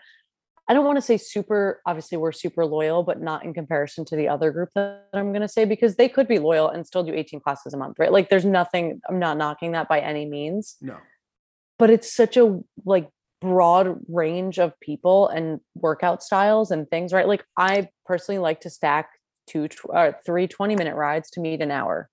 I 0.70 0.74
don't 0.74 0.86
want 0.86 0.98
to 0.98 1.02
say 1.02 1.18
super, 1.18 1.82
obviously 1.86 2.18
we're 2.18 2.32
super 2.32 2.66
loyal, 2.66 3.04
but 3.04 3.20
not 3.20 3.44
in 3.44 3.54
comparison 3.54 4.06
to 4.06 4.16
the 4.16 4.30
other 4.30 4.52
group 4.52 4.70
that 4.76 5.06
I'm 5.14 5.32
going 5.34 5.42
to 5.42 5.48
say 5.50 5.66
because 5.66 5.98
they 5.98 6.08
could 6.08 6.30
be 6.30 6.40
loyal 6.40 6.70
and 6.70 6.88
still 6.88 7.04
do 7.04 7.14
18 7.14 7.42
classes 7.42 7.74
a 7.74 7.78
month, 7.78 7.98
right? 8.00 8.12
Like 8.12 8.30
there's 8.30 8.46
nothing, 8.46 9.02
I'm 9.10 9.20
not 9.20 9.36
knocking 9.38 9.74
that 9.74 9.90
by 9.90 10.00
any 10.00 10.26
means, 10.26 10.78
No. 10.80 10.96
but 11.78 11.90
it's 11.90 12.14
such 12.16 12.38
a 12.38 12.58
like 12.86 13.10
broad 13.42 14.00
range 14.08 14.60
of 14.60 14.80
people 14.80 15.28
and 15.28 15.60
workout 15.76 16.22
styles 16.24 16.72
and 16.72 16.88
things, 16.90 17.12
right? 17.12 17.28
Like 17.28 17.44
I 17.58 17.90
personally 18.06 18.40
like 18.40 18.62
to 18.62 18.70
stack 18.70 19.10
two 19.48 19.68
tw- 19.68 19.86
or 19.90 20.16
three 20.26 20.48
20 20.48 20.76
minute 20.76 20.96
rides 20.96 21.30
to 21.32 21.40
meet 21.42 21.62
an 21.62 21.72
hour 21.72 22.10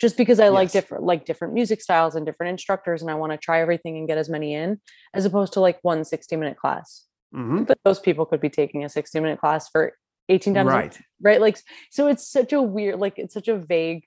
just 0.00 0.16
because 0.16 0.40
I 0.40 0.48
like 0.48 0.72
different 0.72 1.04
like 1.04 1.24
different 1.24 1.54
music 1.54 1.80
styles 1.80 2.16
and 2.16 2.26
different 2.26 2.50
instructors 2.50 3.00
and 3.00 3.10
I 3.10 3.14
want 3.14 3.30
to 3.32 3.38
try 3.38 3.60
everything 3.60 3.96
and 3.96 4.08
get 4.08 4.18
as 4.18 4.28
many 4.28 4.52
in 4.54 4.80
as 5.14 5.24
opposed 5.24 5.52
to 5.52 5.60
like 5.60 5.78
one 5.82 6.04
60 6.04 6.36
minute 6.36 6.56
class 6.58 7.06
Mhm. 7.32 7.66
but 7.66 7.78
those 7.84 7.98
people 8.00 8.26
could 8.26 8.40
be 8.40 8.50
taking 8.50 8.84
a 8.84 8.88
60 8.88 9.18
minute 9.20 9.38
class 9.40 9.68
for 9.68 9.92
18 10.28 10.54
times 10.54 10.66
Right. 10.68 10.98
right 11.20 11.40
like 11.40 11.58
so 11.90 12.08
it's 12.08 12.26
such 12.28 12.52
a 12.52 12.60
weird 12.60 12.98
like 12.98 13.18
it's 13.18 13.34
such 13.34 13.48
a 13.48 13.56
vague 13.56 14.04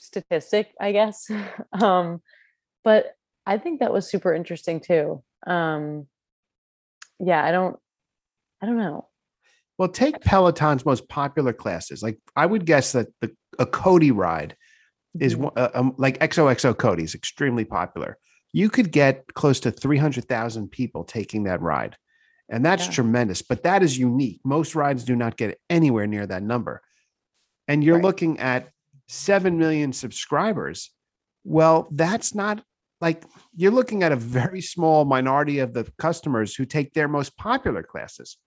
statistic 0.00 0.72
i 0.80 0.92
guess 0.92 1.28
um 1.80 2.20
but 2.84 3.12
i 3.46 3.56
think 3.58 3.80
that 3.80 3.92
was 3.92 4.08
super 4.10 4.34
interesting 4.34 4.80
too 4.80 5.22
um 5.46 6.06
yeah 7.20 7.44
i 7.44 7.50
don't 7.52 7.76
i 8.62 8.66
don't 8.66 8.76
know 8.78 9.08
Well, 9.78 9.88
take 9.90 10.20
Peloton's 10.22 10.86
most 10.86 11.06
popular 11.08 11.52
classes. 11.52 12.02
Like 12.02 12.18
I 12.34 12.46
would 12.46 12.64
guess 12.64 12.92
that 12.92 13.08
the 13.20 13.28
a 13.58 13.66
Cody 13.66 14.10
ride 14.10 14.56
is 15.20 15.34
Mhm. 15.34 15.38
one- 15.38 15.52
uh, 15.56 15.70
um, 15.74 15.94
like 15.98 16.18
XOXO 16.18 16.72
Cody 16.78 17.04
is 17.04 17.14
extremely 17.14 17.64
popular. 17.66 18.16
You 18.54 18.70
could 18.70 18.90
get 18.90 19.24
close 19.34 19.60
to 19.60 19.70
300,000 19.70 20.70
people 20.70 21.04
taking 21.04 21.44
that 21.44 21.60
ride. 21.60 21.96
And 22.48 22.64
that's 22.64 22.86
Yeah. 22.86 22.92
tremendous, 22.92 23.42
but 23.42 23.64
that 23.64 23.82
is 23.82 23.98
unique. 23.98 24.40
Most 24.44 24.74
rides 24.74 25.04
do 25.04 25.14
not 25.14 25.36
get 25.36 25.58
anywhere 25.68 26.06
near 26.06 26.26
that 26.26 26.42
number. 26.42 26.80
And 27.68 27.84
you're 27.84 27.96
Right. 27.96 28.04
looking 28.04 28.38
at 28.40 28.70
7 29.08 29.58
million 29.58 29.92
subscribers. 29.92 30.90
Well, 31.44 31.86
that's 31.90 32.34
not 32.34 32.64
like 33.00 33.24
you're 33.54 33.72
looking 33.72 34.02
at 34.02 34.12
a 34.12 34.16
very 34.16 34.60
small 34.60 35.04
minority 35.04 35.58
of 35.58 35.74
the 35.74 35.90
customers 35.98 36.54
who 36.54 36.64
take 36.64 36.94
their 36.94 37.08
most 37.08 37.36
popular 37.36 37.82
classes. 37.82 38.38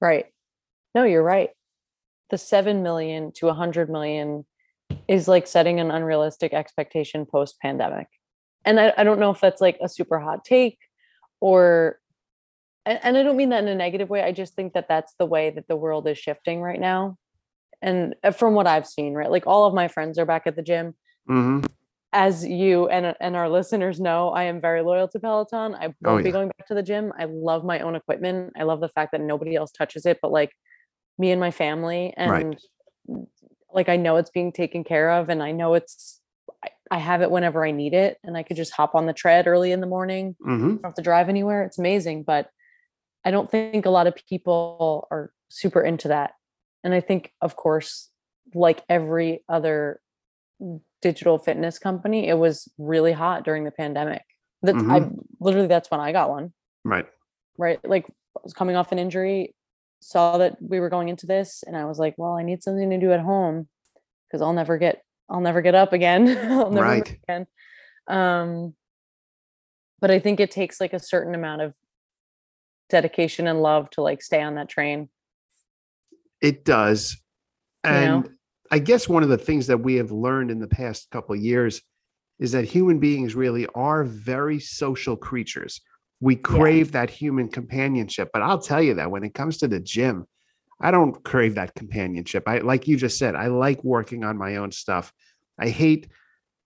Right. 0.00 0.26
No, 0.94 1.04
you're 1.04 1.22
right. 1.22 1.50
The 2.30 2.38
7 2.38 2.82
million 2.82 3.32
to 3.36 3.46
100 3.46 3.88
million 3.88 4.44
is 5.08 5.28
like 5.28 5.46
setting 5.46 5.80
an 5.80 5.90
unrealistic 5.90 6.52
expectation 6.52 7.24
post 7.24 7.58
pandemic. 7.60 8.08
And 8.64 8.78
I, 8.78 8.92
I 8.96 9.04
don't 9.04 9.18
know 9.18 9.30
if 9.30 9.40
that's 9.40 9.60
like 9.60 9.78
a 9.82 9.88
super 9.88 10.18
hot 10.18 10.44
take 10.44 10.78
or, 11.40 11.98
and, 12.84 12.98
and 13.02 13.16
I 13.16 13.22
don't 13.22 13.36
mean 13.36 13.50
that 13.50 13.62
in 13.62 13.68
a 13.68 13.74
negative 13.74 14.10
way. 14.10 14.22
I 14.22 14.32
just 14.32 14.54
think 14.54 14.74
that 14.74 14.88
that's 14.88 15.14
the 15.18 15.26
way 15.26 15.50
that 15.50 15.66
the 15.68 15.76
world 15.76 16.06
is 16.08 16.18
shifting 16.18 16.60
right 16.60 16.80
now. 16.80 17.16
And 17.80 18.14
uh, 18.22 18.30
from 18.30 18.54
what 18.54 18.66
I've 18.66 18.86
seen, 18.86 19.14
right, 19.14 19.30
like 19.30 19.46
all 19.46 19.64
of 19.64 19.74
my 19.74 19.88
friends 19.88 20.18
are 20.18 20.26
back 20.26 20.46
at 20.46 20.56
the 20.56 20.62
gym. 20.62 20.94
Mhm. 21.28 21.66
As 22.14 22.44
you 22.46 22.88
and 22.88 23.16
and 23.20 23.36
our 23.36 23.48
listeners 23.48 23.98
know, 23.98 24.30
I 24.30 24.44
am 24.44 24.60
very 24.60 24.82
loyal 24.82 25.08
to 25.08 25.18
Peloton. 25.18 25.74
I 25.74 25.86
won't 26.02 26.20
Oh, 26.20 26.22
be 26.22 26.30
going 26.30 26.48
back 26.48 26.66
to 26.66 26.74
the 26.74 26.82
gym. 26.82 27.12
I 27.18 27.24
love 27.24 27.64
my 27.64 27.80
own 27.80 27.94
equipment. 27.96 28.52
I 28.58 28.64
love 28.64 28.80
the 28.80 28.88
fact 28.90 29.12
that 29.12 29.22
nobody 29.22 29.56
else 29.56 29.72
touches 29.72 30.04
it, 30.04 30.18
but 30.20 30.30
like 30.30 30.52
me 31.18 31.30
and 31.30 31.40
my 31.40 31.50
family 31.50 32.12
Right. 32.18 32.44
and 32.46 33.26
like 33.72 33.88
I 33.88 33.96
know 33.96 34.16
it's 34.16 34.30
being 34.30 34.52
taken 34.52 34.84
care 34.84 35.10
of 35.10 35.30
and 35.30 35.42
I 35.42 35.52
know 35.52 35.72
it's 35.74 36.20
I, 36.62 36.68
I 36.90 36.98
have 36.98 37.22
it 37.22 37.30
whenever 37.30 37.64
I 37.64 37.70
need 37.70 37.94
it 37.94 38.18
and 38.22 38.36
I 38.36 38.42
could 38.42 38.56
just 38.58 38.72
hop 38.72 38.94
on 38.94 39.06
the 39.06 39.14
tread 39.14 39.46
early 39.46 39.72
in 39.72 39.80
the 39.80 39.86
morning. 39.86 40.36
Mhm. 40.46 40.68
don't 40.76 40.84
have 40.84 40.94
to 40.94 41.02
drive 41.02 41.30
anywhere. 41.30 41.62
It's 41.64 41.78
amazing, 41.78 42.24
but 42.24 42.50
I 43.24 43.30
don't 43.30 43.50
think 43.50 43.86
a 43.86 43.90
lot 43.90 44.06
of 44.06 44.14
people 44.28 45.08
are 45.10 45.32
super 45.48 45.80
into 45.80 46.08
that. 46.08 46.32
And 46.84 46.92
I 46.92 47.00
think, 47.00 47.32
of 47.40 47.56
course, 47.56 48.10
like 48.54 48.82
every 48.90 49.44
other 49.48 50.00
digital 51.02 51.38
fitness 51.38 51.78
company, 51.78 52.28
it 52.28 52.38
was 52.38 52.68
really 52.78 53.12
hot 53.12 53.44
during 53.44 53.64
the 53.64 53.70
pandemic. 53.70 54.22
That's 54.62 54.82
I 54.84 55.10
literally 55.40 55.66
that's 55.66 55.90
when 55.90 56.00
I 56.00 56.12
got 56.12 56.30
one, 56.30 56.52
Right. 56.84 57.06
right? 57.58 57.80
Like 57.84 58.06
I 58.08 58.40
was 58.44 58.54
coming 58.54 58.76
off 58.76 58.92
an 58.92 58.98
injury, 58.98 59.54
saw 60.00 60.38
that 60.38 60.56
we 60.62 60.80
were 60.80 60.88
going 60.88 61.08
into 61.08 61.26
this, 61.26 61.64
and 61.66 61.76
I 61.76 61.84
was 61.84 61.98
like, 61.98 62.14
well, 62.16 62.34
I 62.34 62.44
need 62.44 62.62
something 62.62 62.88
to 62.88 62.98
do 62.98 63.12
at 63.12 63.20
home 63.20 63.68
because 64.28 64.40
I'll 64.40 64.52
never 64.52 64.78
get 64.78 65.02
I'll 65.28 65.40
never 65.40 65.60
get 65.60 65.74
up 65.74 65.92
again. 65.92 66.28
I'll 66.50 66.70
Right. 66.70 67.18
again. 67.28 67.46
Um 68.06 68.74
but 70.00 70.10
I 70.10 70.18
think 70.18 70.40
it 70.40 70.50
takes 70.50 70.80
like 70.80 70.92
a 70.92 70.98
certain 70.98 71.34
amount 71.34 71.62
of 71.62 71.74
dedication 72.88 73.46
and 73.46 73.62
love 73.62 73.88
to 73.90 74.02
like 74.02 74.22
stay 74.22 74.42
on 74.42 74.56
that 74.56 74.68
train. 74.68 75.08
It 76.40 76.64
does. 76.64 77.20
You 77.84 77.90
know? 77.90 78.24
I 78.72 78.78
guess 78.78 79.06
one 79.08 79.22
of 79.22 79.28
the 79.28 79.36
things 79.38 79.66
that 79.66 79.78
we 79.78 79.96
have 79.96 80.10
learned 80.10 80.50
in 80.50 80.58
the 80.58 80.66
past 80.66 81.10
couple 81.10 81.34
of 81.34 81.42
years 81.42 81.82
is 82.38 82.52
that 82.52 82.64
human 82.64 82.98
beings 82.98 83.34
really 83.34 83.66
are 83.74 84.02
very 84.02 84.58
social 84.58 85.14
creatures. 85.14 85.80
We 86.20 86.36
crave 86.36 86.92
that 86.92 87.10
human 87.10 87.48
companionship. 87.48 88.30
But 88.32 88.40
I'll 88.42 88.58
tell 88.62 88.82
you 88.82 88.94
that 88.94 89.10
when 89.10 89.24
it 89.24 89.34
comes 89.34 89.58
to 89.58 89.68
the 89.68 89.78
gym, 89.78 90.26
I 90.80 90.90
don't 90.90 91.22
crave 91.22 91.54
that 91.56 91.74
companionship. 91.74 92.44
I 92.48 92.58
like 92.58 92.88
you 92.88 92.96
just 92.96 93.18
said, 93.18 93.36
I 93.36 93.48
like 93.48 93.84
working 93.84 94.24
on 94.24 94.38
my 94.38 94.56
own 94.56 94.72
stuff. 94.72 95.12
I 95.58 95.68
hate 95.68 96.08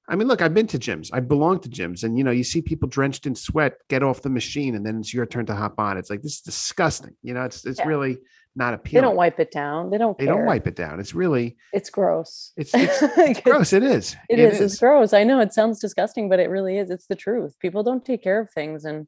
I 0.08 0.14
mean, 0.14 0.28
look, 0.28 0.40
I've 0.40 0.54
been 0.54 0.68
to 0.68 0.78
gyms. 0.78 1.10
I 1.12 1.18
belong 1.18 1.58
to 1.60 1.68
gyms, 1.68 2.04
and 2.04 2.16
you 2.16 2.22
know, 2.22 2.30
you 2.30 2.44
see 2.44 2.62
people 2.62 2.88
drenched 2.88 3.26
in 3.26 3.34
sweat 3.34 3.78
get 3.88 4.04
off 4.04 4.22
the 4.22 4.30
machine, 4.30 4.76
and 4.76 4.86
then 4.86 5.00
it's 5.00 5.12
your 5.12 5.26
turn 5.26 5.46
to 5.46 5.54
hop 5.54 5.80
on. 5.80 5.98
It's 5.98 6.10
like 6.10 6.22
this 6.22 6.34
is 6.34 6.40
disgusting. 6.42 7.16
You 7.22 7.34
know, 7.34 7.42
it's 7.42 7.64
it's 7.66 7.80
Yeah. 7.80 7.88
really 7.88 8.18
not 8.56 8.82
They 8.84 9.00
don't 9.00 9.16
wipe 9.16 9.38
it 9.38 9.50
down. 9.50 9.90
They 9.90 9.98
don't 9.98 10.16
They 10.18 10.24
care. 10.24 10.34
don't 10.34 10.46
wipe 10.46 10.66
it 10.66 10.74
down. 10.74 10.98
It's 10.98 11.14
really 11.14 11.56
It's 11.72 11.90
gross. 11.90 12.52
It's- 12.56 12.72
it's 13.02 13.16
Like, 13.16 13.44
gross. 13.44 13.72
It 13.72 13.82
is. 13.82 14.16
It 14.30 14.38
is. 14.38 14.60
It's 14.60 14.78
gross. 14.78 15.12
I 15.12 15.24
know 15.24 15.40
it 15.40 15.52
sounds 15.52 15.78
disgusting, 15.78 16.28
but 16.28 16.40
it 16.40 16.48
really 16.50 16.78
is. 16.78 16.90
It's 16.90 17.06
the 17.06 17.14
truth. 17.16 17.54
People 17.60 17.82
don't 17.82 18.04
take 18.04 18.22
care 18.22 18.40
of 18.40 18.50
things. 18.50 18.84
And 18.84 19.06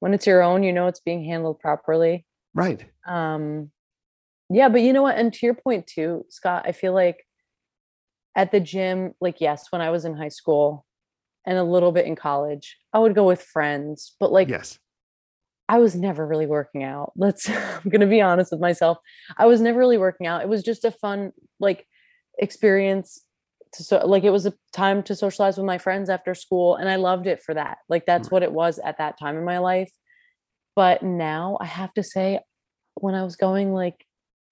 when 0.00 0.14
it's 0.14 0.26
your 0.26 0.42
own, 0.42 0.62
you 0.62 0.72
know 0.72 0.86
it's 0.86 1.00
being 1.00 1.24
handled 1.24 1.60
properly. 1.60 2.26
right. 2.54 2.84
Um 3.06 3.70
yeah, 4.52 4.68
but 4.68 4.80
you 4.80 4.92
know 4.92 5.02
what? 5.02 5.16
And 5.16 5.32
to 5.32 5.46
your 5.46 5.54
point 5.54 5.86
too, 5.86 6.26
Scott, 6.28 6.64
I 6.66 6.72
feel 6.72 6.92
like 6.92 7.24
at 8.34 8.50
the 8.50 8.58
gym, 8.60 9.14
like 9.20 9.40
yes, 9.40 9.66
when 9.70 9.80
I 9.80 9.90
was 9.90 10.04
in 10.04 10.16
high 10.16 10.28
school 10.40 10.86
and 11.46 11.56
a 11.58 11.62
little 11.64 11.92
bit 11.92 12.06
in 12.06 12.16
college, 12.16 12.76
I 12.92 12.98
would 12.98 13.14
go 13.14 13.26
with 13.26 13.42
friends, 13.42 14.16
but 14.18 14.32
like 14.32 14.48
yes. 14.48 14.78
I 15.70 15.78
was 15.78 15.94
never 15.94 16.26
really 16.26 16.48
working 16.48 16.82
out. 16.82 17.12
Let's 17.14 17.48
I'm 17.48 17.88
going 17.88 18.00
to 18.00 18.06
be 18.06 18.20
honest 18.20 18.50
with 18.50 18.60
myself. 18.60 18.98
I 19.38 19.46
was 19.46 19.60
never 19.60 19.78
really 19.78 19.98
working 19.98 20.26
out. 20.26 20.42
It 20.42 20.48
was 20.48 20.64
just 20.64 20.84
a 20.84 20.90
fun 20.90 21.30
like 21.60 21.86
experience 22.40 23.24
to 23.74 23.84
so 23.84 24.04
like 24.04 24.24
it 24.24 24.30
was 24.30 24.46
a 24.46 24.54
time 24.72 25.04
to 25.04 25.14
socialize 25.14 25.56
with 25.56 25.66
my 25.66 25.78
friends 25.78 26.10
after 26.10 26.34
school 26.34 26.74
and 26.74 26.88
I 26.88 26.96
loved 26.96 27.28
it 27.28 27.40
for 27.40 27.54
that. 27.54 27.78
Like 27.88 28.04
that's 28.04 28.28
mm. 28.28 28.32
what 28.32 28.42
it 28.42 28.50
was 28.50 28.80
at 28.80 28.98
that 28.98 29.16
time 29.16 29.36
in 29.36 29.44
my 29.44 29.58
life. 29.58 29.92
But 30.74 31.04
now 31.04 31.56
I 31.60 31.66
have 31.66 31.94
to 31.94 32.02
say 32.02 32.40
when 32.94 33.14
I 33.14 33.22
was 33.22 33.36
going 33.36 33.72
like 33.72 34.04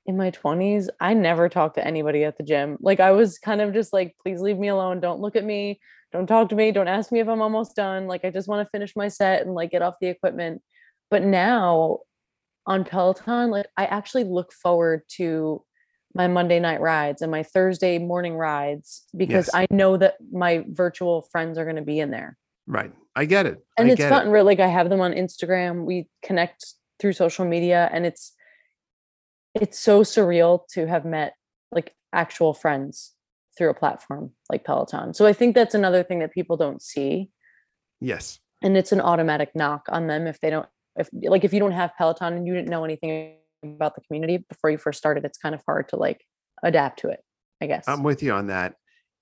in 0.07 0.17
my 0.17 0.31
20s, 0.31 0.87
I 1.01 1.15
never 1.15 1.49
talked 1.49 1.75
to 1.75 1.87
anybody 1.87 2.23
at 2.23 2.39
the 2.39 2.45
gym. 2.45 2.77
Like 2.81 3.01
I 3.01 3.11
was 3.11 3.41
kind 3.41 3.61
of 3.61 3.75
just 3.75 3.93
like 3.93 4.15
please 4.23 4.41
leave 4.41 4.59
me 4.59 4.69
alone. 4.69 5.01
Don't 5.01 5.21
look 5.21 5.35
at 5.35 5.45
me. 5.45 5.81
Don't 6.13 6.29
talk 6.29 6.49
to 6.51 6.55
me. 6.55 6.71
Don't 6.71 6.87
ask 6.87 7.11
me 7.11 7.19
if 7.19 7.29
I'm 7.29 7.43
almost 7.43 7.75
done. 7.75 8.07
Like 8.07 8.25
I 8.25 8.31
just 8.31 8.47
want 8.47 8.65
to 8.65 8.71
finish 8.71 8.95
my 8.95 9.09
set 9.09 9.43
and 9.43 9.53
like 9.53 9.73
get 9.73 9.83
off 9.83 9.97
the 10.01 10.07
equipment 10.07 10.63
but 11.11 11.23
now 11.23 11.99
on 12.67 12.85
peloton 12.85 13.51
like 13.51 13.67
i 13.77 13.85
actually 13.87 14.25
look 14.25 14.53
forward 14.53 15.03
to 15.09 15.63
my 16.15 16.27
monday 16.29 16.59
night 16.61 16.81
rides 16.81 17.23
and 17.23 17.31
my 17.31 17.43
thursday 17.43 17.99
morning 17.99 18.35
rides 18.37 19.05
because 19.17 19.47
Yes. 19.47 19.55
i 19.55 19.67
know 19.75 19.97
that 19.97 20.17
my 20.33 20.65
virtual 20.69 21.23
friends 21.33 21.59
are 21.59 21.65
going 21.65 21.77
to 21.77 21.83
be 21.83 22.01
in 22.01 22.11
there 22.11 22.37
Right. 22.71 22.93
I 23.17 23.25
get 23.25 23.47
it. 23.47 23.65
and 23.79 23.89
I 23.89 23.93
it's 23.93 24.03
fun 24.05 24.29
It. 24.29 24.31
right 24.31 24.45
like 24.45 24.61
i 24.61 24.67
have 24.69 24.91
them 24.91 25.01
on 25.01 25.13
instagram 25.13 25.85
we 25.85 26.09
connect 26.23 26.67
through 27.01 27.15
social 27.15 27.45
media 27.45 27.89
and 27.93 28.05
it's 28.05 28.33
it's 29.55 29.79
so 29.79 30.03
surreal 30.03 30.61
to 30.73 30.87
have 30.87 31.05
met 31.05 31.35
like 31.73 31.95
actual 32.13 32.53
friends 32.55 33.15
through 33.57 33.71
a 33.71 33.75
platform 33.75 34.31
like 34.51 34.65
peloton 34.65 35.15
so 35.15 35.27
i 35.27 35.33
think 35.33 35.55
that's 35.55 35.75
another 35.75 36.03
thing 36.03 36.19
that 36.21 36.33
people 36.33 36.57
don't 36.57 36.83
see 36.83 37.31
Yes. 38.01 38.39
and 38.63 38.77
it's 38.77 38.93
an 38.93 39.01
automatic 39.01 39.51
knock 39.57 39.87
on 39.89 40.07
them 40.07 40.27
if 40.27 40.41
they 40.41 40.51
don't 40.51 40.69
if 40.99 41.09
like 41.13 41.45
if 41.45 41.53
you 41.53 41.61
don't 41.61 41.73
have 41.73 41.93
peloton 41.97 42.35
and 42.35 42.47
you 42.47 42.55
didn't 42.55 42.69
know 42.69 42.85
anything 42.85 43.37
about 43.63 43.95
the 43.95 44.01
community 44.03 44.39
before 44.49 44.71
you 44.71 44.79
first 44.79 44.99
started 44.99 45.25
it's 45.25 45.39
kind 45.39 45.55
of 45.55 45.63
hard 45.67 45.89
to 45.89 45.97
like 45.97 46.25
adapt 46.63 47.01
to 47.01 47.09
it 47.09 47.21
i 47.61 47.67
guess 47.67 47.87
I'm 47.89 48.03
with 48.03 48.23
you 48.23 48.33
on 48.33 48.49
that. 48.49 48.75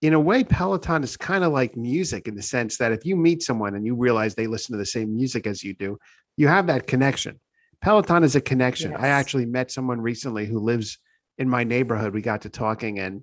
In 0.03 0.13
a 0.13 0.21
way, 0.21 0.45
Peloton 0.45 1.03
is 1.03 1.17
kind 1.17 1.43
of 1.43 1.53
like 1.53 1.75
music 1.75 2.29
in 2.29 2.35
the 2.35 2.43
sense 2.43 2.77
that 2.79 2.93
if 2.93 3.07
you 3.07 3.17
meet 3.17 3.43
someone 3.43 3.75
and 3.75 3.87
you 3.87 3.95
realize 3.95 4.35
they 4.35 4.47
listen 4.47 4.73
to 4.73 4.79
the 4.79 4.85
same 4.85 5.15
music 5.17 5.47
as 5.47 5.65
you 5.65 5.73
do, 5.73 5.99
you 6.37 6.49
have 6.49 6.67
that 6.67 6.87
connection. 6.87 7.41
Peloton 7.81 8.23
is 8.23 8.37
a 8.37 8.41
connection. 8.41 8.95
I 8.95 9.09
actually 9.09 9.47
met 9.47 9.71
someone 9.71 10.01
recently 10.01 10.45
who 10.45 10.59
lives 10.59 10.99
in 11.39 11.49
my 11.49 11.65
neighborhood. 11.65 12.13
We 12.13 12.21
got 12.21 12.43
to 12.43 12.51
talking 12.51 12.99
and 12.99 13.23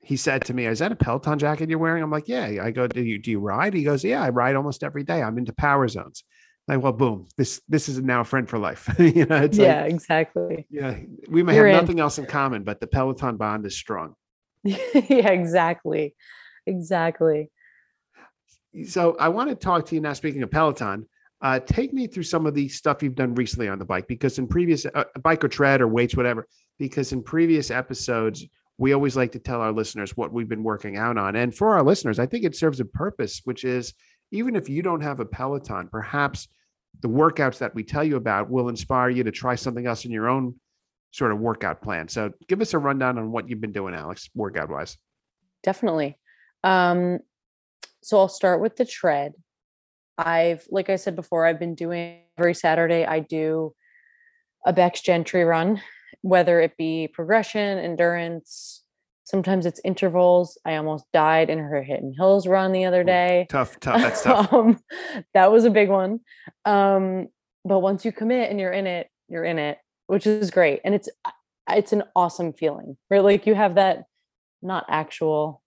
he 0.00 0.16
said 0.16 0.44
to 0.46 0.54
me, 0.54 0.66
Is 0.66 0.80
that 0.80 0.92
a 0.92 0.96
Peloton 0.96 1.38
jacket 1.38 1.70
you're 1.70 1.78
wearing? 1.78 2.02
I'm 2.02 2.10
like, 2.10 2.28
Yeah. 2.28 2.62
I 2.62 2.70
go, 2.72 2.86
Do 2.86 3.02
you 3.02 3.18
do 3.18 3.30
you 3.30 3.40
ride? 3.40 3.72
He 3.72 3.84
goes, 3.84 4.04
Yeah, 4.04 4.22
I 4.22 4.28
ride 4.28 4.56
almost 4.56 4.82
every 4.82 5.04
day. 5.04 5.22
I'm 5.22 5.38
into 5.38 5.52
power 5.54 5.88
zones. 5.88 6.24
Like, 6.76 6.82
well, 6.82 6.92
boom, 6.92 7.28
this 7.36 7.60
this 7.68 7.88
is 7.88 8.00
now 8.00 8.20
a 8.20 8.24
friend 8.24 8.48
for 8.48 8.58
life. 8.58 8.88
you 8.98 9.26
know, 9.26 9.42
it's 9.42 9.58
yeah 9.58 9.82
like, 9.82 9.92
exactly 9.92 10.66
yeah, 10.70 10.96
we 11.28 11.42
may 11.42 11.54
You're 11.54 11.66
have 11.66 11.76
in. 11.76 11.84
nothing 11.84 12.00
else 12.00 12.18
in 12.18 12.26
common, 12.26 12.64
but 12.64 12.80
the 12.80 12.86
Peloton 12.86 13.36
bond 13.36 13.66
is 13.66 13.76
strong. 13.76 14.14
yeah 14.64 15.30
exactly 15.30 16.14
exactly 16.66 17.50
so 18.86 19.16
I 19.18 19.28
want 19.28 19.50
to 19.50 19.56
talk 19.56 19.86
to 19.86 19.94
you 19.94 20.00
now. 20.00 20.12
Speaking 20.12 20.42
of 20.42 20.50
Peloton, 20.50 21.06
uh, 21.40 21.60
take 21.60 21.92
me 21.92 22.06
through 22.06 22.22
some 22.22 22.46
of 22.46 22.54
the 22.54 22.68
stuff 22.68 23.02
you've 23.02 23.14
done 23.14 23.34
recently 23.34 23.68
on 23.68 23.78
the 23.78 23.84
bike, 23.84 24.06
because 24.06 24.38
in 24.38 24.46
previous 24.46 24.86
uh, 24.86 25.04
bike 25.22 25.44
or 25.44 25.48
tread 25.48 25.80
or 25.80 25.88
weights, 25.88 26.16
whatever. 26.16 26.46
Because 26.78 27.12
in 27.12 27.22
previous 27.22 27.70
episodes, 27.70 28.46
we 28.78 28.92
always 28.92 29.16
like 29.16 29.32
to 29.32 29.38
tell 29.38 29.60
our 29.60 29.72
listeners 29.72 30.16
what 30.16 30.32
we've 30.32 30.48
been 30.48 30.62
working 30.62 30.96
out 30.96 31.18
on, 31.18 31.36
and 31.36 31.54
for 31.54 31.74
our 31.74 31.82
listeners, 31.82 32.18
I 32.18 32.26
think 32.26 32.44
it 32.44 32.56
serves 32.56 32.80
a 32.80 32.84
purpose, 32.84 33.42
which 33.44 33.64
is 33.64 33.92
even 34.30 34.56
if 34.56 34.68
you 34.68 34.82
don't 34.82 35.02
have 35.02 35.20
a 35.20 35.26
Peloton, 35.26 35.88
perhaps 35.88 36.48
the 37.00 37.08
workouts 37.08 37.58
that 37.58 37.74
we 37.74 37.82
tell 37.82 38.04
you 38.04 38.16
about 38.16 38.50
will 38.50 38.68
inspire 38.68 39.08
you 39.10 39.24
to 39.24 39.30
try 39.32 39.54
something 39.54 39.86
else 39.86 40.04
in 40.04 40.10
your 40.10 40.28
own 40.28 40.54
sort 41.10 41.32
of 41.32 41.38
workout 41.38 41.82
plan. 41.82 42.08
So 42.08 42.32
give 42.48 42.60
us 42.60 42.74
a 42.74 42.78
rundown 42.78 43.18
on 43.18 43.32
what 43.32 43.48
you've 43.48 43.60
been 43.60 43.72
doing, 43.72 43.94
Alex, 43.94 44.30
workout 44.34 44.68
wise. 44.70 44.96
definitely 45.62 46.18
um 46.64 47.18
so 48.02 48.18
i'll 48.18 48.28
start 48.28 48.60
with 48.60 48.76
the 48.76 48.84
tread 48.84 49.32
i've 50.18 50.64
like 50.70 50.90
i 50.90 50.96
said 50.96 51.16
before 51.16 51.44
i've 51.46 51.58
been 51.58 51.74
doing 51.74 52.20
every 52.38 52.54
saturday 52.54 53.04
i 53.04 53.18
do 53.20 53.72
a 54.64 54.72
Becs 54.72 55.02
Gentry 55.02 55.44
run 55.44 55.80
whether 56.20 56.60
it 56.60 56.76
be 56.76 57.08
progression 57.12 57.78
endurance 57.78 58.81
sometimes 59.24 59.66
it's 59.66 59.80
intervals 59.84 60.58
i 60.64 60.76
almost 60.76 61.04
died 61.12 61.50
in 61.50 61.58
her 61.58 61.82
hidden 61.82 62.14
hills 62.16 62.46
run 62.46 62.72
the 62.72 62.84
other 62.84 63.04
day 63.04 63.46
Tough, 63.48 63.78
tough. 63.80 64.00
That's 64.00 64.22
tough. 64.24 64.52
um, 64.52 64.78
that 65.34 65.50
was 65.50 65.64
a 65.64 65.70
big 65.70 65.88
one 65.88 66.20
um 66.64 67.28
but 67.64 67.80
once 67.80 68.04
you 68.04 68.12
commit 68.12 68.50
and 68.50 68.58
you're 68.58 68.72
in 68.72 68.86
it 68.86 69.08
you're 69.28 69.44
in 69.44 69.58
it 69.58 69.78
which 70.06 70.26
is 70.26 70.50
great 70.50 70.80
and 70.84 70.94
it's 70.94 71.08
uh, 71.24 71.30
it's 71.70 71.92
an 71.92 72.02
awesome 72.16 72.52
feeling 72.52 72.96
right 73.10 73.22
like 73.22 73.46
you 73.46 73.54
have 73.54 73.76
that 73.76 74.04
not 74.62 74.84
actual 74.88 75.62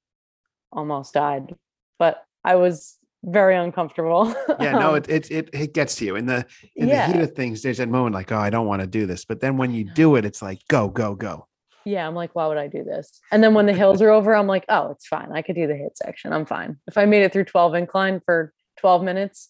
almost 0.72 1.14
died 1.14 1.56
but 1.98 2.26
I 2.44 2.56
was 2.56 2.98
very 3.24 3.56
uncomfortable. 3.56 4.34
Yeah, 4.60 4.74
no, 4.74 4.94
it, 4.96 5.10
it 5.10 5.32
it 5.32 5.50
it 5.54 5.74
gets 5.74 5.96
to 5.96 6.06
you 6.06 6.16
in 6.16 6.28
the 6.28 6.46
in 6.76 6.90
the 6.90 7.06
heat 7.08 7.22
of 7.22 7.34
things. 7.34 7.62
There's 7.62 7.78
that 7.78 7.90
moment 7.90 8.14
like, 8.14 8.32
oh, 8.32 8.38
I 8.38 8.50
don't 8.50 8.68
want 8.68 8.82
to 8.82 8.88
do 8.88 9.06
this, 9.06 9.26
but 9.26 9.42
then 9.42 9.58
when 9.58 9.72
you 9.72 9.84
do 9.84 10.16
it, 10.16 10.26
it's 10.26 10.42
like, 10.42 10.60
go, 10.68 10.88
go, 10.88 11.16
go. 11.16 11.48
Yeah, 11.86 12.08
I'm 12.08 12.16
like, 12.16 12.34
why 12.34 12.48
would 12.48 12.58
I 12.58 12.68
do 12.68 12.84
this? 12.84 13.22
And 13.32 13.44
then 13.44 13.54
when 13.54 13.68
the 13.68 13.74
hills 13.74 14.02
are 14.02 14.10
over, 14.10 14.36
I'm 14.36 14.48
like, 14.48 14.66
oh, 14.70 14.90
it's 14.92 15.08
fine. 15.08 15.32
I 15.32 15.44
could 15.44 15.56
do 15.56 15.68
the 15.68 15.74
HIIT 15.74 15.96
section. 15.96 16.34
I'm 16.34 16.46
fine. 16.46 16.78
If 16.88 16.98
I 16.98 17.06
made 17.06 17.22
it 17.24 17.32
through 17.32 17.46
12 17.46 17.76
incline 17.76 18.22
for 18.26 18.54
12 18.80 19.04
minutes, 19.04 19.50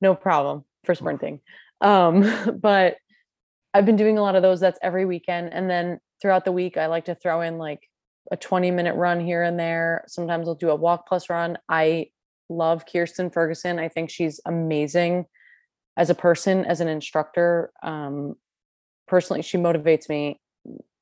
no 0.00 0.14
problem 0.14 0.64
for 0.84 0.94
sprinting. 0.94 1.40
Um, 1.80 2.58
but 2.60 2.96
I've 3.72 3.86
been 3.86 3.96
doing 3.96 4.18
a 4.18 4.22
lot 4.22 4.34
of 4.34 4.42
those. 4.42 4.58
That's 4.58 4.78
every 4.82 5.04
weekend. 5.04 5.52
And 5.52 5.70
then 5.70 6.00
throughout 6.20 6.44
the 6.44 6.52
week, 6.52 6.76
I 6.76 6.86
like 6.86 7.04
to 7.04 7.14
throw 7.14 7.42
in 7.42 7.58
like 7.58 7.88
a 8.32 8.36
20 8.36 8.70
minute 8.72 8.96
run 8.96 9.20
here 9.20 9.42
and 9.42 9.58
there. 9.58 10.04
Sometimes 10.08 10.48
I'll 10.48 10.54
do 10.56 10.70
a 10.70 10.76
walk 10.76 11.06
plus 11.08 11.30
run. 11.30 11.58
I 11.68 12.08
love 12.48 12.84
Kirsten 12.90 13.30
Ferguson. 13.30 13.78
I 13.78 13.88
think 13.88 14.10
she's 14.10 14.40
amazing 14.44 15.26
as 15.96 16.10
a 16.10 16.14
person, 16.14 16.64
as 16.64 16.80
an 16.80 16.88
instructor. 16.88 17.70
Um, 17.82 18.34
personally, 19.06 19.42
she 19.42 19.58
motivates 19.58 20.08
me 20.08 20.40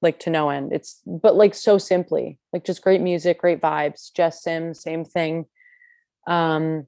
like 0.03 0.19
to 0.21 0.31
no 0.31 0.51
end. 0.51 0.73
It's 0.73 1.01
but 1.07 1.37
like 1.37 1.55
so 1.55 1.79
simply, 1.79 2.39
like 2.53 2.65
just 2.65 2.83
great 2.83 3.01
music, 3.01 3.41
great 3.41 3.61
vibes. 3.61 4.13
Jess 4.15 4.43
Sims, 4.43 4.81
same 4.81 5.05
thing. 5.05 5.47
Um, 6.27 6.87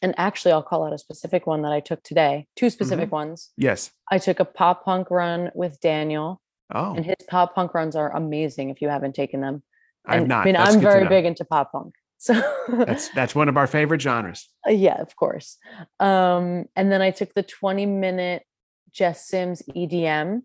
and 0.00 0.14
actually, 0.16 0.52
I'll 0.52 0.62
call 0.62 0.86
out 0.86 0.92
a 0.92 0.98
specific 0.98 1.46
one 1.46 1.62
that 1.62 1.72
I 1.72 1.80
took 1.80 2.02
today. 2.02 2.46
Two 2.56 2.70
specific 2.70 3.10
ones. 3.10 3.50
Yes. 3.56 3.90
I 4.10 4.18
took 4.18 4.38
a 4.40 4.44
pop 4.44 4.84
punk 4.84 5.10
run 5.10 5.50
with 5.54 5.80
Daniel, 5.80 6.40
Oh, 6.74 6.94
and 6.94 7.04
his 7.04 7.16
pop 7.28 7.54
punk 7.54 7.74
runs 7.74 7.96
are 7.96 8.14
amazing 8.14 8.70
if 8.70 8.82
you 8.82 8.88
haven't 8.88 9.14
taken 9.14 9.40
them. 9.40 9.62
I've 10.06 10.20
And, 10.20 10.28
not. 10.28 10.42
I 10.42 10.44
mean, 10.44 10.54
That's 10.54 10.74
I'm 10.74 10.80
very 10.80 11.08
big 11.08 11.24
into 11.24 11.44
pop 11.44 11.72
punk. 11.72 11.94
So 12.20 12.34
That's 12.68 13.10
that's 13.10 13.32
one 13.36 13.48
of 13.48 13.56
our 13.56 13.68
favorite 13.68 14.02
genres. 14.02 14.48
Uh, 14.66 14.72
yeah, 14.72 15.00
of 15.00 15.14
course. 15.14 15.56
Um, 16.00 16.64
and 16.74 16.90
then 16.90 17.00
I 17.00 17.12
took 17.12 17.32
the 17.32 17.44
20 17.44 17.86
minute 17.86 18.42
Jess 18.90 19.28
Sims 19.28 19.62
EDM 19.68 20.42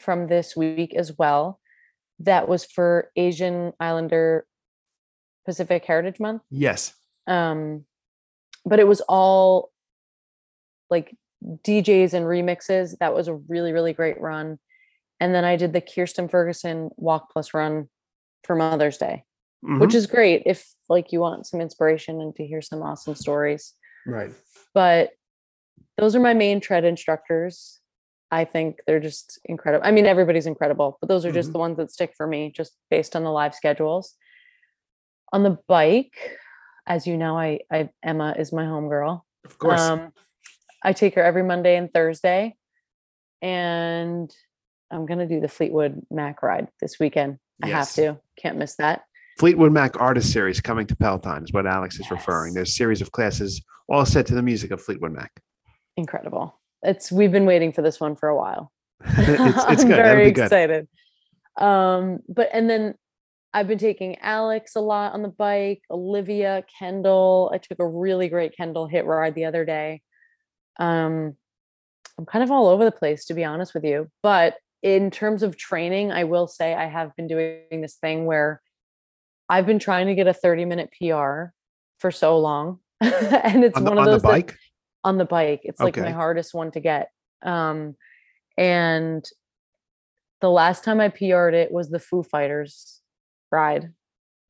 from 0.00 0.26
this 0.26 0.56
week 0.56 0.94
as 0.94 1.16
well. 1.16 1.60
That 2.18 2.48
was 2.48 2.64
for 2.64 3.10
Asian 3.16 3.72
Islander 3.80 4.46
Pacific 5.44 5.84
Heritage 5.84 6.20
Month. 6.20 6.42
Yes. 6.50 6.92
Um, 7.26 7.84
but 8.64 8.78
it 8.78 8.86
was 8.86 9.00
all 9.02 9.70
like 10.90 11.16
DJs 11.44 12.12
and 12.14 12.26
remixes. 12.26 12.96
That 12.98 13.14
was 13.14 13.28
a 13.28 13.34
really, 13.34 13.72
really 13.72 13.92
great 13.92 14.20
run. 14.20 14.58
And 15.18 15.34
then 15.34 15.44
I 15.44 15.56
did 15.56 15.72
the 15.72 15.80
Kirsten 15.80 16.28
Ferguson 16.28 16.90
Walk 16.96 17.30
Plus 17.32 17.54
Run 17.54 17.88
for 18.44 18.54
Mother's 18.56 18.98
Day, 18.98 19.24
which 19.62 19.90
Mhm. 19.90 19.94
is 19.94 20.06
great 20.06 20.42
if 20.46 20.72
like 20.88 21.12
you 21.12 21.20
want 21.20 21.46
some 21.46 21.60
inspiration 21.60 22.20
and 22.20 22.34
to 22.36 22.46
hear 22.46 22.60
some 22.62 22.82
awesome 22.82 23.14
stories 23.14 23.74
right. 24.06 24.32
but 24.74 25.10
those 25.98 26.16
are 26.16 26.20
my 26.20 26.32
main 26.34 26.60
tread 26.60 26.84
instructors. 26.84 27.79
I 28.30 28.44
think 28.44 28.78
they're 28.86 29.00
just 29.00 29.38
incredible. 29.44 29.84
I 29.86 29.90
mean, 29.90 30.06
everybody's 30.06 30.46
incredible, 30.46 30.98
but 31.00 31.08
those 31.08 31.24
are 31.24 31.32
just 31.32 31.50
Mhm. 31.50 31.52
the 31.52 31.58
ones 31.58 31.76
that 31.78 31.90
stick 31.90 32.14
for 32.16 32.26
me, 32.26 32.52
just 32.54 32.76
based 32.90 33.16
on 33.16 33.24
the 33.24 33.30
live 33.32 33.54
schedules. 33.54 34.14
On 35.32 35.42
the 35.42 35.58
bike, 35.66 36.38
as 36.86 37.06
you 37.06 37.16
know, 37.16 37.36
I, 37.38 37.60
I 37.70 37.90
Emma 38.02 38.34
is 38.38 38.52
my 38.52 38.64
homegirl. 38.64 39.22
Of 39.44 39.58
course. 39.58 39.80
Um, 39.80 40.12
I 40.82 40.92
take 40.92 41.14
her 41.16 41.22
every 41.22 41.42
Monday 41.42 41.76
and 41.76 41.92
Thursday, 41.92 42.56
and 43.42 44.34
I'm 44.90 45.06
gonna 45.06 45.26
do 45.26 45.40
the 45.40 45.48
Fleetwood 45.48 46.06
Mac 46.10 46.42
ride 46.42 46.68
this 46.80 46.98
weekend. 46.98 47.38
I 47.62 47.68
have 47.68 47.92
to, 47.94 48.18
can't 48.36 48.56
miss 48.58 48.76
that. 48.76 49.02
Fleetwood 49.38 49.72
Mac 49.72 50.00
Artist 50.00 50.32
Series 50.32 50.60
coming 50.60 50.86
to 50.86 50.96
Peloton 50.96 51.44
is 51.44 51.52
what 51.52 51.66
Alex 51.66 51.98
is 52.00 52.10
referring. 52.10 52.54
There's 52.54 52.70
a 52.70 52.72
series 52.72 53.00
of 53.00 53.12
classes 53.12 53.62
all 53.88 54.04
set 54.06 54.26
to 54.26 54.34
the 54.34 54.42
music 54.42 54.70
of 54.70 54.80
Fleetwood 54.82 55.12
Mac. 55.12 55.32
Incredible. 55.96 56.59
It's 56.82 57.12
we've 57.12 57.32
been 57.32 57.46
waiting 57.46 57.72
for 57.72 57.82
this 57.82 58.00
one 58.00 58.16
for 58.16 58.28
a 58.28 58.36
while. 58.36 58.72
it's 59.04 59.64
it's 59.70 59.82
I'm. 59.82 59.88
Very 59.88 60.28
excited. 60.28 60.88
Um, 61.58 62.20
but 62.28 62.50
and 62.52 62.68
then 62.70 62.94
I've 63.52 63.68
been 63.68 63.78
taking 63.78 64.16
Alex 64.18 64.76
a 64.76 64.80
lot 64.80 65.12
on 65.12 65.22
the 65.22 65.28
bike, 65.28 65.82
Olivia, 65.90 66.64
Kendall. 66.78 67.50
I 67.52 67.58
took 67.58 67.78
a 67.80 67.86
really 67.86 68.28
great 68.28 68.56
Kendall 68.56 68.88
HIIT 68.88 69.04
ride 69.04 69.34
the 69.34 69.46
other 69.46 69.64
day. 69.64 70.02
Um, 70.78 71.36
I'm 72.16 72.26
kind 72.26 72.42
of 72.44 72.50
all 72.50 72.68
over 72.68 72.84
the 72.84 72.92
place 72.92 73.24
to 73.26 73.34
be 73.34 73.44
honest 73.44 73.74
with 73.74 73.84
you. 73.84 74.08
But 74.22 74.56
in 74.82 75.10
terms 75.10 75.42
of 75.42 75.56
training, 75.56 76.12
I 76.12 76.24
will 76.24 76.46
say 76.46 76.74
I 76.74 76.86
have 76.86 77.14
been 77.16 77.26
doing 77.26 77.80
this 77.82 77.96
thing 77.96 78.24
where 78.24 78.62
I've 79.48 79.66
been 79.66 79.78
trying 79.80 80.06
to 80.06 80.14
get 80.14 80.26
a 80.26 80.32
30 80.32 80.64
minute 80.64 80.90
PR 80.98 81.52
for 81.98 82.10
so 82.10 82.38
long. 82.38 82.78
and 83.00 83.64
it's 83.64 83.76
On 83.76 83.84
the, 83.84 83.90
one 83.90 83.98
of 83.98 84.02
on 84.02 84.04
the 84.04 84.10
those 84.12 84.22
that- 84.22 84.28
bike. 84.28 84.56
On 85.04 85.18
the 85.18 85.24
bike. 85.24 85.60
It's 85.64 85.80
like 85.80 85.96
my 85.96 86.10
hardest 86.10 86.54
one 86.54 86.70
to 86.72 86.80
get. 86.80 87.10
Um, 87.42 87.96
and 88.58 89.24
the 90.40 90.50
last 90.50 90.84
time 90.84 91.00
I 91.00 91.08
PR'd 91.08 91.54
it 91.54 91.72
was 91.72 91.88
the 91.90 91.98
Foo 91.98 92.22
Fighters 92.22 93.00
ride. 93.50 93.92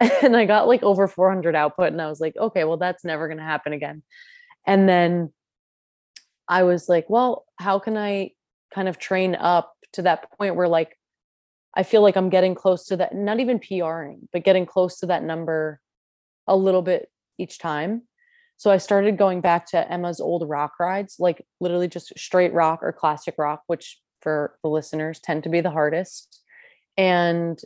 And 0.23 0.35
I 0.35 0.47
got 0.47 0.67
like 0.67 0.83
over 0.83 1.07
400 1.07 1.55
output, 1.55 1.89
and 1.89 2.01
I 2.01 2.09
was 2.09 2.21
like, 2.21 2.35
okay, 2.35 2.65
well, 2.65 2.79
that's 2.79 3.05
never 3.05 3.29
going 3.29 3.37
to 3.37 3.45
happen 3.45 3.75
again. 3.75 4.03
And 4.67 4.89
then 4.89 5.31
I 6.49 6.63
was 6.63 6.89
like, 6.89 7.11
well, 7.11 7.45
how 7.59 7.79
can 7.79 7.99
I 7.99 8.31
kind 8.75 8.89
of 8.89 8.99
train 8.99 9.35
up 9.35 9.75
to 9.93 10.03
that 10.03 10.31
point 10.39 10.57
where 10.57 10.69
like 10.69 10.97
I 11.77 11.83
feel 11.83 12.03
like 12.03 12.17
I'm 12.17 12.31
getting 12.31 12.55
close 12.55 12.87
to 12.87 12.97
that, 12.97 13.15
not 13.15 13.41
even 13.41 13.61
PRing, 13.61 14.29
but 14.33 14.45
getting 14.45 14.67
close 14.67 14.99
to 15.01 15.07
that 15.07 15.23
number 15.23 15.81
a 16.47 16.57
little 16.57 16.83
bit 16.83 17.09
each 17.39 17.59
time. 17.59 18.03
So 18.61 18.71
I 18.71 18.77
started 18.77 19.17
going 19.17 19.41
back 19.41 19.65
to 19.69 19.91
Emma's 19.91 20.21
old 20.21 20.47
rock 20.47 20.73
rides, 20.79 21.17
like 21.19 21.47
literally 21.63 21.89
just 21.89 22.13
straight 22.19 22.53
rock 22.53 22.81
or 22.83 22.93
classic 22.93 23.37
rock, 23.39 23.63
which 23.69 23.99
for 24.21 24.55
the 24.63 24.69
listeners 24.69 25.19
tend 25.19 25.45
to 25.45 25.49
be 25.49 25.63
the 25.63 25.71
hardest. 25.71 26.43
And 26.99 27.59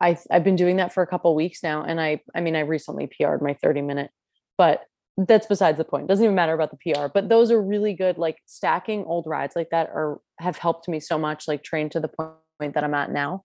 I 0.00 0.16
I've 0.30 0.44
been 0.44 0.54
doing 0.54 0.76
that 0.76 0.92
for 0.92 1.02
a 1.02 1.06
couple 1.08 1.34
weeks 1.34 1.64
now. 1.64 1.82
And 1.82 2.00
I 2.00 2.20
I 2.32 2.40
mean 2.42 2.54
I 2.54 2.60
recently 2.60 3.08
PR'd 3.08 3.42
my 3.42 3.54
30 3.54 3.82
minute, 3.82 4.12
but 4.56 4.84
that's 5.16 5.48
besides 5.48 5.78
the 5.78 5.84
point. 5.84 6.06
Doesn't 6.06 6.24
even 6.24 6.36
matter 6.36 6.54
about 6.54 6.70
the 6.70 6.92
PR. 6.92 7.08
But 7.12 7.28
those 7.28 7.50
are 7.50 7.60
really 7.60 7.92
good. 7.92 8.18
Like 8.18 8.38
stacking 8.46 9.02
old 9.04 9.26
rides 9.26 9.56
like 9.56 9.70
that 9.70 9.88
are 9.88 10.20
have 10.38 10.58
helped 10.58 10.86
me 10.86 11.00
so 11.00 11.18
much, 11.18 11.48
like 11.48 11.64
train 11.64 11.90
to 11.90 11.98
the 11.98 12.10
point 12.60 12.74
that 12.74 12.84
I'm 12.84 12.94
at 12.94 13.10
now. 13.10 13.42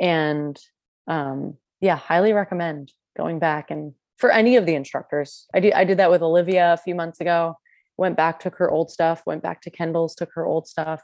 And 0.00 0.58
um 1.06 1.58
yeah, 1.82 1.96
highly 1.96 2.32
recommend 2.32 2.90
going 3.18 3.38
back 3.38 3.70
and 3.70 3.92
for 4.20 4.30
any 4.30 4.56
of 4.56 4.66
the 4.66 4.74
instructors. 4.74 5.46
I 5.54 5.60
did 5.60 5.72
I 5.72 5.84
did 5.84 5.98
that 5.98 6.10
with 6.10 6.22
Olivia 6.22 6.74
a 6.74 6.76
few 6.76 6.94
months 6.94 7.20
ago. 7.20 7.56
Went 7.96 8.16
back, 8.16 8.38
took 8.40 8.56
her 8.56 8.70
old 8.70 8.90
stuff, 8.90 9.22
went 9.26 9.42
back 9.42 9.62
to 9.62 9.70
Kendall's, 9.70 10.14
took 10.14 10.30
her 10.34 10.44
old 10.46 10.68
stuff. 10.68 11.02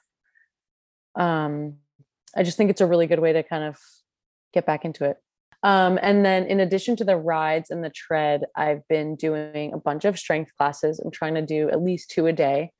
Um, 1.15 1.77
I 2.37 2.43
just 2.43 2.57
think 2.57 2.71
it's 2.71 2.81
a 2.81 2.87
really 2.87 3.07
good 3.07 3.21
way 3.21 3.33
to 3.33 3.43
kind 3.43 3.65
of 3.65 3.79
get 4.53 4.67
back 4.67 4.85
into 4.85 5.05
it. 5.05 5.17
Um, 5.63 5.99
and 6.01 6.25
then 6.25 6.45
in 6.47 6.61
addition 6.61 6.95
to 6.97 7.05
the 7.05 7.17
rides 7.17 7.71
and 7.71 7.83
the 7.83 7.91
tread, 7.91 8.45
I've 8.55 8.87
been 8.89 9.17
doing 9.17 9.73
a 9.73 9.79
bunch 9.79 10.05
of 10.05 10.19
strength 10.19 10.53
classes. 10.57 10.99
I'm 11.01 11.11
trying 11.11 11.35
to 11.35 11.43
do 11.43 11.69
at 11.71 11.83
least 11.83 12.11
two 12.11 12.27
a 12.27 12.33
day. 12.33 12.71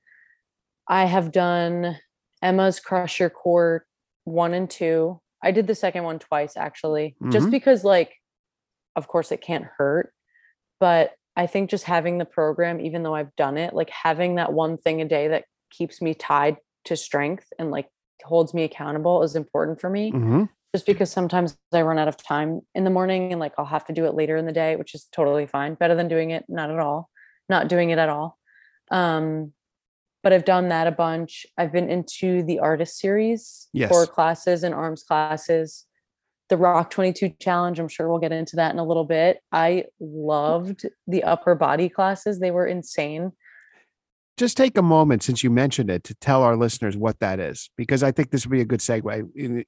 I 0.89 1.07
have 1.07 1.33
done 1.33 1.99
Emma's 2.43 2.79
Crush 2.79 3.19
Your 3.19 3.31
Core 3.31 3.87
one 4.25 4.55
and 4.55 4.69
two. 4.69 5.21
I 5.43 5.51
did 5.51 5.67
the 5.67 5.75
second 5.75 6.05
one 6.05 6.19
twice 6.19 6.57
actually, 6.57 7.17
just 7.31 7.49
Mhm. 7.49 7.51
because 7.53 7.83
like, 7.85 8.15
of 8.95 9.09
course 9.09 9.33
it 9.33 9.41
can't 9.41 9.67
hurt, 9.79 10.13
but 10.81 11.13
I 11.37 11.47
think 11.47 11.71
just 11.71 11.85
having 11.85 12.19
the 12.19 12.25
program, 12.25 12.81
even 12.81 13.03
though 13.03 13.15
I've 13.15 13.35
done 13.37 13.59
it, 13.59 13.75
like 13.75 13.91
having 13.91 14.37
that 14.37 14.53
one 14.53 14.77
thing 14.77 15.01
a 15.01 15.05
day 15.05 15.29
that 15.29 15.45
keeps 15.71 16.01
me 16.01 16.15
tied 16.15 16.57
to 16.87 16.97
strength 16.97 17.53
and 17.59 17.71
like 17.71 17.89
holds 18.25 18.55
me 18.55 18.65
accountable 18.65 19.23
is 19.23 19.37
important 19.37 19.81
for 19.81 19.91
me 19.91 20.13
Mhm. 20.13 20.49
just 20.75 20.87
because 20.87 21.11
sometimes 21.11 21.57
I 21.73 21.83
run 21.83 21.99
out 21.99 22.09
of 22.09 22.17
time 22.17 22.63
in 22.75 22.85
the 22.85 22.91
morning 22.91 23.33
and 23.33 23.41
like 23.41 23.53
I'll 23.59 23.67
have 23.67 23.85
to 23.87 23.93
do 23.93 24.07
it 24.07 24.15
later 24.15 24.37
in 24.37 24.47
the 24.47 24.53
day, 24.53 24.77
which 24.77 24.95
is 24.95 25.05
totally 25.13 25.47
fine. 25.47 25.75
Better 25.75 25.95
than 25.95 26.09
doing 26.09 26.31
it 26.31 26.45
not 26.49 26.71
at 26.71 26.79
all, 26.79 27.11
not 27.49 27.69
doing 27.69 27.91
it 27.91 27.99
at 27.99 28.09
all. 28.09 28.39
Um, 28.91 29.53
but 30.23 30.33
I've 30.33 30.45
done 30.45 30.69
that 30.71 30.87
a 30.87 30.93
bunch. 30.93 31.47
I've 31.59 31.73
been 31.73 31.91
into 31.91 32.43
the 32.43 32.59
artist 32.61 32.99
series 32.99 33.69
Yes. 33.73 33.91
core 33.91 34.07
classes 34.07 34.65
and 34.65 34.75
arms 34.75 35.03
classes. 35.05 35.85
The 36.49 36.57
Rock 36.57 36.91
22 36.91 37.31
challenge, 37.41 37.79
I'm 37.79 37.89
sure 37.89 38.09
we'll 38.09 38.21
get 38.21 38.33
into 38.33 38.57
that 38.57 38.73
in 38.73 38.79
a 38.79 38.85
little 38.85 39.05
bit. 39.05 39.39
I 39.51 39.85
loved 40.01 40.87
the 41.07 41.25
upper 41.25 41.55
body 41.55 41.89
classes. 41.89 42.39
They 42.39 42.51
were 42.53 42.67
insane. 42.67 43.33
Just 44.37 44.57
take 44.57 44.77
a 44.77 44.83
moment 44.83 45.23
since 45.23 45.43
you 45.43 45.51
mentioned 45.51 45.91
it 45.91 46.05
to 46.05 46.15
tell 46.15 46.43
our 46.43 46.57
listeners 46.57 46.97
what 46.97 47.19
that 47.21 47.41
is, 47.41 47.71
because 47.77 48.03
I 48.03 48.13
think 48.13 48.31
this 48.31 48.45
would 48.47 48.53
be 48.53 48.61
a 48.61 48.67
good 48.67 48.81
segue 48.81 49.29
in, 49.35 49.65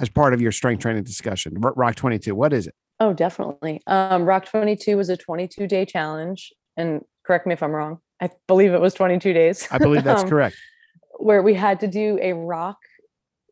as 0.00 0.08
part 0.08 0.32
of 0.32 0.40
your 0.40 0.52
strength 0.52 0.80
training 0.80 1.02
discussion. 1.02 1.54
Rock 1.58 1.96
22, 1.96 2.34
what 2.34 2.52
is 2.52 2.68
it? 2.68 2.74
Oh, 3.00 3.12
definitely. 3.12 3.80
Um, 3.88 4.24
Rock 4.24 4.46
22 4.46 4.96
was 4.96 5.08
a 5.08 5.16
22 5.16 5.66
day 5.66 5.84
challenge. 5.84 6.52
And 6.76 7.02
correct 7.26 7.46
me 7.46 7.52
if 7.52 7.62
I'm 7.62 7.72
wrong. 7.72 7.98
I 8.20 8.30
believe 8.46 8.72
it 8.72 8.80
was 8.80 8.94
22 8.94 9.32
days. 9.32 9.66
I 9.72 9.78
believe 9.78 10.04
that's 10.04 10.22
Um, 10.24 10.28
correct. 10.28 10.56
Where 11.18 11.42
we 11.42 11.54
had 11.54 11.80
to 11.80 11.88
do 11.88 12.18
a 12.22 12.32
rock 12.32 12.78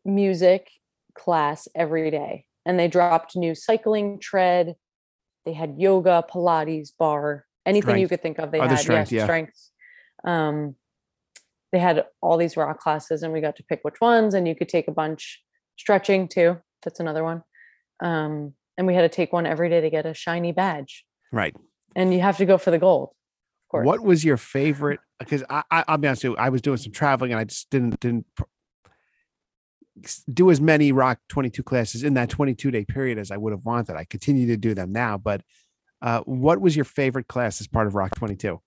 music 0.05 0.69
class 1.15 1.67
every 1.75 2.09
day. 2.11 2.45
And 2.65 2.79
they 2.79 2.87
dropped 2.87 3.35
new 3.35 3.55
cycling 3.55 4.19
tread. 4.19 4.75
They 5.45 5.53
had 5.53 5.75
yoga, 5.77 6.23
Pilates, 6.31 6.89
barre, 6.97 7.43
anything 7.65 7.97
you 7.97 8.07
could 8.07 8.21
think 8.21 8.37
of. 8.37 8.51
They 8.51 8.59
the 8.59 8.67
had 8.67 8.79
strength, 8.79 9.11
yes, 9.11 9.19
yeah. 9.19 9.23
strengths. 9.25 9.71
Um, 10.23 10.75
they 11.71 11.79
had 11.79 12.05
all 12.21 12.37
these 12.37 12.55
rock 12.57 12.79
classes, 12.79 13.23
and 13.23 13.33
we 13.33 13.41
got 13.41 13.55
to 13.55 13.63
pick 13.63 13.79
which 13.83 13.99
ones, 14.01 14.33
and 14.35 14.47
you 14.47 14.55
could 14.55 14.69
take 14.69 14.87
a 14.87 14.91
bunch. 14.91 15.41
Stretching 15.77 16.27
too. 16.27 16.57
That's 16.83 16.99
another 16.99 17.23
one. 17.23 17.41
Um, 18.03 18.53
and 18.77 18.85
we 18.85 18.93
had 18.93 19.01
to 19.01 19.09
take 19.09 19.33
one 19.33 19.45
every 19.47 19.69
day 19.69 19.81
to 19.81 19.89
get 19.89 20.05
a 20.05 20.13
shiny 20.13 20.51
badge, 20.51 21.05
Right. 21.31 21.55
and 21.95 22.13
you 22.13 22.19
have 22.21 22.37
to 22.37 22.45
go 22.45 22.57
for 22.59 22.69
the 22.71 22.77
gold. 22.77 23.09
Of 23.09 23.71
course. 23.71 23.85
What 23.87 24.01
was 24.01 24.23
your 24.23 24.37
favorite? 24.37 24.99
Because 25.19 25.43
I, 25.49 25.63
I, 25.71 25.83
I'll 25.87 25.97
be 25.97 26.07
honest 26.07 26.23
with 26.23 26.31
you, 26.33 26.37
I 26.37 26.49
was 26.49 26.61
doing 26.61 26.77
some 26.77 26.91
traveling 26.91 27.31
and 27.31 27.39
I 27.39 27.45
just 27.45 27.69
didn't 27.71 27.99
didn't 27.99 28.25
do 30.31 30.51
as 30.51 30.61
many 30.61 30.91
Rock 30.91 31.19
22 31.29 31.63
classes 31.63 32.03
in 32.03 32.13
that 32.15 32.29
22 32.29 32.71
day 32.71 32.85
period 32.85 33.17
as 33.17 33.31
I 33.31 33.37
would 33.37 33.51
have 33.51 33.65
wanted. 33.65 33.95
I 33.95 34.05
continue 34.05 34.47
to 34.47 34.57
do 34.57 34.73
them 34.73 34.91
now, 34.91 35.17
but 35.17 35.41
uh, 36.01 36.21
what 36.21 36.59
was 36.59 36.75
your 36.75 36.85
favorite 36.85 37.27
class 37.27 37.61
as 37.61 37.67
part 37.67 37.87
of 37.87 37.95
Rock 37.95 38.15
22? 38.15 38.59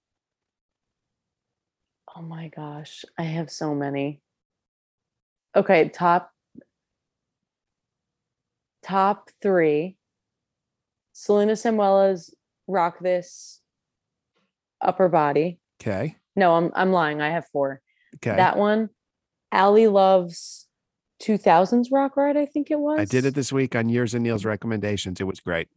Oh 2.16 2.22
my 2.22 2.48
gosh, 2.48 3.04
I 3.18 3.24
have 3.24 3.50
so 3.50 3.74
many. 3.74 4.20
Okay, 5.56 5.88
top 5.88 6.30
top 8.82 9.30
three. 9.42 9.96
Selena 11.12 11.54
Samuela's 11.54 12.34
Rock 12.66 12.98
This 13.00 13.60
Upper 14.80 15.08
Body. 15.08 15.58
Okay. 15.80 16.16
No, 16.36 16.54
I'm 16.54 16.70
I'm 16.74 16.92
lying. 16.92 17.20
I 17.20 17.30
have 17.30 17.46
four. 17.52 17.80
Okay. 18.16 18.36
That 18.36 18.56
one. 18.56 18.90
Ally 19.50 19.86
Love's 19.86 20.63
2000s 21.22 21.86
Rock 21.92 22.16
Ride, 22.16 22.36
I 22.36 22.46
think 22.46 22.70
it 22.70 22.78
was. 22.78 22.98
I 22.98 23.04
did 23.04 23.24
it 23.24 23.34
this 23.34 23.52
week 23.52 23.74
on 23.76 23.88
yours 23.88 24.14
and 24.14 24.22
Neil's 24.24 24.44
recommendations. 24.44 25.20
It 25.20 25.24
was 25.26 25.40
great. 25.40 25.68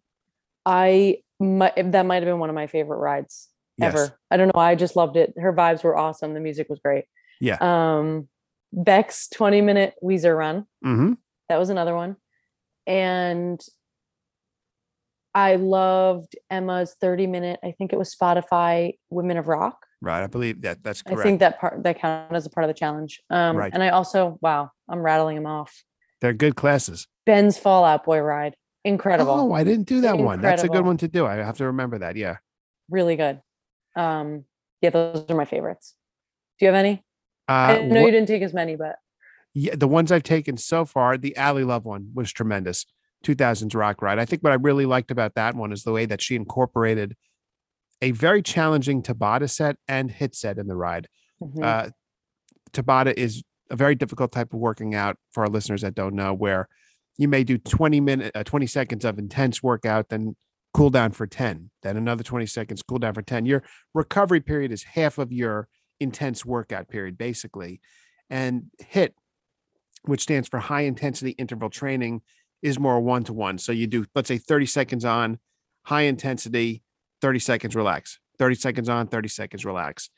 I 0.66 1.18
might 1.40 1.92
that 1.92 2.06
might 2.06 2.16
have 2.24 2.26
been 2.26 2.40
one 2.40 2.50
of 2.50 2.56
my 2.56 2.68
favorite 2.68 2.98
rides 2.98 3.50
Yes. 3.78 3.94
ever. 3.94 4.20
I 4.32 4.38
don't 4.38 4.48
know. 4.54 4.60
I 4.60 4.76
just 4.76 4.96
loved 4.96 5.18
it. 5.18 5.34
Her 5.38 5.54
vibes 5.54 5.84
were 5.84 5.96
awesome. 5.96 6.34
The 6.34 6.40
music 6.40 6.68
was 6.70 6.80
great. 6.80 7.06
Yeah. 7.40 7.58
Um 7.62 8.28
Becs's 8.74 9.30
20 9.34 9.62
minute 9.62 9.94
Weezer 10.04 10.38
run. 10.38 10.66
Mm-hmm. 10.86 11.14
That 11.50 11.58
was 11.58 11.70
another 11.70 11.96
one. 11.96 12.18
And 12.86 13.62
I 15.34 15.56
loved 15.58 16.36
Emma's 16.50 16.96
30 17.00 17.28
minute, 17.28 17.60
I 17.64 17.72
think 17.72 17.94
it 17.94 18.00
was 18.00 18.14
Spotify 18.16 18.94
Women 19.10 19.38
of 19.38 19.48
Rock. 19.48 19.86
Right. 20.02 20.24
I 20.24 20.28
believe 20.28 20.62
that 20.62 20.84
that's 20.84 21.02
correct. 21.02 21.20
I 21.22 21.24
think 21.24 21.40
that 21.40 21.60
part 21.60 21.82
that 21.84 22.00
counted 22.00 22.36
as 22.36 22.46
a 22.46 22.50
part 22.50 22.64
of 22.64 22.68
the 22.68 22.74
challenge. 22.74 23.22
Um 23.30 23.56
Right. 23.58 23.74
and 23.74 23.82
I 23.82 23.90
also 23.90 24.38
wow, 24.42 24.70
I'm 24.88 25.00
rattling 25.00 25.36
them 25.36 25.46
off. 25.48 25.84
They're 26.22 26.34
good 26.34 26.56
classes. 26.56 27.08
Ben's 27.26 27.58
Fall 27.58 27.84
Out 27.84 28.06
Boy 28.06 28.20
ride. 28.20 28.56
Incredible. 28.86 29.32
Oh, 29.32 29.54
I 29.54 29.64
didn't 29.64 29.88
do 29.88 30.02
that 30.02 30.18
one. 30.18 30.42
That's 30.42 30.64
a 30.64 30.68
good 30.70 30.86
one 30.86 30.98
to 30.98 31.08
do. 31.08 31.26
I 31.26 31.36
have 31.36 31.58
to 31.58 31.66
remember 31.66 32.00
that. 32.00 32.16
Yeah. 32.16 32.38
Really 32.90 33.16
good. 33.16 33.42
Um 33.96 34.46
yeah, 34.82 34.92
those 34.92 35.26
are 35.30 35.36
my 35.36 35.46
favorites. 35.46 35.96
Do 36.60 36.66
you 36.66 36.72
have 36.72 36.80
any? 36.86 37.04
Uh, 37.50 37.52
I 37.52 37.82
know 37.82 38.02
wha- 38.02 38.06
you 38.08 38.12
didn't 38.12 38.28
take 38.28 38.44
as 38.44 38.54
many, 38.54 38.76
but 38.76 38.98
yeah, 39.54 39.76
the 39.76 39.88
ones 39.88 40.12
I've 40.12 40.24
taken 40.24 40.58
so 40.58 40.86
far, 40.86 41.18
the 41.18 41.36
Ally 41.36 41.64
Love 41.64 41.86
one 41.86 42.12
was 42.14 42.32
tremendous. 42.32 42.86
2000s 43.26 43.74
rock 43.74 44.04
ride. 44.04 44.20
I 44.20 44.26
think 44.26 44.44
what 44.44 44.52
I 44.52 44.56
really 44.58 44.86
liked 44.86 45.10
about 45.10 45.34
that 45.36 45.56
one 45.56 45.72
is 45.72 45.84
the 45.84 45.92
way 45.92 46.06
that 46.06 46.22
she 46.22 46.36
incorporated 46.36 47.16
a 48.02 48.12
very 48.12 48.42
challenging 48.42 49.02
Tabata 49.02 49.50
set 49.50 49.78
and 49.88 50.12
HIIT 50.12 50.36
set 50.36 50.58
in 50.58 50.68
the 50.68 50.76
ride. 50.76 51.08
mhm. 51.42 51.64
Uh, 51.64 51.90
Tabata 52.72 53.14
is 53.14 53.44
a 53.70 53.76
very 53.76 53.96
difficult 53.96 54.32
type 54.32 54.54
of 54.54 54.60
working 54.60 54.96
out 54.96 55.18
for 55.32 55.44
our 55.44 55.50
listeners 55.50 55.82
that 55.82 55.96
don't 55.96 56.16
know, 56.16 56.34
where 56.34 56.68
you 57.18 57.28
may 57.28 57.44
do 57.44 57.58
20 57.58 58.00
minute, 58.00 58.32
uh, 58.36 58.44
20 58.44 58.68
seconds 58.68 59.04
of 59.06 59.18
intense 59.18 59.64
workout, 59.64 60.10
then 60.10 60.36
cool 60.74 60.90
down 60.90 61.12
for 61.12 61.26
10, 61.26 61.72
then 61.82 61.98
another 61.98 62.24
20 62.24 62.46
seconds, 62.46 62.84
cool 62.84 63.00
down 63.00 63.14
for 63.14 63.22
10. 63.22 63.46
Your 63.46 63.64
recovery 63.94 64.40
period 64.42 64.72
is 64.72 64.84
half 64.84 65.18
of 65.18 65.32
your 65.32 65.68
intense 66.00 66.46
workout 66.46 66.88
period, 66.88 67.18
basically. 67.18 67.82
And 68.30 68.66
HIIT, 68.94 69.12
which 70.04 70.22
stands 70.22 70.48
for 70.48 70.60
high 70.60 70.82
intensity 70.82 71.32
interval 71.32 71.70
training, 71.70 72.22
is 72.62 72.80
more 72.80 73.00
one 73.00 73.24
to 73.26 73.34
one. 73.34 73.58
So 73.58 73.72
you 73.72 73.88
do, 73.88 74.06
let's 74.14 74.28
say, 74.28 74.38
30 74.38 74.66
seconds 74.68 75.06
on, 75.06 75.40
high 75.84 76.04
intensity, 76.04 76.84
30 77.22 77.40
seconds 77.40 77.76
relax, 77.76 78.20
30 78.40 78.56
seconds 78.56 78.90
on, 78.90 79.08
30 79.08 79.28
seconds 79.30 79.66
relax. 79.66 80.10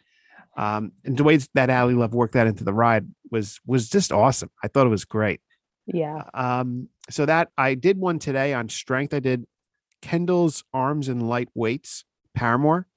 Um, 0.57 0.91
and 1.05 1.15
the 1.17 1.23
way 1.23 1.37
that 1.53 1.69
Ally 1.69 1.93
Love 1.93 2.13
worked 2.13 2.33
that 2.33 2.47
into 2.47 2.63
the 2.63 2.73
ride 2.73 3.07
was 3.31 3.59
was 3.65 3.87
just 3.89 4.11
awesome. 4.11 4.49
I 4.63 4.67
thought 4.67 4.85
it 4.87 4.89
was 4.89 5.05
great. 5.05 5.41
yeah. 5.85 6.23
Um, 6.33 6.89
so 7.09 7.25
that 7.25 7.49
I 7.57 7.75
did 7.75 7.97
one 7.97 8.19
today 8.19 8.53
on 8.53 8.67
strength. 8.69 9.13
I 9.13 9.19
did 9.19 9.45
Kendall's 10.01 10.63
arms 10.73 11.07
and 11.07 11.27
light 11.27 11.49
weights, 11.55 12.03
Paramore. 12.35 12.87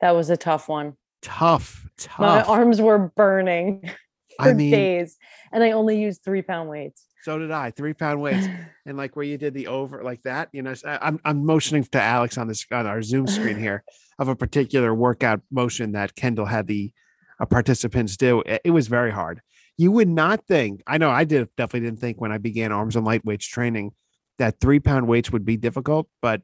That 0.00 0.14
was 0.14 0.30
a 0.30 0.36
tough 0.36 0.68
one. 0.68 0.94
Tough, 1.20 1.86
tough. 1.96 2.18
My 2.18 2.42
arms 2.42 2.80
were 2.80 3.12
burning 3.16 3.82
for 4.38 4.48
I 4.48 4.52
mean- 4.54 4.70
days, 4.72 5.16
and 5.52 5.62
I 5.62 5.70
only 5.72 6.00
used 6.00 6.24
three 6.24 6.42
pound 6.42 6.68
weights. 6.68 7.04
So 7.22 7.38
did 7.38 7.50
I. 7.50 7.70
Three 7.70 7.94
pound 7.94 8.20
weights, 8.20 8.46
and 8.86 8.96
like 8.96 9.16
where 9.16 9.24
you 9.24 9.38
did 9.38 9.54
the 9.54 9.68
over 9.68 10.02
like 10.02 10.22
that. 10.22 10.48
You 10.52 10.62
know, 10.62 10.74
I'm 10.84 11.20
I'm 11.24 11.44
motioning 11.44 11.84
to 11.84 12.00
Alex 12.00 12.38
on 12.38 12.48
this 12.48 12.66
on 12.70 12.86
our 12.86 13.02
Zoom 13.02 13.26
screen 13.26 13.58
here 13.66 13.84
of 14.18 14.28
a 14.28 14.36
particular 14.36 14.94
workout 14.94 15.40
motion 15.50 15.92
that 15.92 16.14
Kendall 16.16 16.46
had 16.46 16.66
the 16.66 16.92
uh, 17.40 17.46
participants 17.46 18.16
do. 18.16 18.42
It, 18.46 18.62
it 18.64 18.70
was 18.70 18.88
very 18.88 19.10
hard. 19.10 19.40
You 19.78 19.90
would 19.92 20.08
not 20.08 20.46
think. 20.46 20.82
I 20.86 20.98
know 20.98 21.10
I 21.10 21.24
did 21.24 21.48
definitely 21.56 21.88
didn't 21.88 22.00
think 22.00 22.20
when 22.20 22.32
I 22.32 22.38
began 22.38 22.72
arms 22.72 22.96
and 22.96 23.04
light 23.04 23.24
weights 23.24 23.46
training 23.46 23.92
that 24.38 24.60
three 24.60 24.80
pound 24.80 25.08
weights 25.08 25.30
would 25.30 25.44
be 25.44 25.56
difficult, 25.56 26.08
but 26.20 26.42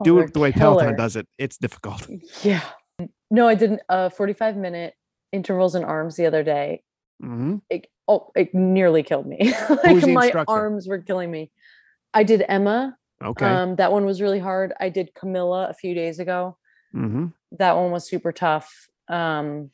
Oh, 0.00 0.04
do 0.04 0.18
it 0.20 0.32
the 0.32 0.40
way 0.40 0.52
killer. 0.52 0.76
Peloton 0.76 0.96
does 0.96 1.16
it. 1.16 1.26
It's 1.38 1.56
difficult. 1.56 2.06
Yeah. 2.42 2.62
No, 3.30 3.48
I 3.48 3.54
didn't. 3.54 3.80
Uh, 3.88 4.08
45 4.10 4.56
minute 4.56 4.94
intervals 5.32 5.74
in 5.74 5.84
arms 5.84 6.16
the 6.16 6.26
other 6.26 6.42
day. 6.42 6.82
Hmm 7.20 7.56
It, 7.70 7.86
oh, 8.06 8.30
it 8.36 8.54
nearly 8.54 9.02
killed 9.02 9.26
me. 9.26 9.52
Like 9.68 10.06
my 10.06 10.24
instructor? 10.24 10.52
arms 10.52 10.88
were 10.88 10.98
killing 10.98 11.30
me. 11.30 11.50
I 12.14 12.24
did 12.24 12.44
Emma. 12.48 12.96
Okay. 13.22 13.44
Um, 13.46 13.76
that 13.76 13.92
one 13.92 14.04
was 14.04 14.22
really 14.22 14.38
hard. 14.38 14.72
I 14.80 14.88
did 14.88 15.14
Camilla 15.14 15.68
a 15.68 15.74
few 15.74 15.94
days 15.94 16.18
ago. 16.18 16.56
hmm 16.92 17.26
That 17.52 17.76
one 17.76 17.90
was 17.90 18.08
super 18.08 18.32
tough. 18.32 18.88
Um, 19.08 19.70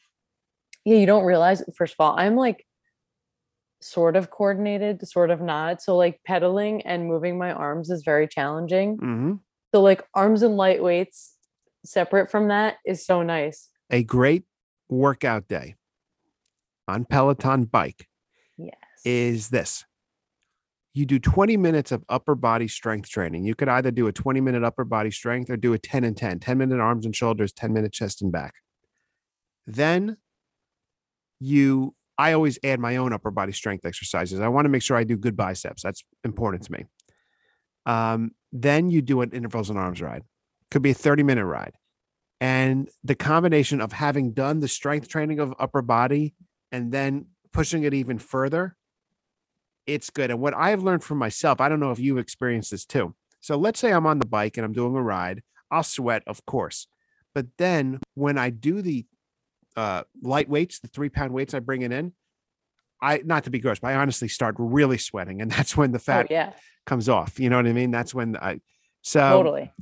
yeah, 0.85 0.96
you 0.96 1.07
don't 1.07 1.24
realize. 1.24 1.62
First 1.76 1.94
of 1.94 2.04
all, 2.04 2.18
I'm 2.18 2.37
like 2.37 2.66
sort 3.80 4.16
of 4.16 4.30
coordinated, 4.30 5.07
sort 5.07 5.30
of 5.30 5.40
not. 5.40 5.83
So 5.83 5.96
like 5.96 6.20
pedaling 6.26 6.83
and 6.83 7.07
moving 7.07 7.37
my 7.38 7.52
arms 7.52 7.90
is 7.90 8.02
very 8.02 8.26
challenging. 8.26 8.96
hmm 8.96 9.33
So 9.72 9.83
like 9.83 10.02
arms 10.14 10.42
and 10.42 10.57
light 10.57 10.83
weights 10.83 11.37
separate 11.85 12.30
from 12.30 12.48
that 12.48 12.76
is 12.87 13.04
so 13.04 13.22
nice. 13.22 13.68
A 13.90 14.02
great 14.02 14.44
workout 14.88 15.48
day 15.48 15.74
on 16.88 17.04
Peloton 17.04 17.64
bike 17.64 18.08
Yes. 18.56 18.74
is 19.04 19.48
this. 19.48 19.84
You 20.92 21.06
do 21.06 21.18
20 21.18 21.56
minutes 21.56 21.90
of 21.90 22.04
upper 22.08 22.36
body 22.36 22.68
strength 22.68 23.08
training. 23.10 23.44
You 23.44 23.54
could 23.56 23.68
either 23.68 23.90
do 23.90 24.06
a 24.06 24.12
20 24.12 24.40
minute 24.40 24.62
upper 24.62 24.84
body 24.84 25.10
strength 25.10 25.50
or 25.50 25.56
do 25.56 25.72
a 25.72 25.78
10 25.78 26.04
and 26.04 26.16
10, 26.16 26.38
10 26.38 26.58
minute 26.58 26.78
arms 26.80 27.04
and 27.04 27.14
shoulders, 27.14 27.52
10 27.52 27.72
minute 27.72 27.92
chest 27.92 28.22
and 28.22 28.30
back. 28.30 28.54
Then 29.66 30.18
you, 31.40 31.96
I 32.16 32.32
always 32.32 32.60
add 32.62 32.78
my 32.78 32.96
own 32.96 33.12
upper 33.12 33.32
body 33.32 33.50
strength 33.52 33.84
exercises. 33.84 34.38
I 34.38 34.46
want 34.48 34.66
to 34.66 34.68
make 34.68 34.82
sure 34.82 34.96
I 34.96 35.02
do 35.04 35.16
good 35.16 35.36
biceps. 35.36 35.82
That's 35.82 36.04
important 36.22 36.62
to 36.64 36.72
me. 36.72 36.84
Um, 37.86 38.30
then 38.52 38.88
you 38.90 39.02
do 39.02 39.20
an 39.22 39.32
intervals 39.32 39.70
and 39.70 39.78
arms 39.78 40.00
ride. 40.00 40.22
Could 40.70 40.82
be 40.82 40.90
a 40.90 40.94
30 40.94 41.24
minute 41.24 41.44
ride. 41.44 41.74
And 42.40 42.88
the 43.02 43.14
combination 43.16 43.80
of 43.80 43.92
having 43.92 44.32
done 44.32 44.60
the 44.60 44.68
strength 44.68 45.08
training 45.08 45.40
of 45.40 45.54
upper 45.58 45.82
body 45.82 46.34
and 46.74 46.90
then 46.90 47.26
pushing 47.52 47.84
it 47.84 47.94
even 47.94 48.18
further, 48.18 48.76
it's 49.87 50.10
good. 50.10 50.32
And 50.32 50.40
what 50.40 50.54
I've 50.54 50.82
learned 50.82 51.04
from 51.04 51.18
myself, 51.18 51.60
I 51.60 51.68
don't 51.68 51.78
know 51.78 51.92
if 51.92 52.00
you've 52.00 52.18
experienced 52.18 52.72
this 52.72 52.84
too. 52.84 53.14
So 53.40 53.56
let's 53.56 53.78
say 53.78 53.92
I'm 53.92 54.06
on 54.06 54.18
the 54.18 54.26
bike 54.26 54.56
and 54.56 54.64
I'm 54.64 54.72
doing 54.72 54.96
a 54.96 55.02
ride, 55.02 55.44
I'll 55.70 55.84
sweat, 55.84 56.25
of 56.27 56.44
course. 56.46 56.88
But 57.33 57.46
then 57.58 58.00
when 58.14 58.38
I 58.38 58.50
do 58.50 58.83
the 58.83 59.06
uh, 59.77 60.02
light 60.20 60.48
weights, 60.48 60.81
the 60.81 60.88
three 60.88 61.10
pound 61.10 61.33
weights 61.33 61.54
I 61.54 61.60
bring 61.60 61.83
it 61.83 61.92
in, 61.92 62.12
I 63.00 63.22
not 63.25 63.44
to 63.44 63.50
be 63.50 63.60
gross, 63.60 63.79
but 63.79 63.92
I 63.92 63.94
honestly 63.94 64.27
start 64.27 64.56
really 64.58 64.98
sweating, 64.98 65.40
and 65.42 65.50
that's 65.52 65.77
when 65.77 65.92
the 65.92 65.98
Oh, 65.98 66.10
fat 66.10 66.29
yeah, 66.29 66.54
comes 66.87 67.08
off. 67.08 67.38
You 67.38 67.50
know 67.50 67.56
what 67.56 67.66
I 67.66 67.72
mean? 67.72 67.92
That's 67.92 68.12
when 68.12 68.37
I 68.37 68.60
so 69.02 69.20
totally. 69.20 69.72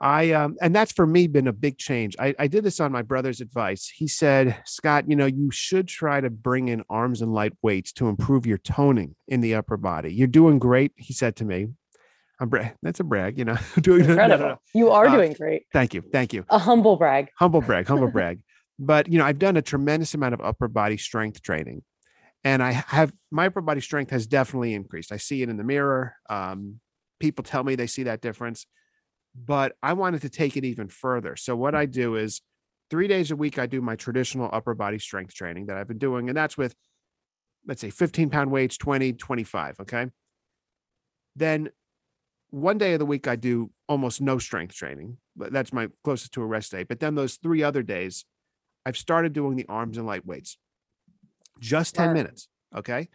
I 0.00 0.32
um 0.32 0.56
and 0.60 0.74
that's 0.74 0.92
for 0.92 1.06
me 1.06 1.26
been 1.26 1.48
a 1.48 1.52
big 1.52 1.78
change. 1.78 2.16
I, 2.18 2.34
I 2.38 2.46
did 2.48 2.64
this 2.64 2.80
on 2.80 2.92
my 2.92 3.02
brother's 3.02 3.40
advice. 3.40 3.88
He 3.94 4.06
said, 4.08 4.60
Scott, 4.66 5.08
you 5.08 5.16
know, 5.16 5.26
you 5.26 5.50
should 5.50 5.88
try 5.88 6.20
to 6.20 6.28
bring 6.28 6.68
in 6.68 6.82
arms 6.90 7.22
and 7.22 7.32
light 7.32 7.54
weights 7.62 7.92
to 7.94 8.08
improve 8.08 8.44
your 8.46 8.58
toning 8.58 9.14
in 9.26 9.40
the 9.40 9.54
upper 9.54 9.76
body. 9.78 10.12
You're 10.12 10.26
doing 10.28 10.58
great, 10.58 10.92
he 10.96 11.12
said 11.14 11.36
to 11.36 11.44
me. 11.44 11.68
I'm 12.38 12.50
bra- 12.50 12.68
that's 12.82 13.00
a 13.00 13.04
brag, 13.04 13.38
you 13.38 13.46
know. 13.46 13.56
doing 13.80 14.00
no, 14.02 14.08
no, 14.08 14.14
no. 14.14 14.22
Incredible. 14.24 14.62
You 14.74 14.90
are 14.90 15.06
Uh, 15.06 15.16
doing 15.16 15.32
great. 15.32 15.62
Thank 15.72 15.94
you. 15.94 16.02
Thank 16.12 16.34
you. 16.34 16.44
A 16.50 16.58
humble 16.58 16.96
brag. 16.96 17.28
Humble 17.38 17.62
brag, 17.62 17.86
humble 17.88 18.10
brag. 18.10 18.40
But 18.78 19.08
you 19.08 19.18
know, 19.18 19.24
I've 19.24 19.38
done 19.38 19.56
a 19.56 19.62
tremendous 19.62 20.12
amount 20.12 20.34
of 20.34 20.42
upper 20.42 20.68
body 20.68 20.98
strength 20.98 21.40
training. 21.40 21.82
And 22.44 22.62
I 22.62 22.72
have 22.72 23.12
my 23.30 23.46
upper 23.46 23.62
body 23.62 23.80
strength 23.80 24.10
has 24.10 24.26
definitely 24.26 24.74
increased. 24.74 25.10
I 25.10 25.16
see 25.16 25.40
it 25.42 25.48
in 25.48 25.56
the 25.56 25.64
mirror. 25.64 26.14
Um, 26.28 26.80
people 27.18 27.42
tell 27.42 27.64
me 27.64 27.74
they 27.74 27.86
see 27.86 28.02
that 28.02 28.20
difference 28.20 28.66
but 29.44 29.74
I 29.82 29.92
wanted 29.92 30.22
to 30.22 30.30
take 30.30 30.56
it 30.56 30.64
even 30.64 30.88
further. 30.88 31.36
So 31.36 31.54
what 31.54 31.74
I 31.74 31.86
do 31.86 32.16
is 32.16 32.40
three 32.90 33.08
days 33.08 33.30
a 33.30 33.36
week, 33.36 33.58
I 33.58 33.66
do 33.66 33.80
my 33.80 33.96
traditional 33.96 34.48
upper 34.52 34.74
body 34.74 34.98
strength 34.98 35.34
training 35.34 35.66
that 35.66 35.76
I've 35.76 35.88
been 35.88 35.98
doing. 35.98 36.28
And 36.28 36.36
that's 36.36 36.56
with, 36.56 36.74
let's 37.66 37.80
say 37.80 37.90
15 37.90 38.30
pound 38.30 38.50
weights, 38.50 38.76
20, 38.76 39.12
25. 39.12 39.80
Okay. 39.80 40.06
Then 41.34 41.70
one 42.50 42.78
day 42.78 42.94
of 42.94 42.98
the 42.98 43.06
week, 43.06 43.28
I 43.28 43.36
do 43.36 43.70
almost 43.88 44.20
no 44.20 44.38
strength 44.38 44.74
training. 44.74 45.18
But 45.36 45.52
that's 45.52 45.72
my 45.72 45.88
closest 46.02 46.32
to 46.32 46.42
a 46.42 46.46
rest 46.46 46.72
day. 46.72 46.84
But 46.84 47.00
then 47.00 47.14
those 47.14 47.34
three 47.34 47.62
other 47.62 47.82
days, 47.82 48.24
I've 48.86 48.96
started 48.96 49.32
doing 49.32 49.56
the 49.56 49.66
arms 49.68 49.98
and 49.98 50.06
light 50.06 50.24
weights, 50.24 50.56
just 51.60 51.94
10 51.96 52.04
Smart. 52.04 52.16
minutes. 52.16 52.48
Okay. 52.74 53.08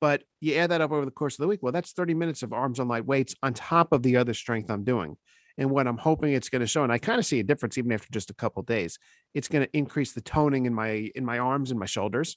But 0.00 0.22
you 0.40 0.54
add 0.56 0.70
that 0.70 0.82
up 0.82 0.92
over 0.92 1.04
the 1.04 1.10
course 1.10 1.34
of 1.34 1.42
the 1.42 1.48
week. 1.48 1.62
Well, 1.62 1.72
that's 1.72 1.92
30 1.92 2.14
minutes 2.14 2.42
of 2.42 2.52
arms 2.52 2.78
and 2.78 2.88
light 2.88 3.06
weights 3.06 3.34
on 3.42 3.54
top 3.54 3.92
of 3.92 4.02
the 4.02 4.18
other 4.18 4.34
strength 4.34 4.70
I'm 4.70 4.84
doing. 4.84 5.16
And 5.56 5.70
what 5.70 5.86
I'm 5.86 5.98
hoping 5.98 6.32
it's 6.32 6.48
going 6.48 6.60
to 6.60 6.66
show, 6.66 6.82
and 6.82 6.92
I 6.92 6.98
kind 6.98 7.18
of 7.18 7.26
see 7.26 7.38
a 7.40 7.44
difference 7.44 7.78
even 7.78 7.92
after 7.92 8.08
just 8.10 8.30
a 8.30 8.34
couple 8.34 8.62
days, 8.62 8.98
it's 9.34 9.48
going 9.48 9.64
to 9.64 9.76
increase 9.76 10.12
the 10.12 10.20
toning 10.20 10.66
in 10.66 10.74
my 10.74 11.10
in 11.14 11.24
my 11.24 11.38
arms 11.38 11.70
and 11.70 11.78
my 11.78 11.86
shoulders 11.86 12.36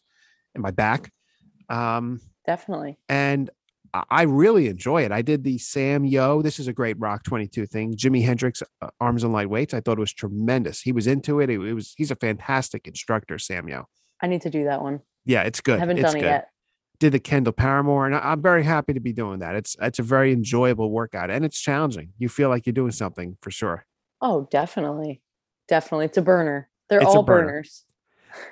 and 0.54 0.62
my 0.62 0.72
back. 0.72 1.12
Um, 1.70 2.22
Definitely. 2.46 2.98
and 3.10 3.50
I- 3.94 4.24
really 4.24 4.68
enjoy 4.68 5.04
it. 5.04 5.12
I 5.12 5.22
did 5.22 5.44
the 5.44 5.58
Sam 5.58 6.06
Yo. 6.06 6.42
This 6.42 6.60
is 6.60 6.68
a 6.68 6.74
great 6.74 7.00
Rock 7.00 7.24
22 7.24 7.66
thing. 7.66 7.94
Jimi 7.96 8.24
Hendrix 8.24 8.62
uh, 8.82 8.90
arms 9.00 9.24
and 9.24 9.34
light 9.34 9.50
weights. 9.50 9.74
I 9.74 9.82
thought 9.82 9.98
it 9.98 10.02
was 10.02 10.14
tremendous. 10.14 10.82
He 10.82 10.92
was 10.92 11.08
into 11.08 11.40
it. 11.40 11.50
It, 11.50 11.60
it 11.60 11.74
was 11.74 11.94
he's 11.98 12.12
a 12.12 12.16
fantastic 12.16 12.88
instructor, 12.88 13.40
Sam 13.40 13.68
Yo. 13.68 13.86
I 14.22 14.28
need 14.28 14.42
to 14.42 14.50
do 14.50 14.66
that 14.66 14.82
one. 14.82 15.02
Yeah, 15.26 15.44
it's 15.44 15.62
good. 15.62 15.78
I 15.78 15.80
haven't 15.80 15.98
it's 15.98 16.12
done 16.14 16.22
it 16.22 16.26
yet. 16.26 16.50
Did 17.00 17.14
the 17.14 17.20
Kendall 17.20 17.54
Paramore, 17.54 18.08
and 18.08 18.16
I'm 18.16 18.42
very 18.42 18.64
happy 18.64 18.94
to 18.94 19.00
be 19.00 19.14
doing 19.14 19.40
that. 19.40 19.56
It's 19.56 19.76
it's 19.80 20.00
a 20.00 20.04
very 20.04 20.32
enjoyable 20.32 20.90
workout, 20.92 21.30
and 21.30 21.46
it's 21.46 21.60
challenging. 21.60 22.14
You 22.18 22.28
feel 22.28 22.50
like 22.50 22.66
you're 22.66 22.74
doing 22.74 22.92
something 22.92 23.38
for 23.42 23.52
sure. 23.52 23.86
Oh, 24.20 24.48
definitely. 24.50 25.22
Definitely. 25.68 26.06
It's 26.06 26.18
a 26.18 26.24
burner. 26.24 26.70
They're 26.90 27.00
It's 27.00 27.08
all 27.08 27.22
burner. 27.24 27.48
burners. 27.48 27.86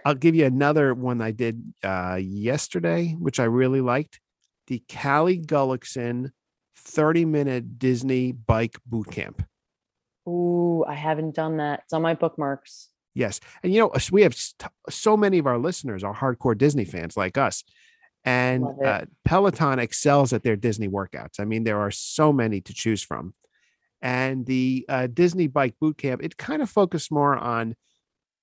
I'll 0.06 0.14
give 0.16 0.36
you 0.36 0.46
another 0.46 0.94
one 0.94 1.22
I 1.22 1.32
did 1.32 1.74
uh, 1.84 2.20
yesterday, 2.22 3.16
which 3.18 3.40
I 3.40 3.46
really 3.46 3.82
liked. 3.82 4.20
The 4.68 4.84
Callie 4.92 5.40
Gullickson 5.40 6.32
30 6.78 7.26
minute 7.26 7.80
Disney 7.80 8.32
bike 8.32 8.76
boot 8.86 9.10
camp. 9.12 9.44
Ooh, 10.28 10.84
I 10.88 10.94
haven't 10.94 11.36
done 11.36 11.58
that. 11.58 11.82
It's 11.86 11.94
on 11.94 12.02
my 12.02 12.14
bookmarks. 12.14 12.90
Yes. 13.14 13.40
And 13.64 13.74
you 13.74 13.80
know, 13.80 13.92
we 14.12 14.24
have 14.24 14.36
so 14.90 15.16
many 15.16 15.38
of 15.38 15.48
our 15.48 15.58
listeners 15.58 16.04
are 16.04 16.14
hardcore 16.16 16.58
Disney 16.58 16.86
fans 16.86 17.16
like 17.16 17.38
us. 17.38 17.64
And 18.26 18.66
uh, 18.84 19.06
Peloton 19.24 19.78
excels 19.80 20.34
at 20.34 20.42
their 20.44 20.56
Disney 20.56 20.88
workouts. 20.88 21.40
I 21.40 21.46
mean, 21.46 21.64
there 21.64 21.80
are 21.80 21.92
so 21.92 22.34
many 22.34 22.60
to 22.62 22.74
choose 22.74 23.04
from. 23.04 23.36
And 24.02 24.46
the 24.48 24.86
uh, 24.90 25.08
Disney 25.08 25.48
Bike 25.48 25.76
Boot 25.80 25.98
Camp, 25.98 26.24
it 26.24 26.36
kind 26.38 26.62
of 26.64 26.70
focused 26.70 27.12
more 27.12 27.36
on 27.38 27.76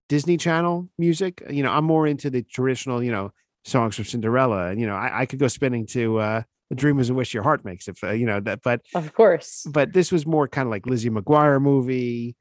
Disney 0.08 0.36
Channel 0.36 0.88
music. 0.98 1.42
You 1.50 1.62
know, 1.64 1.70
I'm 1.72 1.84
more 1.84 2.06
into 2.06 2.30
the 2.30 2.42
traditional, 2.42 3.02
you 3.02 3.10
know, 3.10 3.32
songs 3.64 3.96
from 3.96 4.04
Cinderella. 4.04 4.68
And, 4.68 4.80
you 4.80 4.86
know, 4.86 4.94
I, 4.94 5.22
I 5.22 5.26
could 5.26 5.38
go 5.40 5.48
spinning 5.48 5.86
to 5.88 6.18
uh, 6.18 6.42
The 6.70 6.76
Dream 6.76 6.98
is 7.00 7.10
a 7.10 7.14
Wish 7.14 7.34
Your 7.34 7.42
Heart 7.42 7.64
Makes, 7.64 7.88
if, 7.88 8.02
uh, 8.04 8.10
you 8.12 8.26
know, 8.26 8.38
that, 8.40 8.60
but 8.62 8.82
Of 8.94 9.14
course. 9.14 9.66
but 9.68 9.92
this 9.92 10.12
was 10.12 10.26
more 10.26 10.46
kind 10.48 10.66
of 10.66 10.70
like 10.70 10.86
Lizzie 10.86 11.10
McGuire 11.10 11.60
movie, 11.60 12.36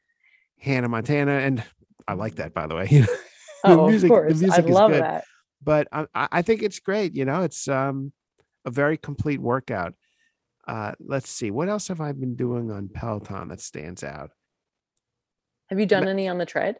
Hannah 0.60 0.89
Montana, 0.89 1.34
and 1.39 1.64
I 2.08 2.14
like 2.14 2.36
that 2.36 2.54
by 2.54 2.68
the 2.68 2.76
way. 2.76 2.88
You 3.64 3.70
know, 3.70 3.76
the 3.76 3.82
Oh, 3.82 3.88
music- 3.89 4.10
of 4.12 4.16
the 4.16 4.22
course. 4.22 4.34
I 4.38 4.39
music 4.39 4.66
is 4.66 4.72
love 4.72 4.92
good. 4.92 5.02
that. 5.04 5.24
But 5.64 5.88
I, 5.91 6.05
I 6.14 6.41
think 6.41 6.64
it's 6.64 6.80
great. 6.80 7.16
You 7.16 7.26
know, 7.26 7.41
it's 7.41 7.68
um 7.68 8.12
a 8.66 8.72
very 8.72 8.97
complete 8.97 9.41
workout. 9.41 9.93
Uh, 10.68 10.93
let's 10.99 11.30
see, 11.30 11.51
what 11.51 11.70
else 11.70 11.88
have 11.88 12.01
I 12.01 12.12
been 12.12 12.36
doing 12.36 12.72
on 12.72 12.88
Peloton 12.88 13.47
that 13.49 13.59
stands 13.59 14.03
out? 14.03 14.32
Have 15.70 15.80
you 15.80 15.86
done 15.86 16.07
any 16.07 16.28
on 16.28 16.38
the 16.38 16.45
tread? 16.45 16.78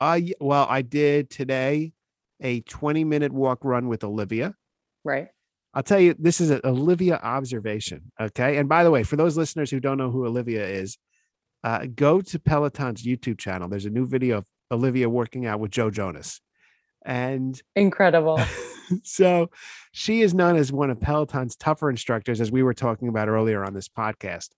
Uh, 0.00 0.20
well, 0.40 0.66
I 0.68 0.82
did 0.82 1.30
today 1.30 1.92
a 2.40 2.60
20 2.60 3.04
minute 3.04 3.32
walk 3.32 3.64
run 3.64 3.88
with 3.88 4.04
Olivia. 4.04 4.54
Right. 5.04 5.28
I'll 5.72 5.82
tell 5.82 6.00
you, 6.00 6.14
this 6.18 6.40
is 6.40 6.50
an 6.50 6.60
Olivia 6.64 7.16
observation. 7.22 8.12
Okay. 8.20 8.56
And 8.58 8.68
by 8.68 8.84
the 8.84 8.90
way, 8.90 9.02
for 9.02 9.16
those 9.16 9.36
listeners 9.36 9.70
who 9.70 9.80
don't 9.80 9.98
know 9.98 10.10
who 10.10 10.26
Olivia 10.26 10.66
is, 10.66 10.98
uh, 11.64 11.86
go 11.94 12.20
to 12.20 12.38
Peloton's 12.38 13.02
YouTube 13.02 13.38
channel. 13.38 13.68
There's 13.68 13.86
a 13.86 13.90
new 13.90 14.06
video 14.06 14.38
of 14.38 14.46
Olivia 14.70 15.08
working 15.08 15.46
out 15.46 15.60
with 15.60 15.70
Joe 15.70 15.90
Jonas. 15.90 16.40
And 17.06 17.60
Incredible. 17.76 18.40
so 19.04 19.50
she 19.92 20.20
is 20.20 20.34
known 20.34 20.56
as 20.56 20.72
one 20.72 20.90
of 20.90 21.00
Peloton's 21.00 21.56
tougher 21.56 21.88
instructors, 21.88 22.40
as 22.40 22.52
we 22.52 22.62
were 22.62 22.74
talking 22.74 23.08
about 23.08 23.28
earlier 23.28 23.64
on 23.64 23.72
this 23.72 23.88
podcast. 23.88 24.50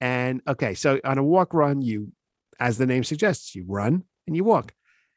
And 0.00 0.42
okay, 0.46 0.74
so 0.74 1.00
on 1.04 1.18
a 1.18 1.22
walk 1.22 1.54
run, 1.54 1.80
you, 1.80 2.12
as 2.60 2.76
the 2.76 2.86
name 2.86 3.04
suggests, 3.04 3.54
you 3.54 3.64
run 3.66 4.04
and 4.26 4.36
you 4.36 4.44
walk 4.44 4.74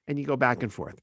and 0.07 0.19
you 0.19 0.25
go 0.25 0.37
back 0.37 0.63
and 0.63 0.71
forth. 0.71 0.99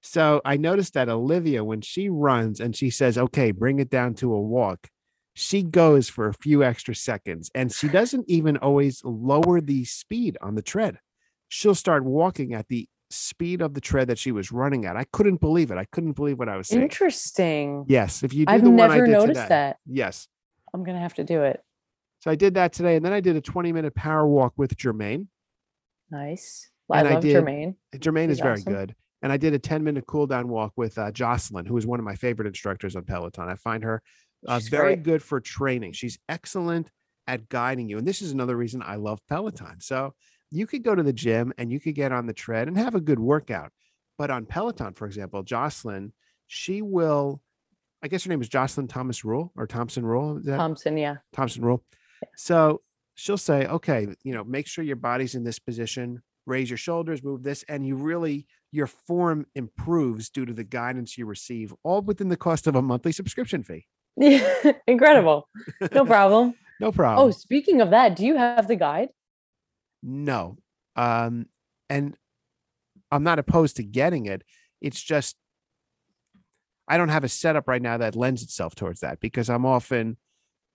So 0.00 0.40
I 0.44 0.56
noticed 0.56 0.94
that 0.94 1.08
Olivia, 1.08 1.62
when 1.62 1.80
she 1.80 2.08
runs 2.08 2.58
and 2.58 2.74
she 2.74 2.90
says, 2.90 3.16
okay, 3.16 3.52
bring 3.52 3.78
it 3.78 3.90
down 3.90 4.14
to 4.14 4.34
a 4.34 4.40
walk, 4.40 4.88
she 5.34 5.62
goes 5.62 6.08
for 6.08 6.26
a 6.26 6.34
few 6.34 6.64
extra 6.64 6.94
seconds 6.94 7.50
and 7.54 7.72
she 7.72 7.88
doesn't 7.88 8.28
even 8.28 8.56
always 8.56 9.02
lower 9.04 9.60
the 9.60 9.84
speed 9.84 10.36
on 10.42 10.56
the 10.56 10.62
tread. 10.62 10.98
She'll 11.48 11.74
start 11.74 12.04
walking 12.04 12.52
at 12.54 12.68
the 12.68 12.88
speed 13.12 13.60
of 13.62 13.74
the 13.74 13.80
tread 13.80 14.08
that 14.08 14.18
she 14.18 14.32
was 14.32 14.50
running 14.52 14.84
at. 14.86 14.96
I 14.96 15.04
couldn't 15.12 15.40
believe 15.40 15.70
it. 15.70 15.78
I 15.78 15.84
couldn't 15.86 16.12
believe 16.12 16.38
what 16.38 16.48
I 16.48 16.56
was 16.56 16.68
seeing. 16.68 16.82
Interesting. 16.82 17.84
Yes, 17.88 18.22
if 18.22 18.32
you 18.34 18.46
do 18.46 18.52
I've 18.52 18.64
I 18.64 18.68
never 18.68 19.06
noticed 19.06 19.40
today. 19.40 19.48
that. 19.48 19.76
Yes. 19.86 20.28
I'm 20.74 20.82
gonna 20.84 21.00
have 21.00 21.14
to 21.14 21.24
do 21.24 21.42
it. 21.42 21.60
So 22.20 22.30
I 22.30 22.34
did 22.34 22.54
that 22.54 22.72
today, 22.72 22.96
and 22.96 23.04
then 23.04 23.12
I 23.12 23.20
did 23.20 23.36
a 23.36 23.40
20 23.40 23.72
minute 23.72 23.94
power 23.94 24.26
walk 24.26 24.54
with 24.56 24.76
Jermaine. 24.76 25.26
Nice. 26.10 26.70
I 26.90 27.00
And 27.00 27.08
I 27.08 27.12
love 27.14 27.22
did- 27.22 27.36
Jermaine. 27.44 27.74
Jermaine 27.96 28.28
He's 28.28 28.32
is 28.38 28.40
very 28.40 28.54
awesome. 28.54 28.72
good. 28.72 28.94
And 29.22 29.32
I 29.32 29.36
did 29.36 29.54
a 29.54 29.58
10 29.58 29.84
minute 29.84 30.04
cool 30.06 30.26
down 30.26 30.48
walk 30.48 30.72
with 30.76 30.98
uh, 30.98 31.10
Joslyn, 31.12 31.64
who 31.64 31.76
is 31.76 31.86
one 31.86 31.98
of 32.00 32.04
my 32.04 32.16
favorite 32.16 32.48
instructors 32.48 32.96
on 32.96 33.04
Peloton. 33.04 33.48
I 33.48 33.54
find 33.54 33.84
her 33.84 34.02
uh, 34.48 34.60
very 34.68 34.96
great. 34.96 35.02
good 35.04 35.22
for 35.22 35.40
training. 35.40 35.92
She's 35.92 36.18
excellent 36.28 36.90
at 37.28 37.48
guiding 37.48 37.88
you. 37.88 37.98
And 37.98 38.06
this 38.06 38.20
is 38.20 38.32
another 38.32 38.56
reason 38.56 38.82
I 38.84 38.96
love 38.96 39.20
Peloton. 39.28 39.80
So 39.80 40.12
you 40.52 40.66
could 40.66 40.84
go 40.84 40.94
to 40.94 41.02
the 41.02 41.12
gym 41.12 41.52
and 41.56 41.72
you 41.72 41.80
could 41.80 41.94
get 41.94 42.12
on 42.12 42.26
the 42.26 42.34
tread 42.34 42.68
and 42.68 42.76
have 42.76 42.94
a 42.94 43.00
good 43.00 43.18
workout. 43.18 43.72
But 44.18 44.30
on 44.30 44.44
Peloton, 44.44 44.92
for 44.92 45.06
example, 45.06 45.42
Joslyn, 45.42 46.12
she 46.46 46.82
will, 46.82 47.40
I 48.02 48.08
guess 48.08 48.24
her 48.24 48.28
name 48.28 48.42
is 48.42 48.50
Joslyn 48.50 48.86
Thomas 48.86 49.24
Rule 49.24 49.50
or 49.56 49.66
Thompson 49.66 50.04
Rule. 50.04 50.40
Thompson, 50.44 50.98
yeah. 50.98 51.16
Thompson 51.32 51.64
rule. 51.64 51.82
So 52.36 52.82
she'll 53.14 53.38
say, 53.38 53.66
okay, 53.66 54.06
you 54.22 54.34
know, 54.34 54.44
make 54.44 54.66
sure 54.66 54.84
your 54.84 54.96
body's 54.96 55.34
in 55.34 55.42
this 55.42 55.58
position, 55.58 56.22
raise 56.44 56.68
your 56.68 56.76
shoulders, 56.76 57.24
move 57.24 57.42
this, 57.42 57.64
and 57.68 57.86
you 57.86 57.96
really, 57.96 58.46
your 58.70 58.86
form 58.86 59.46
improves 59.54 60.28
due 60.28 60.44
to 60.44 60.52
the 60.52 60.64
guidance 60.64 61.16
you 61.16 61.24
receive, 61.24 61.74
all 61.82 62.02
within 62.02 62.28
the 62.28 62.36
cost 62.36 62.66
of 62.66 62.76
a 62.76 62.82
monthly 62.82 63.12
subscription 63.12 63.62
fee. 63.62 63.86
Incredible. 64.86 65.48
No 65.92 66.04
problem. 66.04 66.54
No 66.78 66.92
problem. 66.92 67.26
Oh, 67.26 67.30
speaking 67.30 67.80
of 67.80 67.90
that, 67.90 68.16
do 68.16 68.26
you 68.26 68.36
have 68.36 68.68
the 68.68 68.76
guide? 68.76 69.08
No. 70.02 70.58
Um, 70.96 71.46
and 71.88 72.16
I'm 73.10 73.22
not 73.22 73.38
opposed 73.38 73.76
to 73.76 73.82
getting 73.82 74.26
it. 74.26 74.42
It's 74.80 75.00
just, 75.00 75.36
I 76.88 76.96
don't 76.96 77.08
have 77.10 77.24
a 77.24 77.28
setup 77.28 77.68
right 77.68 77.80
now 77.82 77.98
that 77.98 78.16
lends 78.16 78.42
itself 78.42 78.74
towards 78.74 79.00
that 79.00 79.20
because 79.20 79.48
I'm 79.48 79.64
often 79.64 80.16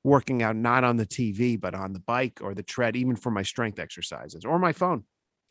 working 0.04 0.42
out 0.42 0.56
not 0.56 0.84
on 0.84 0.98
the 0.98 1.06
TV, 1.06 1.60
but 1.60 1.76
on 1.76 1.94
the 1.94 2.00
bike 2.00 2.40
or 2.42 2.54
the 2.54 2.64
tread, 2.64 2.96
even 2.96 3.16
for 3.16 3.30
my 3.32 3.44
strength 3.44 3.78
exercises 3.80 4.46
or 4.46 4.58
my 4.58 4.72
phone. 4.72 5.04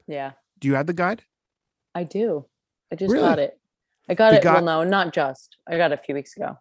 Yeah, 0.06 0.32
Do 0.60 0.68
you 0.68 0.74
have 0.74 0.86
the 0.86 0.92
guide? 0.94 1.22
I 1.94 2.04
do. 2.04 2.46
I 2.92 2.96
just 2.96 3.12
Really? 3.12 3.26
got 3.28 3.38
it. 3.38 3.58
I 4.08 4.14
got 4.14 4.30
The 4.30 4.36
it. 4.38 4.44
Well, 4.44 4.62
no, 4.62 4.84
not 4.84 5.12
just. 5.12 5.56
I 5.68 5.76
got 5.76 5.90
it 5.92 5.98
a 5.98 6.02
few 6.02 6.14
weeks 6.14 6.36
ago. 6.36 6.56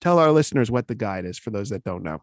Tell 0.00 0.18
our 0.18 0.30
listeners 0.30 0.70
what 0.70 0.86
the 0.86 0.94
guide 0.94 1.24
is 1.24 1.38
for 1.38 1.50
those 1.50 1.70
that 1.70 1.82
don't 1.82 2.02
know. 2.02 2.22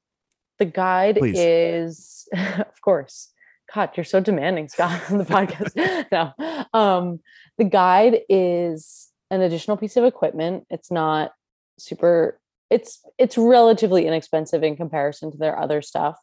The 0.59 0.65
guide 0.65 1.15
Please. 1.17 1.37
is, 1.39 2.27
of 2.33 2.79
course. 2.81 3.33
God, 3.73 3.91
you're 3.95 4.03
so 4.03 4.19
demanding, 4.19 4.67
Scott, 4.67 5.01
on 5.09 5.17
the 5.17 5.23
podcast. 5.23 6.05
no, 6.11 6.69
um, 6.77 7.19
the 7.57 7.63
guide 7.63 8.21
is 8.27 9.09
an 9.29 9.41
additional 9.41 9.77
piece 9.77 9.97
of 9.97 10.03
equipment. 10.03 10.65
It's 10.69 10.91
not 10.91 11.31
super. 11.79 12.39
It's 12.69 13.01
it's 13.17 13.37
relatively 13.37 14.07
inexpensive 14.07 14.63
in 14.63 14.75
comparison 14.75 15.31
to 15.31 15.37
their 15.37 15.57
other 15.57 15.81
stuff. 15.81 16.17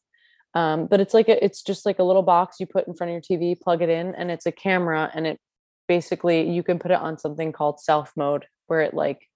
Um, 0.55 0.87
but 0.87 1.01
it's 1.01 1.15
like 1.15 1.29
a, 1.29 1.43
it's 1.45 1.63
just 1.63 1.85
like 1.87 1.99
a 1.99 2.05
little 2.05 2.23
box 2.23 2.57
you 2.59 2.67
put 2.67 2.87
in 2.87 2.95
front 2.95 3.13
of 3.13 3.15
your 3.31 3.39
TV, 3.39 3.59
plug 3.59 3.83
it 3.83 3.89
in, 3.89 4.15
and 4.15 4.31
it's 4.31 4.47
a 4.47 4.53
camera, 4.53 5.11
and 5.15 5.27
it 5.27 5.39
basically 5.87 6.51
you 6.51 6.63
can 6.63 6.79
put 6.79 6.91
it 6.91 6.99
on 6.99 7.19
something 7.19 7.53
called 7.53 7.81
self 7.81 8.13
mode, 8.17 8.47
where 8.67 8.83
it 8.83 8.95
like, 8.95 9.27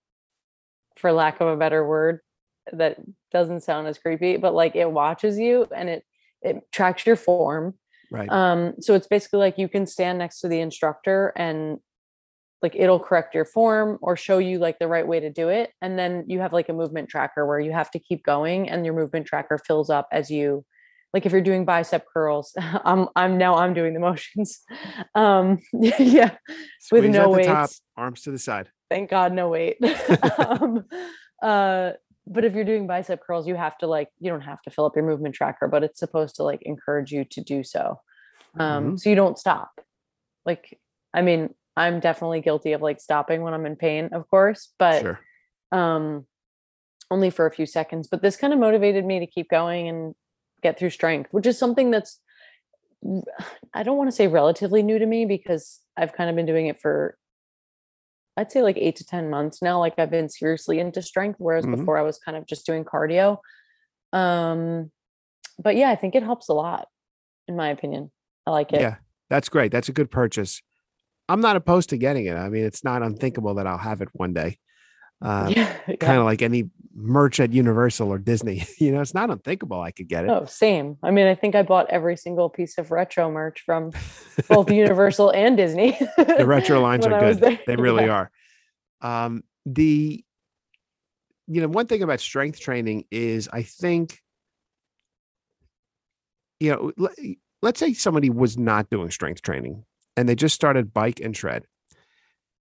for 0.97 1.13
lack 1.13 1.41
of 1.41 1.49
a 1.49 1.57
better 1.57 1.87
word, 1.87 2.21
that 2.73 2.99
doesn't 3.31 3.63
sound 3.63 3.87
as 3.87 3.99
creepy, 3.99 4.37
but 4.37 4.55
like 4.55 4.77
it 4.77 4.91
watches 4.91 5.39
you 5.39 5.67
and 5.75 5.89
it 5.89 6.05
it 6.43 6.71
tracks 6.73 7.07
your 7.07 7.17
form. 7.17 7.75
Right. 8.13 8.31
Um, 8.31 8.75
so 8.81 8.95
it's 8.95 9.07
basically 9.07 9.39
like 9.39 9.57
you 9.57 9.69
can 9.69 9.87
stand 9.87 10.19
next 10.19 10.41
to 10.41 10.49
the 10.49 10.61
instructor 10.61 11.33
and 11.35 11.79
like 12.61 12.77
it'll 12.77 13.01
correct 13.01 13.35
your 13.35 13.47
form 13.47 13.99
or 14.03 14.17
show 14.17 14.37
you 14.37 14.59
like 14.59 14.79
the 14.79 14.87
right 14.87 15.07
way 15.07 15.19
to 15.19 15.31
do 15.31 15.49
it. 15.49 15.71
And 15.81 15.99
then 15.99 16.25
you 16.29 16.39
have 16.41 16.53
like 16.53 16.69
a 16.69 16.75
movement 16.75 17.09
tracker 17.09 17.47
where 17.47 17.59
you 17.59 17.73
have 17.73 17.91
to 17.93 17.99
keep 17.99 18.23
going 18.23 18.69
and 18.69 18.85
your 18.85 18.95
movement 18.95 19.27
tracker 19.27 19.59
fills 19.67 19.89
up 19.89 20.09
as 20.13 20.31
you 20.31 20.65
like 21.15 21.27
if 21.27 21.33
you're 21.33 21.41
doing 21.41 21.65
bicep 21.65 22.05
curls, 22.13 22.53
I'm 22.59 23.09
I'm 23.17 23.39
now 23.39 23.55
I'm 23.57 23.73
doing 23.73 23.95
the 23.95 24.01
motions. 24.01 24.61
Um 25.15 25.59
yeah, 25.73 26.37
with 26.91 27.05
no 27.07 27.35
the 27.35 27.45
top, 27.45 27.63
weights. 27.63 27.81
arms 27.97 28.23
to 28.23 28.31
the 28.31 28.39
side. 28.39 28.69
Thank 28.91 29.09
God 29.09 29.33
no 29.33 29.49
weight. 29.49 29.79
um 30.39 30.85
uh 31.43 31.93
but 32.27 32.45
if 32.45 32.55
you're 32.55 32.65
doing 32.65 32.87
bicep 32.87 33.21
curls, 33.21 33.47
you 33.49 33.55
have 33.57 33.77
to 33.79 33.87
like 33.87 34.09
you 34.21 34.31
don't 34.31 34.43
have 34.43 34.63
to 34.63 34.71
fill 34.71 34.85
up 34.87 34.97
your 34.97 35.05
movement 35.05 35.35
tracker, 35.35 35.69
but 35.69 35.83
it's 35.83 35.99
supposed 35.99 36.37
to 36.37 36.45
like 36.45 36.63
encourage 36.63 37.11
you 37.13 37.25
to 37.25 37.41
do 37.41 37.63
so. 37.65 38.01
Um 38.59 38.97
so 38.99 39.11
you 39.11 39.17
don't 39.17 39.39
stop. 39.39 39.71
Like 40.47 40.79
I 41.15 41.23
mean, 41.23 41.55
I'm 41.77 42.01
definitely 42.01 42.41
guilty 42.41 42.73
of 42.73 42.83
like 42.83 43.01
stopping 43.01 43.43
when 43.43 43.55
I'm 43.55 43.67
in 43.67 43.77
pain, 43.77 44.11
of 44.13 44.29
course, 44.29 44.73
but 44.79 45.01
Sure. 45.03 45.21
um 45.73 46.27
only 47.11 47.29
for 47.31 47.45
a 47.45 47.51
few 47.51 47.67
seconds 47.67 48.09
but 48.11 48.23
this 48.23 48.37
kind 48.37 48.55
of 48.55 48.59
motivated 48.59 49.05
me 49.05 49.19
to 49.21 49.27
keep 49.27 49.51
going 49.51 49.87
and 49.89 50.15
get 50.63 50.79
through 50.79 50.89
strength 50.89 51.29
which 51.31 51.45
is 51.47 51.59
something 51.59 51.91
that's 51.91 52.19
I 53.75 53.83
don't 53.83 53.99
want 53.99 54.09
to 54.09 54.17
say 54.17 54.29
relatively 54.29 54.83
new 54.83 54.99
to 54.99 55.05
me 55.05 55.27
because 55.27 55.81
i've 55.97 56.15
kind 56.15 56.31
of 56.31 56.37
been 56.37 56.47
doing 56.47 56.69
it 56.69 56.81
for 56.81 57.19
i'd 58.37 58.51
say 58.53 58.63
like 58.63 58.77
8 58.79 58.97
to 58.97 59.05
10 59.05 59.31
months 59.31 59.61
now 59.63 59.79
like 59.79 59.95
i've 59.99 60.11
been 60.11 60.29
seriously 60.29 60.79
into 60.79 61.03
strength 61.03 61.37
whereas 61.39 61.65
Mhm. 61.67 61.77
before 61.77 61.99
i 61.99 62.03
was 62.03 62.19
kind 62.19 62.37
of 62.37 62.47
just 62.47 62.65
doing 62.67 62.85
cardio 62.85 63.39
um 64.13 64.91
but 65.59 65.77
yeah 65.77 65.91
i 65.91 65.97
think 65.97 66.15
it 66.15 66.23
helps 66.23 66.49
a 66.49 66.53
lot 66.55 66.89
in 67.49 67.57
my 67.57 67.69
opinion 67.69 68.11
i 68.47 68.51
like 68.51 68.73
it 68.73 68.81
Yeah, 68.81 68.97
that's 69.31 69.49
great. 69.49 69.73
That's 69.73 69.89
a 69.89 69.93
good 69.93 70.11
purchase. 70.11 70.63
I'm 71.29 71.41
not 71.41 71.57
opposed 71.57 71.89
to 71.91 71.97
getting 71.97 72.27
it. 72.27 72.37
I 72.37 72.49
mean, 72.51 72.65
it's 72.65 72.85
not 72.85 73.03
unthinkable 73.03 73.55
that 73.55 73.67
I'll 73.67 73.79
have 73.79 74.03
it 74.03 74.09
one 74.13 74.35
day. 74.35 74.59
Uh, 75.23 75.51
yeah, 75.57 75.77
yeah. 75.87 75.97
Kind 75.97 76.19
of 76.19 76.25
like 76.25 76.43
any 76.43 76.69
merch 76.95 77.41
at 77.41 77.53
Universal 77.53 78.09
or 78.09 78.19
Disney. 78.19 78.65
You 78.79 78.93
know, 78.93 79.01
it's 79.01 79.15
not 79.15 79.31
unthinkable 79.31 79.81
I 79.81 79.93
could 79.93 80.09
get 80.09 80.25
it. 80.25 80.31
Oh, 80.31 80.45
same. 80.47 80.99
I 81.03 81.11
mean, 81.13 81.27
I 81.27 81.35
think 81.35 81.55
I 81.55 81.63
bought 81.63 81.89
every 81.91 82.17
single 82.17 82.51
piece 82.51 82.77
of 82.79 82.91
retro 82.91 83.31
merch 83.31 83.63
from 83.65 83.93
both 84.49 84.71
Universal 84.85 85.31
and 85.31 85.57
Disney. 85.57 85.97
the 86.17 86.45
retro 86.47 86.81
lines 86.81 87.07
are 87.07 87.19
good. 87.35 87.61
They 87.67 87.77
really 87.77 88.05
Yeah. 88.07 88.27
are. 89.03 89.25
Um, 89.27 89.45
the 89.65 90.25
you 91.47 91.61
know 91.61 91.69
one 91.69 91.87
thing 91.87 92.03
about 92.03 92.21
strength 92.21 92.59
training 92.61 93.05
is 93.11 93.49
I 93.53 93.63
think 93.63 94.21
you 96.61 96.71
know 96.71 96.93
le- 96.97 97.35
let's 97.63 97.81
say 97.81 97.93
somebody 97.95 98.31
was 98.31 98.57
not 98.59 98.91
doing 98.91 99.11
strength 99.11 99.43
training 99.43 99.85
and 100.17 100.29
they 100.29 100.35
just 100.35 100.55
started 100.55 100.93
bike 100.93 101.21
and 101.21 101.35
tread. 101.35 101.65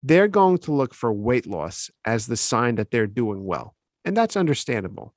They're 0.08 0.30
going 0.30 0.60
to 0.60 0.72
look 0.72 0.94
for 0.94 1.12
weight 1.12 1.46
loss 1.46 1.92
as 2.06 2.28
the 2.28 2.38
sign 2.38 2.76
that 2.76 2.92
they're 2.92 3.08
doing 3.08 3.44
well, 3.44 3.76
and 4.06 4.16
that's 4.16 4.38
understandable. 4.38 5.14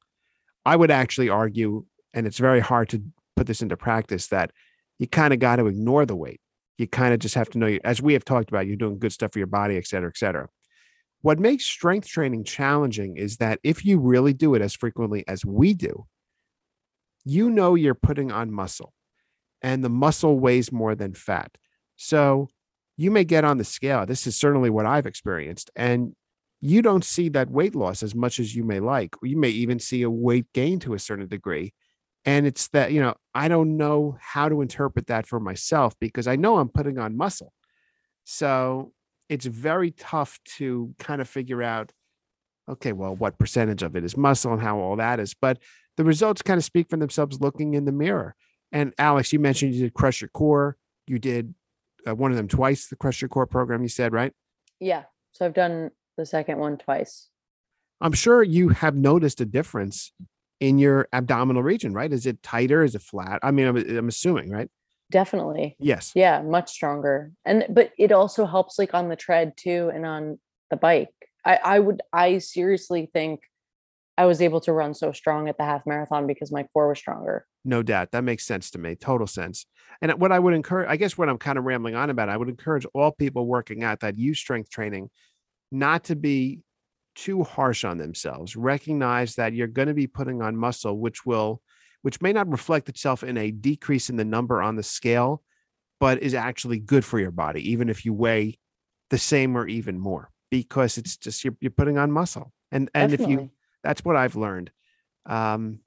I 0.67 0.75
would 0.75 0.91
actually 0.91 1.29
argue, 1.29 1.85
and 2.13 2.27
it's 2.27 2.39
very 2.39 2.61
hard 2.61 2.89
to 2.91 3.03
put 3.37 3.47
this 3.47 3.63
into 3.63 3.77
practice, 3.77 4.27
that 4.29 4.51
you 4.99 5.07
kind 5.07 5.33
of 5.33 5.39
got 5.39 5.57
to 5.57 5.67
ignore 5.67 6.07
the 6.07 6.17
weight. 6.17 6.41
You 6.77 6.89
kind 6.89 7.15
of 7.15 7.21
just 7.21 7.37
have 7.37 7.51
to 7.51 7.59
know 7.59 7.79
as 7.85 8.03
we 8.03 8.15
have 8.15 8.25
talked 8.25 8.49
about 8.49 8.67
you're 8.67 8.77
doing 8.77 8.99
good 8.99 9.13
stuff 9.13 9.33
for 9.33 9.39
your 9.39 9.47
body 9.47 9.77
et 9.77 9.87
cetera 9.87 10.09
et 10.09 10.17
cetera. 10.17 10.49
What 11.23 11.39
makes 11.39 11.65
strength 11.65 12.09
training 12.09 12.45
challenging 12.45 13.17
is 13.17 13.37
that 13.37 13.61
if 13.63 13.85
you 13.85 13.99
really 13.99 14.33
do 14.33 14.55
it 14.55 14.63
as 14.63 14.75
frequently 14.75 15.23
as 15.29 15.45
we 15.45 15.75
do 15.75 16.07
you 17.25 17.51
know 17.51 17.75
you're 17.75 17.95
putting 17.95 18.33
on 18.33 18.51
muscle 18.51 18.95
and 19.63 19.85
the 19.85 19.91
muscle 19.91 20.39
weighs 20.39 20.73
more 20.73 20.95
than 20.95 21.13
fat. 21.13 21.57
So 21.97 22.49
you 23.01 23.11
may 23.11 23.25
get 23.25 23.45
on 23.45 23.59
the 23.59 23.65
scale 23.65 24.07
this 24.07 24.27
is 24.27 24.37
certainly 24.37 24.71
what 24.71 24.87
i've 24.87 25.07
experienced 25.07 25.71
and 25.77 26.15
you 26.61 26.83
don't 26.83 27.05
see 27.05 27.29
that 27.31 27.51
weight 27.51 27.75
loss 27.75 28.03
as 28.03 28.15
much 28.15 28.39
as 28.39 28.55
you 28.55 28.63
may 28.63 28.81
like 28.81 29.15
you 29.23 29.37
may 29.37 29.49
even 29.49 29.79
see 29.79 30.03
a 30.03 30.11
weight 30.11 30.47
gain 30.53 30.79
to 30.79 30.95
a 30.95 30.99
certain 30.99 31.27
degree 31.27 31.73
and 32.25 32.47
it's 32.47 32.69
that, 32.69 32.93
you 32.93 33.01
know, 33.01 33.15
I 33.35 33.49
don't 33.49 33.77
know 33.77 34.19
how 34.21 34.49
to 34.49 34.61
interpret 34.61 35.07
that 35.07 35.27
for 35.27 35.41
myself 35.41 35.95
because 36.01 36.27
I 36.27 36.37
know 36.37 36.59
I'm 36.59 36.69
putting 36.69 36.99
on 36.99 37.17
muscle. 37.17 37.53
So 38.25 38.93
it's 39.29 39.47
very 39.47 39.93
tough 39.93 40.39
to 40.57 40.95
kind 40.99 41.21
of 41.21 41.29
figure 41.29 41.63
out, 41.63 41.93
okay, 42.69 42.93
well, 42.93 43.17
what 43.17 43.39
percentage 43.39 43.83
of 43.83 43.97
it 43.97 44.05
is 44.05 44.17
muscle 44.17 44.53
and 44.53 44.61
how 44.61 44.79
all 44.79 44.97
that 44.97 45.19
is. 45.19 45.35
But 45.35 45.59
the 45.97 46.05
results 46.05 46.43
kind 46.43 46.59
of 46.59 46.65
speak 46.65 46.91
for 46.91 46.99
themselves 46.99 47.41
looking 47.41 47.75
in 47.75 47.87
the 47.87 47.93
mirror. 47.93 48.35
And 48.71 48.93
Alex, 48.99 49.33
you 49.33 49.39
mentioned 49.39 49.75
you 49.75 49.83
did 49.83 49.95
Crush 49.95 50.21
Your 50.21 50.29
Core. 50.29 50.77
You 51.07 51.19
did 51.19 51.55
uh, 52.07 52.15
one 52.15 52.31
of 52.31 52.37
them 52.37 52.49
twice, 52.49 52.89
the 52.89 52.97
Crush 52.97 53.21
Your 53.21 53.29
Core 53.29 53.47
program, 53.47 53.83
you 53.83 53.89
said, 53.89 54.13
right? 54.13 54.33
Yeah. 54.79 55.05
So 55.33 55.47
I've 55.47 55.55
done 55.55 55.91
the 56.17 56.27
second 56.27 56.59
one 56.59 56.79
twice. 56.79 57.29
I'm 58.01 58.13
sure 58.13 58.43
you 58.43 58.71
have 58.71 58.97
noticed 58.97 59.41
a 59.41 59.45
difference 59.45 60.13
in 60.59 60.79
your 60.79 61.09
abdominal 61.13 61.63
region, 61.63 61.93
right? 61.93 62.13
Is 62.13 62.27
it 62.27 62.43
tighter? 62.43 62.83
Is 62.85 62.95
it 62.95 63.03
flat? 63.03 63.41
I 63.43 63.51
mean, 63.51 63.67
I'm, 63.67 63.77
I'm 63.77 64.09
assuming, 64.09 64.51
right? 64.51 64.69
Definitely. 65.11 65.77
Yes. 65.79 66.13
Yeah, 66.15 66.41
much 66.43 66.71
stronger. 66.71 67.33
And 67.45 67.67
but 67.69 67.91
it 67.99 68.13
also 68.13 68.47
helps 68.47 68.79
like 68.79 68.95
on 68.95 69.09
the 69.09 69.17
tread 69.17 69.55
too 69.57 69.91
and 69.93 70.07
on 70.07 70.39
the 70.71 70.77
bike. 70.77 71.09
I 71.45 71.57
I 71.57 71.79
would 71.81 72.01
I 72.13 72.39
seriously 72.39 73.11
think 73.13 73.41
I 74.17 74.27
was 74.27 74.41
able 74.41 74.61
to 74.63 74.73
run 74.73 74.95
so 74.95 75.13
strong 75.13 75.49
at 75.49 75.59
the 75.59 75.65
half 75.65 75.85
marathon 75.85 76.27
because 76.27 76.53
my 76.53 76.65
core 76.73 76.89
was 76.89 76.99
stronger. 76.99 77.45
No 77.65 77.83
doubt. 77.83 78.13
That 78.13 78.25
makes 78.25 78.47
sense 78.47 78.71
to 78.71 78.79
me. 78.79 78.95
Total 78.95 79.27
sense. 79.27 79.67
And 80.01 80.13
what 80.13 80.33
I 80.33 80.39
would 80.39 80.55
encourage, 80.55 80.89
I 80.89 80.97
guess 80.97 81.19
what 81.19 81.29
I'm 81.29 81.39
kind 81.39 81.59
of 81.59 81.65
rambling 81.65 81.95
on 81.95 82.09
about, 82.09 82.29
I 82.29 82.37
would 82.37 82.49
encourage 82.49 82.87
all 82.95 83.13
people 83.13 83.47
working 83.47 83.85
out 83.85 84.01
that 84.01 84.17
use 84.19 84.39
strength 84.39 84.71
training 84.71 85.11
not 85.71 86.05
to 86.05 86.17
be 86.17 86.61
too 87.15 87.43
harsh 87.43 87.85
on 87.85 87.99
themselves. 87.99 88.57
Recognize 88.57 89.35
that 89.35 89.53
you're 89.53 89.67
going 89.67 89.89
to 89.89 89.95
be 89.95 90.07
putting 90.07 90.41
on 90.41 90.57
muscle, 90.57 90.99
which 90.99 91.27
will, 91.27 91.61
which 92.03 92.23
may 92.23 92.33
not 92.33 92.51
reflect 92.51 92.89
itself 92.89 93.23
in 93.23 93.37
a 93.37 93.51
decrease 93.51 94.09
in 94.09 94.17
the 94.17 94.25
number 94.25 94.63
on 94.63 94.77
the 94.77 94.83
scale, 94.83 95.43
but 95.99 96.23
is 96.23 96.33
actually 96.33 96.79
good 96.79 97.05
for 97.05 97.19
your 97.19 97.31
body, 97.31 97.73
even 97.73 97.91
if 97.91 98.07
you 98.07 98.15
weigh 98.15 98.59
the 99.11 99.19
same 99.19 99.57
or 99.57 99.69
even 99.69 99.99
more, 99.99 100.31
because 100.51 100.97
it's 100.97 101.19
just 101.19 101.45
you're, 101.45 101.57
you're 101.61 101.71
putting 101.71 101.99
on 101.99 102.11
muscle. 102.11 102.53
And 102.73 102.89
and 102.95 103.13
if 103.13 103.21
you 103.21 103.51
that's 103.85 104.05
what 104.05 104.17
I've 104.17 104.37
learned. 104.37 104.71
Um, 105.27 105.81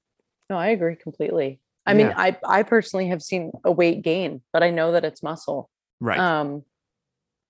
No, 0.50 0.58
I 0.58 0.68
agree 0.68 0.96
completely. 0.96 1.62
I 1.86 1.94
mean, 1.94 2.14
I 2.16 2.38
I 2.46 2.64
personally 2.64 3.08
have 3.10 3.22
seen 3.22 3.52
a 3.66 3.72
weight 3.72 4.02
gain, 4.04 4.42
but 4.54 4.64
I 4.64 4.70
know 4.70 4.92
that 4.94 5.04
it's 5.06 5.22
muscle. 5.24 5.70
right. 6.00 6.20
um 6.20 6.64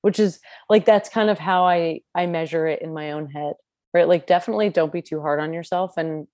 which 0.02 0.20
is 0.20 0.40
like 0.70 0.86
that's 0.86 1.10
kind 1.10 1.30
of 1.30 1.40
how 1.40 1.66
i 1.66 2.00
i 2.14 2.26
measure 2.26 2.68
it 2.68 2.82
in 2.82 2.94
my 2.94 3.12
own 3.12 3.30
head 3.32 3.54
right 3.94 4.08
like 4.08 4.28
definitely 4.28 4.70
don't 4.70 4.92
be 4.92 5.02
too 5.02 5.22
hard 5.22 5.40
on 5.40 5.54
yourself 5.54 5.94
and 5.98 6.28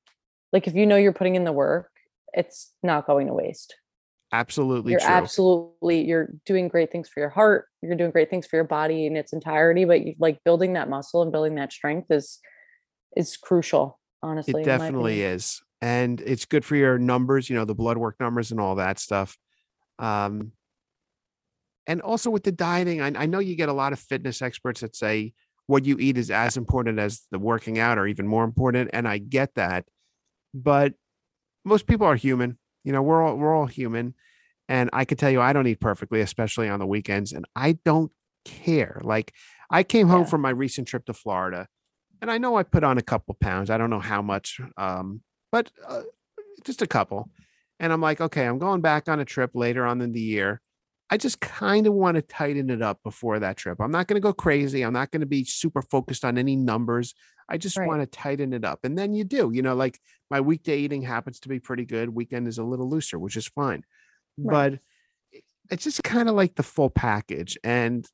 like 0.52 0.68
if 0.68 0.74
you 0.76 0.86
know 0.86 0.96
you're 0.98 1.14
putting 1.14 1.36
in 1.36 1.44
the 1.44 1.52
work 1.54 1.92
it's 2.34 2.74
not 2.84 3.06
going 3.08 3.28
to 3.28 3.34
waste 3.34 3.76
Absolutely 4.32 4.92
you're 4.92 5.00
true. 5.00 5.10
absolutely 5.10 6.02
you're 6.04 6.30
doing 6.46 6.68
great 6.68 6.92
things 6.92 7.08
for 7.08 7.20
your 7.20 7.30
heart 7.30 7.66
you're 7.82 7.96
doing 7.96 8.12
great 8.12 8.30
things 8.30 8.46
for 8.48 8.56
your 8.58 8.66
body 8.66 9.06
in 9.06 9.16
its 9.16 9.34
entirety 9.34 9.86
but 9.86 10.06
you, 10.06 10.16
like 10.20 10.44
building 10.44 10.74
that 10.74 10.90
muscle 10.90 11.22
and 11.22 11.32
building 11.32 11.56
that 11.56 11.72
strength 11.72 12.08
is 12.12 12.40
is 13.16 13.38
crucial 13.38 14.00
honestly 14.22 14.62
It 14.62 14.66
definitely 14.66 15.22
is. 15.22 15.62
And 15.82 16.20
it's 16.22 16.46
good 16.46 16.66
for 16.66 16.76
your 16.76 16.98
numbers, 16.98 17.50
you 17.50 17.56
know, 17.56 17.66
the 17.66 17.76
blood 17.76 17.98
work 17.98 18.16
numbers 18.20 18.52
and 18.52 18.60
all 18.60 18.76
that 18.76 19.00
stuff. 19.00 19.38
Um, 19.98 20.52
and 21.88 22.02
also 22.02 22.30
with 22.30 22.44
the 22.44 22.52
dieting, 22.52 23.02
I, 23.02 23.08
I 23.16 23.26
know 23.26 23.40
you 23.40 23.56
get 23.56 23.70
a 23.70 23.74
lot 23.74 23.94
of 23.94 24.00
fitness 24.00 24.42
experts 24.42 24.82
that 24.82 24.96
say 24.96 25.34
what 25.68 25.86
you 25.86 25.98
eat 26.00 26.18
is 26.18 26.30
as 26.32 26.58
important 26.58 27.00
as 27.00 27.26
the 27.32 27.40
working 27.40 27.80
out 27.80 27.98
or 27.98 28.08
even 28.08 28.28
more 28.28 28.44
important. 28.44 28.90
And 28.94 29.08
I 29.08 29.18
get 29.18 29.56
that. 29.56 29.86
But 30.54 30.94
most 31.64 31.88
people 31.88 32.08
are 32.08 32.16
human. 32.16 32.58
You 32.84 32.92
know, 32.92 33.02
we're 33.02 33.22
all 33.22 33.38
we're 33.38 33.56
all 33.56 33.66
human. 33.68 34.16
And 34.68 34.90
I 34.94 35.06
can 35.06 35.18
tell 35.18 35.32
you 35.32 35.42
I 35.42 35.54
don't 35.54 35.68
eat 35.68 35.80
perfectly, 35.80 36.22
especially 36.22 36.70
on 36.70 36.80
the 36.80 36.88
weekends. 36.88 37.34
And 37.34 37.46
I 37.56 37.74
don't 37.86 38.12
care. 38.46 39.02
Like 39.04 39.34
I 39.70 39.84
came 39.84 40.08
home 40.08 40.22
Yeah. 40.22 40.26
from 40.30 40.42
my 40.42 40.50
recent 40.52 40.88
trip 40.88 41.06
to 41.06 41.14
Florida 41.14 41.68
and 42.22 42.30
I 42.30 42.38
know 42.38 42.56
I 42.56 42.64
put 42.64 42.84
on 42.84 42.98
a 42.98 43.02
couple 43.02 43.36
pounds. 43.40 43.70
I 43.70 43.78
don't 43.78 43.90
know 43.90 44.00
how 44.00 44.22
much, 44.22 44.60
um, 44.78 45.22
but 45.52 45.72
uh, 45.88 46.02
just 46.64 46.82
a 46.82 46.88
couple. 46.88 47.30
And 47.80 47.94
I'm 47.94 48.02
like, 48.02 48.20
okay, 48.20 48.46
I'm 48.46 48.60
going 48.60 48.82
back 48.82 49.08
on 49.08 49.20
a 49.20 49.26
trip 49.26 49.52
later 49.54 49.86
on 49.86 50.02
in 50.02 50.12
the 50.12 50.20
year. 50.22 50.62
I 51.10 51.18
just 51.18 51.40
kind 51.40 51.88
of 51.88 51.94
want 51.94 52.16
to 52.16 52.22
tighten 52.22 52.70
it 52.70 52.82
up 52.82 53.00
before 53.04 53.40
that 53.40 53.58
trip. 53.58 53.80
I'm 53.80 53.92
not 53.92 54.08
going 54.08 54.16
to 54.16 54.26
go 54.26 54.34
crazy. 54.34 54.84
I'm 54.84 54.94
not 54.94 55.10
going 55.12 55.22
to 55.22 55.26
be 55.26 55.44
super 55.44 55.82
focused 55.82 56.24
on 56.24 56.38
any 56.38 56.56
numbers. 56.56 57.16
I 57.50 57.58
just 57.58 57.78
Right. 57.78 57.88
want 57.88 58.02
to 58.02 58.06
tighten 58.06 58.54
it 58.54 58.64
up. 58.64 58.80
And 58.84 58.96
then 58.98 59.14
you 59.16 59.24
do, 59.24 59.50
you 59.52 59.64
know, 59.64 59.74
like 59.74 60.00
my 60.30 60.40
weekday 60.42 60.78
eating 60.80 61.02
happens 61.02 61.40
to 61.42 61.50
be 61.50 61.60
pretty 61.60 61.86
good. 61.86 62.10
Weekend 62.10 62.48
is 62.48 62.60
a 62.60 62.64
little 62.64 62.88
looser, 62.88 63.18
which 63.18 63.38
is 63.38 63.48
fine. 63.48 63.84
Right. 64.38 64.74
But 64.74 65.42
it's 65.72 65.84
just 65.84 66.04
kind 66.04 66.30
of 66.30 66.36
like 66.36 66.56
the 66.56 66.64
full 66.64 66.92
package. 66.92 67.58
And 67.64 68.06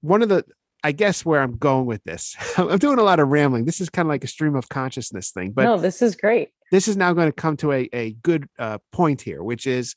one 0.00 0.22
of 0.22 0.28
the, 0.28 0.44
I 0.82 0.90
guess 0.92 1.24
where 1.24 1.40
I'm 1.42 1.56
going 1.56 1.86
with 1.86 2.02
this, 2.02 2.34
I'm 2.56 2.78
doing 2.78 2.98
a 2.98 3.04
lot 3.04 3.20
of 3.20 3.28
rambling. 3.28 3.66
This 3.66 3.80
is 3.80 3.88
kind 3.88 4.06
of 4.06 4.10
like 4.10 4.24
a 4.24 4.28
stream 4.28 4.56
of 4.56 4.68
consciousness 4.68 5.30
thing, 5.30 5.52
but 5.52 5.64
no 5.64 5.78
this 5.78 6.02
is 6.02 6.16
great 6.16 6.50
this 6.70 6.88
is 6.88 6.96
now 6.96 7.12
going 7.12 7.28
to 7.28 7.32
come 7.32 7.56
to 7.58 7.72
a, 7.72 7.88
a 7.92 8.12
good 8.12 8.48
uh, 8.58 8.78
point 8.92 9.22
here, 9.22 9.42
which 9.42 9.66
is 9.66 9.94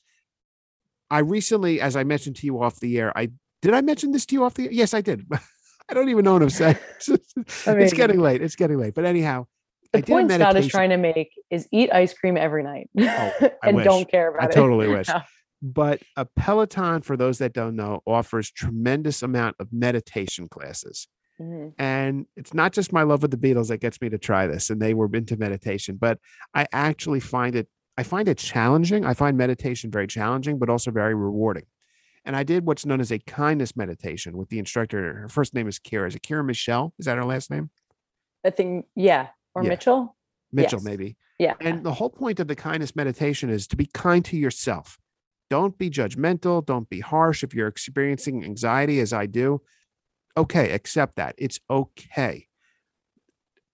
I 1.10 1.20
recently, 1.20 1.82
as 1.82 1.96
I 1.96 2.04
mentioned 2.04 2.36
to 2.38 2.46
you 2.46 2.62
off 2.62 2.80
the 2.80 3.00
air, 3.00 3.18
I 3.18 3.30
did 3.62 3.74
I 3.74 3.82
mention 3.82 4.12
this 4.12 4.26
to 4.28 4.36
you 4.36 4.44
off 4.44 4.54
the 4.54 4.66
air? 4.66 4.72
Yes, 4.72 4.94
I 4.94 5.02
did. 5.02 5.26
I 5.90 5.94
don't 5.94 6.10
even 6.10 6.24
know 6.24 6.34
what 6.34 6.44
I'm 6.44 6.50
saying. 6.50 6.78
it's 7.08 7.94
getting 7.94 8.20
late. 8.20 8.42
It's 8.44 8.56
getting 8.56 8.78
late. 8.78 8.94
But 8.94 9.06
anyhow, 9.06 9.48
The 9.92 10.00
I 10.00 10.02
point 10.04 10.32
Scott 10.32 10.56
is 10.56 10.68
trying 10.68 10.92
to 10.92 10.98
make 10.98 11.32
is 11.50 11.68
eat 11.72 11.92
ice 11.92 12.14
cream 12.14 12.38
every 12.38 12.62
night 12.64 12.90
Oh, 13.00 13.32
and 13.64 13.76
wish. 13.78 13.86
don't 13.86 14.10
care 14.10 14.30
about 14.30 14.44
I 14.44 14.46
it. 14.46 14.52
I 14.52 14.54
totally 14.54 14.88
wish. 14.88 15.08
Yeah. 15.08 15.24
But 15.62 16.02
a 16.16 16.26
Peloton, 16.26 17.02
for 17.02 17.18
those 17.18 17.40
that 17.40 17.54
don't 17.54 17.76
know, 17.76 18.02
offers 18.06 18.52
tremendous 18.52 19.24
amount 19.24 19.56
of 19.60 19.74
meditation 19.74 20.48
classes. 20.48 21.08
Mhm. 21.40 21.74
And 21.78 22.26
it's 22.36 22.54
not 22.54 22.74
just 22.74 22.92
my 22.92 23.04
love 23.04 23.24
of 23.24 23.32
the 23.32 23.38
Beatles 23.38 23.70
that 23.70 23.78
gets 23.78 24.02
me 24.02 24.10
to 24.10 24.18
try 24.18 24.48
this, 24.48 24.70
and 24.70 24.82
they 24.82 24.94
were 24.94 25.10
into 25.14 25.38
meditation, 25.38 25.98
but 26.00 26.20
I 26.54 26.68
actually 26.74 27.20
find 27.20 27.56
it, 27.56 27.68
I 27.98 28.04
find 28.04 28.28
it 28.28 28.38
challenging. 28.38 29.06
I 29.06 29.14
find 29.14 29.38
meditation 29.38 29.92
very 29.92 30.08
challenging, 30.08 30.60
but 30.60 30.70
also 30.70 30.92
very 30.92 31.16
rewarding. 31.16 31.66
And 32.26 32.36
I 32.36 32.44
did 32.44 32.66
what's 32.66 32.86
known 32.86 33.00
as 33.00 33.12
a 33.12 33.20
kindness 33.20 33.76
meditation 33.78 34.38
with 34.38 34.50
the 34.50 34.60
instructor. 34.60 35.14
Her 35.16 35.30
first 35.30 35.54
name 35.54 35.68
is 35.68 35.80
Kirra. 35.80 36.08
Is 36.10 36.16
it 36.16 36.24
Kirra 36.24 36.44
Michelle? 36.46 36.94
Is 37.00 37.06
that 37.06 37.18
her 37.18 37.26
last 37.26 37.50
name? 37.50 37.70
I 38.44 38.50
think, 38.50 38.86
yeah. 38.96 39.30
Or 39.56 39.64
Yeah. 39.64 39.70
Mitchell. 39.70 40.16
Mitchell, 40.52 40.80
Yes. 40.80 40.84
maybe. 40.86 41.18
Yeah. 41.40 41.56
And 41.62 41.84
the 41.84 41.94
whole 41.94 42.10
point 42.10 42.40
of 42.40 42.48
the 42.48 42.56
kindness 42.56 42.96
meditation 42.96 43.50
is 43.50 43.68
to 43.68 43.78
be 43.78 43.86
kind 43.94 44.26
to 44.26 44.38
yourself. 44.38 45.00
Don't 45.50 45.78
be 45.78 45.90
judgmental. 45.90 46.66
Don't 46.66 46.90
be 46.90 47.00
harsh. 47.00 47.44
If 47.44 47.54
you're 47.54 47.68
experiencing 47.68 48.44
anxiety, 48.44 49.00
as 49.00 49.14
I 49.14 49.26
do, 49.26 49.62
okay, 50.38 50.72
accept 50.72 51.16
that. 51.18 51.36
It's 51.38 51.60
okay. 51.70 52.48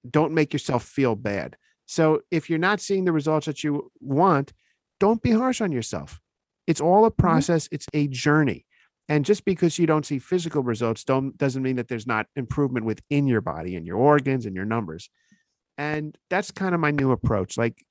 Don't 0.09 0.33
make 0.33 0.53
yourself 0.53 0.83
feel 0.83 1.15
bad. 1.15 1.57
So 1.85 2.21
if 2.31 2.49
you're 2.49 2.59
not 2.59 2.81
seeing 2.81 3.05
the 3.05 3.11
results 3.11 3.45
that 3.45 3.63
you 3.63 3.91
want, 3.99 4.53
don't 4.99 5.21
be 5.21 5.31
harsh 5.31 5.61
on 5.61 5.71
yourself. 5.71 6.19
It's 6.67 6.81
all 6.81 7.05
a 7.05 7.11
mm-hmm. 7.11 7.21
process, 7.21 7.69
it's 7.71 7.87
a 7.93 8.07
journey. 8.07 8.65
And 9.07 9.23
just 9.23 9.45
because 9.45 9.77
you 9.77 9.85
don't 9.85 10.05
see 10.05 10.17
physical 10.17 10.63
results 10.63 11.03
don't 11.03 11.37
doesn't 11.37 11.61
mean 11.61 11.75
that 11.75 11.87
there's 11.87 12.07
not 12.07 12.25
improvement 12.35 12.87
within 12.87 13.27
your 13.27 13.41
body 13.41 13.75
and 13.75 13.85
your 13.85 13.97
organs 13.97 14.47
and 14.47 14.55
your 14.55 14.65
numbers. 14.65 15.09
And 15.77 16.17
that's 16.29 16.49
kind 16.51 16.73
of 16.73 16.81
my 16.81 16.91
new 16.91 17.11
approach. 17.11 17.55
Like 17.57 17.85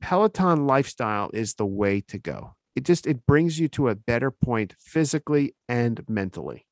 Peloton 0.00 0.66
lifestyle 0.66 1.30
is 1.32 1.54
the 1.54 1.66
way 1.66 2.00
to 2.08 2.18
go. 2.18 2.56
It 2.74 2.84
just 2.84 3.06
it 3.06 3.24
brings 3.24 3.60
you 3.60 3.68
to 3.68 3.88
a 3.88 3.94
better 3.94 4.30
point 4.32 4.74
physically 4.80 5.54
and 5.68 6.02
mentally. 6.08 6.66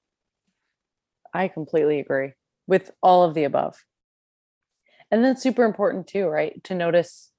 I 1.34 1.48
completely 1.48 2.00
agree 2.00 2.32
with 2.66 2.90
all 3.02 3.24
of 3.24 3.34
the 3.34 3.44
above. 3.44 3.76
And 5.10 5.24
that's 5.24 5.42
super 5.42 5.64
important 5.64 6.06
too, 6.06 6.26
right? 6.26 6.62
To 6.64 6.74
notice, 6.74 7.30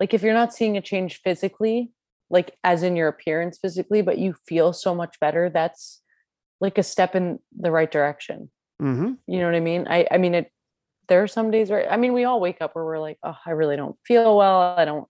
like, 0.00 0.12
if 0.12 0.22
you're 0.22 0.34
not 0.34 0.52
seeing 0.52 0.76
a 0.76 0.80
change 0.80 1.20
physically, 1.22 1.92
like 2.30 2.56
as 2.64 2.82
in 2.82 2.96
your 2.96 3.08
appearance 3.08 3.58
physically, 3.58 4.02
but 4.02 4.18
you 4.18 4.34
feel 4.46 4.72
so 4.72 4.94
much 4.94 5.20
better, 5.20 5.50
that's 5.50 6.00
like 6.60 6.78
a 6.78 6.82
step 6.82 7.14
in 7.14 7.38
the 7.56 7.70
right 7.70 7.90
direction. 7.90 8.50
Mm-hmm. 8.80 9.12
You 9.26 9.38
know 9.38 9.46
what 9.46 9.54
I 9.54 9.60
mean? 9.60 9.86
I, 9.88 10.06
I 10.10 10.18
mean, 10.18 10.34
it, 10.34 10.50
there 11.08 11.22
are 11.22 11.28
some 11.28 11.50
days 11.50 11.70
where, 11.70 11.90
I 11.92 11.96
mean, 11.96 12.12
we 12.12 12.24
all 12.24 12.40
wake 12.40 12.60
up 12.60 12.74
where 12.74 12.84
we're 12.84 12.98
like, 12.98 13.18
oh, 13.22 13.36
I 13.46 13.50
really 13.50 13.76
don't 13.76 13.96
feel 14.04 14.36
well. 14.36 14.60
I 14.76 14.84
don't, 14.84 15.06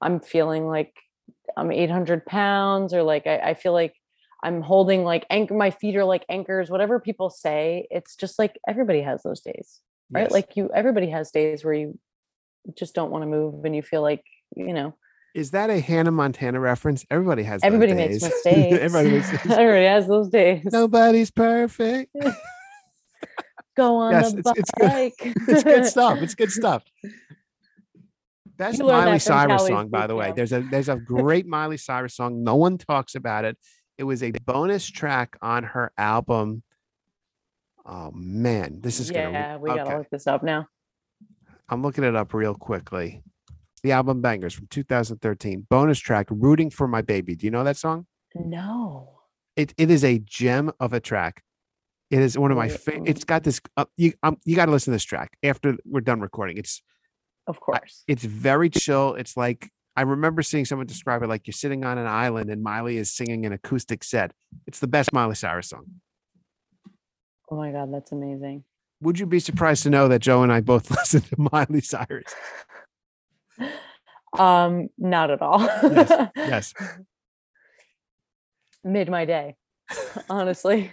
I'm 0.00 0.20
feeling 0.20 0.66
like 0.66 0.94
I'm 1.56 1.70
800 1.70 2.26
pounds 2.26 2.94
or 2.94 3.02
like, 3.02 3.26
I, 3.26 3.38
I 3.38 3.54
feel 3.54 3.72
like 3.72 3.94
I'm 4.42 4.60
holding 4.62 5.02
like 5.04 5.26
anchor, 5.30 5.54
my 5.54 5.70
feet 5.70 5.96
are 5.96 6.04
like 6.04 6.24
anchors, 6.28 6.70
whatever 6.70 7.00
people 7.00 7.30
say. 7.30 7.86
It's 7.90 8.16
just 8.16 8.38
like 8.38 8.58
everybody 8.68 9.00
has 9.02 9.22
those 9.22 9.40
days, 9.40 9.80
right? 10.10 10.30
Like 10.30 10.56
you, 10.56 10.70
everybody 10.74 11.08
has 11.10 11.30
days 11.30 11.64
where 11.64 11.74
you 11.74 11.98
just 12.76 12.94
don't 12.94 13.10
want 13.10 13.22
to 13.22 13.26
move 13.26 13.64
and 13.64 13.74
you 13.74 13.82
feel 13.82 14.02
like, 14.02 14.22
you 14.54 14.72
know, 14.74 14.94
is 15.34 15.50
that 15.50 15.68
a 15.70 15.80
Hannah 15.80 16.10
Montana 16.12 16.58
reference? 16.60 17.04
Everybody 17.10 17.42
has. 17.42 17.60
everybody 17.62 17.92
makes 17.94 18.22
mistakes. 18.22 18.78
Everybody 18.78 19.10
makes 19.10 19.32
mistakes. 19.32 19.54
everybody 19.54 19.84
has 19.86 20.06
those 20.06 20.28
days. 20.28 20.62
Nobody's 20.72 21.30
perfect. 21.30 22.14
Go 23.76 23.96
on 23.96 24.12
Yes, 24.12 24.32
the 24.32 24.38
it's- 24.40 24.54
it's 24.56 24.70
good. 24.70 24.88
bike. 24.88 25.14
it's 25.48 25.62
good 25.64 25.84
stuff. 25.86 26.18
It's 26.22 26.34
good 26.34 26.50
stuff. 26.50 26.82
You 28.58 28.64
learned 28.86 28.88
Miley 29.04 29.12
that 29.12 29.20
Cyrus 29.22 29.56
Callie's 29.60 29.68
song, 29.68 29.88
by 29.88 30.06
the 30.06 30.14
way. 30.14 30.32
There's 30.34 30.52
a 30.52 30.60
there's 30.60 30.88
a 30.88 30.96
great 30.96 31.46
Miley 31.46 31.76
Cyrus 31.76 32.14
song. 32.16 32.42
No 32.42 32.56
one 32.56 32.78
talks 32.78 33.14
about 33.14 33.44
it. 33.44 33.58
It 33.98 34.04
was 34.04 34.22
a 34.22 34.30
bonus 34.44 34.86
track 34.88 35.36
on 35.42 35.64
her 35.64 35.92
album. 35.96 36.62
Oh 37.84 38.10
man, 38.12 38.80
this 38.80 39.00
is 39.00 39.10
gonna. 39.10 39.30
yeah, 39.30 39.56
we 39.56 39.70
gotta 39.70 39.98
look 39.98 40.10
this 40.10 40.26
up 40.26 40.42
now. 40.42 40.66
I'm 41.68 41.82
looking 41.82 42.04
it 42.04 42.14
up 42.14 42.34
real 42.34 42.54
quickly. 42.54 43.22
The 43.82 43.92
album 43.92 44.22
Bangerz 44.22 44.52
from 44.54 44.66
2013. 44.68 45.66
Bonus 45.70 45.98
track, 45.98 46.26
Rooting 46.30 46.70
for 46.70 46.88
My 46.88 47.02
Baby. 47.02 47.36
Do 47.36 47.46
you 47.46 47.50
know 47.50 47.64
that 47.64 47.76
song? 47.76 48.06
No. 48.34 49.10
It 49.54 49.72
it 49.78 49.90
is 49.90 50.04
a 50.04 50.18
gem 50.18 50.72
of 50.80 50.92
a 50.92 51.00
track. 51.00 51.42
It 52.10 52.20
is 52.20 52.36
one 52.38 52.50
of 52.50 52.56
my 52.56 52.68
Right, 52.68 52.80
fa- 52.80 52.92
mm. 52.92 53.08
it's 53.08 53.24
got 53.24 53.42
this 53.44 53.60
uh, 53.76 53.86
you 53.96 54.12
um, 54.22 54.36
you 54.44 54.54
got 54.56 54.66
to 54.66 54.72
listen 54.72 54.92
to 54.92 54.96
this 54.96 55.04
track 55.04 55.36
after 55.42 55.76
we're 55.84 56.00
done 56.00 56.20
recording. 56.20 56.56
It's 56.58 56.82
Of 57.46 57.60
course. 57.60 58.02
it's 58.06 58.24
very 58.24 58.68
chill. 58.70 59.14
It's 59.14 59.36
like 59.36 59.70
I 59.96 60.02
remember 60.02 60.42
seeing 60.42 60.66
someone 60.66 60.86
describe 60.86 61.22
it 61.22 61.28
like 61.28 61.46
you're 61.46 61.52
sitting 61.52 61.84
on 61.84 61.96
an 61.96 62.06
island 62.06 62.50
and 62.50 62.62
Miley 62.62 62.98
is 62.98 63.10
singing 63.10 63.46
an 63.46 63.52
acoustic 63.52 64.04
set. 64.04 64.32
It's 64.66 64.78
the 64.78 64.86
best 64.86 65.12
Miley 65.12 65.34
Cyrus 65.34 65.70
song. 65.70 65.86
oh 67.50 67.56
my 67.56 67.72
God, 67.72 67.92
that's 67.92 68.12
amazing. 68.12 68.64
Would 69.00 69.18
you 69.18 69.26
be 69.26 69.40
surprised 69.40 69.82
to 69.84 69.90
know 69.90 70.08
that 70.08 70.20
Joe 70.20 70.42
and 70.42 70.52
I 70.52 70.60
both 70.60 70.90
listen 70.90 71.22
to 71.22 71.36
Miley 71.52 71.80
Cyrus? 71.80 72.34
Um, 74.38 74.88
not 74.98 75.30
at 75.30 75.40
all. 75.40 75.60
Yes, 75.60 76.28
yes. 76.36 76.74
Made 78.84 79.08
my 79.08 79.24
day, 79.24 79.56
honestly. 80.28 80.92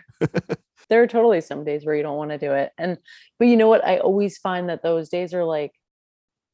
there 0.88 1.04
are 1.04 1.08
totally 1.08 1.42
some 1.42 1.66
days 1.66 1.86
where 1.86 1.96
you 1.96 2.04
don't 2.04 2.16
want 2.16 2.32
to 2.32 2.38
do 2.38 2.54
it. 2.54 2.72
And 2.78 2.98
but 3.40 3.50
you 3.50 3.58
know 3.58 3.68
what? 3.68 3.86
I 3.86 3.98
always 3.98 4.38
find 4.38 4.70
that 4.70 4.82
those 4.82 5.10
days 5.10 5.34
are 5.34 5.44
like 5.44 5.74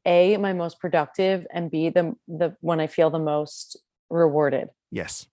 A, 0.06 0.38
my 0.38 0.54
most 0.54 0.80
productive, 0.80 1.46
and 1.54 1.70
B, 1.70 1.90
the 1.90 2.16
the 2.28 2.56
when 2.62 2.80
I 2.80 2.88
feel 2.88 3.10
the 3.10 3.20
most 3.20 3.78
rewarded. 4.10 4.70
Yes. 4.92 5.28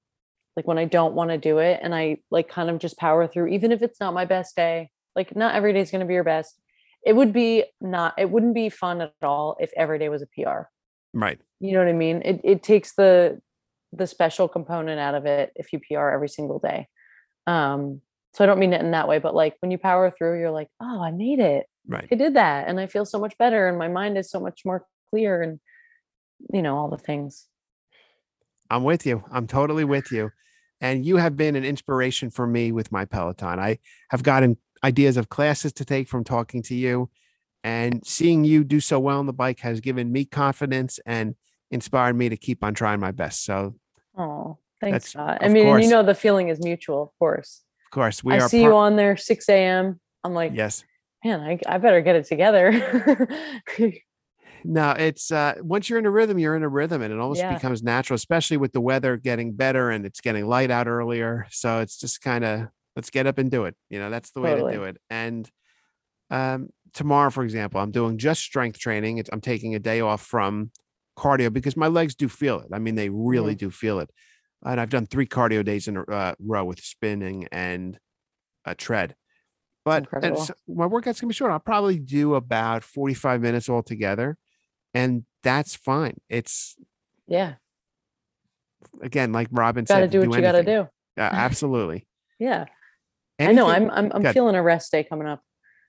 like 0.56 0.66
when 0.66 0.78
I 0.78 0.86
don't 0.86 1.14
want 1.14 1.30
to 1.30 1.38
do 1.38 1.58
it 1.58 1.80
and 1.82 1.94
I 1.94 2.18
like 2.30 2.48
kind 2.48 2.70
of 2.70 2.78
just 2.78 2.98
power 2.98 3.26
through, 3.26 3.48
even 3.48 3.72
if 3.72 3.82
it's 3.82 4.00
not 4.00 4.14
my 4.14 4.24
best 4.24 4.56
day, 4.56 4.90
like 5.14 5.36
not 5.36 5.54
every 5.54 5.72
day 5.72 5.80
is 5.80 5.90
going 5.90 6.00
to 6.00 6.06
be 6.06 6.14
your 6.14 6.24
best. 6.24 6.58
It 7.04 7.14
would 7.14 7.32
be 7.32 7.64
not, 7.80 8.14
it 8.18 8.30
wouldn't 8.30 8.54
be 8.54 8.68
fun 8.68 9.00
at 9.02 9.12
all 9.22 9.56
if 9.60 9.70
every 9.76 9.98
day 9.98 10.08
was 10.08 10.22
a 10.22 10.26
PR. 10.26 10.62
Right. 11.12 11.38
You 11.60 11.72
know 11.72 11.78
what 11.80 11.88
I 11.88 11.92
mean? 11.92 12.22
It, 12.24 12.40
it 12.42 12.62
takes 12.62 12.94
the, 12.94 13.40
the 13.92 14.06
special 14.06 14.48
component 14.48 14.98
out 14.98 15.14
of 15.14 15.26
it 15.26 15.52
if 15.56 15.72
you 15.72 15.78
PR 15.78 16.08
every 16.08 16.28
single 16.28 16.58
day. 16.58 16.88
Um, 17.46 18.00
so 18.34 18.42
I 18.42 18.46
don't 18.46 18.58
mean 18.58 18.72
it 18.72 18.80
in 18.80 18.90
that 18.90 19.08
way, 19.08 19.18
but 19.18 19.34
like 19.34 19.56
when 19.60 19.70
you 19.70 19.78
power 19.78 20.10
through, 20.10 20.40
you're 20.40 20.50
like, 20.50 20.68
oh, 20.80 21.02
I 21.02 21.12
made 21.12 21.38
it. 21.38 21.66
Right. 21.88 22.08
I 22.10 22.14
did 22.14 22.34
that. 22.34 22.68
And 22.68 22.80
I 22.80 22.86
feel 22.86 23.04
so 23.04 23.18
much 23.18 23.36
better. 23.38 23.68
And 23.68 23.78
my 23.78 23.88
mind 23.88 24.18
is 24.18 24.30
so 24.30 24.40
much 24.40 24.62
more 24.64 24.86
clear 25.10 25.42
and, 25.42 25.60
you 26.52 26.62
know, 26.62 26.76
all 26.76 26.88
the 26.88 26.98
things. 26.98 27.46
I'm 28.70 28.82
with 28.84 29.06
you. 29.06 29.22
I'm 29.30 29.46
totally 29.46 29.84
with 29.84 30.10
you. 30.10 30.32
And 30.80 31.06
you 31.06 31.16
have 31.16 31.36
been 31.36 31.56
an 31.56 31.64
inspiration 31.64 32.30
for 32.30 32.46
me 32.46 32.72
with 32.72 32.90
my 32.92 33.04
Peloton. 33.04 33.58
I 33.58 33.78
have 34.10 34.22
gotten 34.22 34.58
ideas 34.84 35.16
of 35.16 35.28
classes 35.28 35.72
to 35.74 35.84
take 35.84 36.08
from 36.08 36.24
talking 36.24 36.62
to 36.64 36.74
you. 36.74 37.08
And 37.64 38.06
seeing 38.06 38.44
you 38.44 38.62
do 38.62 38.78
so 38.80 39.00
well 39.00 39.18
on 39.18 39.26
the 39.26 39.32
bike 39.32 39.60
has 39.60 39.80
given 39.80 40.12
me 40.12 40.24
confidence 40.24 41.00
and 41.06 41.34
inspired 41.70 42.14
me 42.14 42.28
to 42.28 42.36
keep 42.36 42.62
on 42.62 42.74
trying 42.74 43.00
my 43.00 43.10
best. 43.10 43.44
So, 43.44 43.74
Oh, 44.18 44.58
thanks, 44.80 45.10
Scott. 45.10 45.38
I 45.40 45.48
mean, 45.48 45.64
course. 45.64 45.84
you 45.84 45.90
know, 45.90 46.02
the 46.02 46.14
feeling 46.14 46.48
is 46.48 46.58
mutual, 46.62 47.02
of 47.02 47.08
course. 47.18 47.62
of 47.86 47.90
course, 47.90 48.22
we 48.24 48.34
I 48.34 48.38
are. 48.40 48.48
see 48.48 48.60
par- 48.62 48.70
you 48.70 48.76
on 48.76 48.96
there 48.96 49.16
6 49.16 49.48
a.m. 49.48 50.00
I'm 50.24 50.32
like, 50.34 50.52
yes. 50.54 50.84
Man, 51.26 51.40
I, 51.40 51.58
I 51.66 51.78
better 51.78 52.00
get 52.00 52.16
it 52.16 52.26
together. 52.26 52.72
No, 54.64 54.90
it's 54.92 55.30
uh 55.30 55.54
once 55.60 55.88
you're 55.88 55.98
in 55.98 56.06
a 56.06 56.10
rhythm, 56.10 56.38
you're 56.38 56.56
in 56.56 56.62
a 56.62 56.68
rhythm 56.68 57.02
and 57.02 57.12
it 57.12 57.20
almost 57.20 57.40
Yeah. 57.40 57.54
becomes 57.54 57.82
natural, 57.82 58.16
especially 58.16 58.56
with 58.56 58.72
the 58.72 58.80
weather 58.80 59.16
getting 59.16 59.52
better 59.52 59.90
and 59.90 60.04
it's 60.04 60.20
getting 60.20 60.46
light 60.46 60.70
out 60.70 60.88
earlier. 60.88 61.46
So 61.50 61.80
it's 61.80 61.98
just 61.98 62.20
kind 62.20 62.44
of 62.44 62.68
let's 62.96 63.10
get 63.10 63.26
up 63.26 63.38
and 63.38 63.50
do 63.50 63.66
it. 63.66 63.76
You 63.90 63.98
know, 63.98 64.10
that's 64.10 64.30
the 64.32 64.40
way 64.40 64.50
Totally. 64.50 64.72
to 64.72 64.78
do 64.78 64.84
it. 64.84 64.96
And 65.10 65.48
um 66.30 66.70
tomorrow, 66.94 67.30
for 67.30 67.44
example, 67.44 67.80
I'm 67.80 67.92
doing 67.92 68.18
just 68.18 68.42
strength 68.42 68.78
training. 68.78 69.18
It's 69.18 69.30
I'm 69.32 69.40
taking 69.40 69.74
a 69.74 69.78
day 69.78 70.00
off 70.00 70.22
from 70.22 70.72
cardio 71.18 71.52
because 71.52 71.76
my 71.76 71.88
legs 71.88 72.14
do 72.14 72.28
feel 72.28 72.60
it. 72.60 72.68
I 72.72 72.78
mean, 72.78 72.94
they 72.96 73.10
really 73.10 73.54
do 73.54 73.70
feel 73.70 74.00
it. 74.00 74.10
And 74.64 74.80
I've 74.80 74.90
done 74.90 75.06
three 75.06 75.26
cardio 75.26 75.64
days 75.64 75.86
in 75.86 75.96
a 75.96 76.02
uh, 76.02 76.34
row 76.40 76.64
with 76.64 76.80
spinning 76.80 77.46
and 77.52 77.98
a 78.64 78.74
tread. 78.74 79.14
But 79.86 80.08
and 80.20 80.36
so 80.36 80.52
my 80.66 80.84
workout's 80.84 81.20
gonna 81.20 81.28
be 81.28 81.34
short. 81.34 81.52
I'll 81.52 81.60
probably 81.60 82.00
do 82.00 82.34
about 82.34 82.82
45 82.82 83.40
minutes 83.40 83.68
altogether. 83.68 84.36
And 84.92 85.24
that's 85.44 85.76
fine. 85.76 86.16
It's 86.28 86.74
yeah, 87.28 87.54
again, 89.00 89.30
like 89.30 89.46
Robin 89.52 89.84
got 89.84 89.98
to 89.98 90.02
said, 90.02 90.10
do 90.10 90.28
what 90.28 90.36
you 90.36 90.42
got 90.42 90.52
to 90.52 90.64
do. 90.64 90.88
Yeah, 91.16 91.30
absolutely. 91.32 92.04
Yeah, 92.40 92.64
I 93.38 93.52
know. 93.52 93.68
I'm 93.68 93.88
I'm, 93.92 94.10
I'm 94.12 94.22
Good. 94.22 94.34
feeling 94.34 94.56
a 94.56 94.62
rest 94.62 94.90
day 94.90 95.04
coming 95.04 95.28
up. 95.28 95.40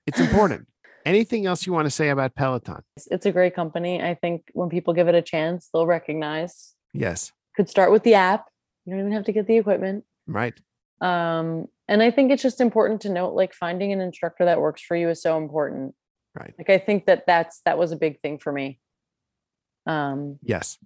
It's 0.06 0.20
important. 0.20 0.68
Anything 1.04 1.46
else 1.46 1.66
you 1.66 1.72
want 1.72 1.86
to 1.86 1.90
say 1.90 2.10
about 2.10 2.36
Peloton? 2.36 2.82
It's, 2.96 3.08
it's 3.10 3.26
a 3.26 3.32
great 3.32 3.56
company. 3.56 4.00
I 4.00 4.14
think 4.14 4.44
when 4.52 4.68
people 4.68 4.94
give 4.94 5.08
it 5.08 5.16
a 5.16 5.22
chance, 5.22 5.70
they'll 5.72 5.86
recognize. 5.86 6.74
Yes. 6.94 7.32
Could 7.56 7.68
start 7.68 7.90
with 7.90 8.04
the 8.04 8.14
app. 8.14 8.46
You 8.84 8.92
don't 8.92 9.00
even 9.00 9.12
have 9.12 9.24
to 9.24 9.32
get 9.32 9.48
the 9.48 9.56
equipment. 9.56 10.04
Right. 10.28 10.54
Um, 11.00 11.66
and 11.88 12.02
I 12.02 12.10
think 12.10 12.30
it's 12.30 12.42
just 12.42 12.60
important 12.60 13.00
to 13.02 13.08
note, 13.10 13.34
like 13.34 13.54
finding 13.54 13.92
an 13.92 14.00
instructor 14.00 14.44
that 14.44 14.60
works 14.60 14.82
for 14.82 14.96
you 14.96 15.08
is 15.08 15.22
so 15.22 15.38
important. 15.38 15.94
Right. 16.34 16.54
Like 16.58 16.70
I 16.70 16.78
think 16.78 17.06
that 17.06 17.24
that's 17.26 17.60
that 17.64 17.78
was 17.78 17.92
a 17.92 17.96
big 17.96 18.20
thing 18.20 18.38
for 18.38 18.52
me. 18.52 18.78
Um, 19.86 20.38
Yes. 20.42 20.78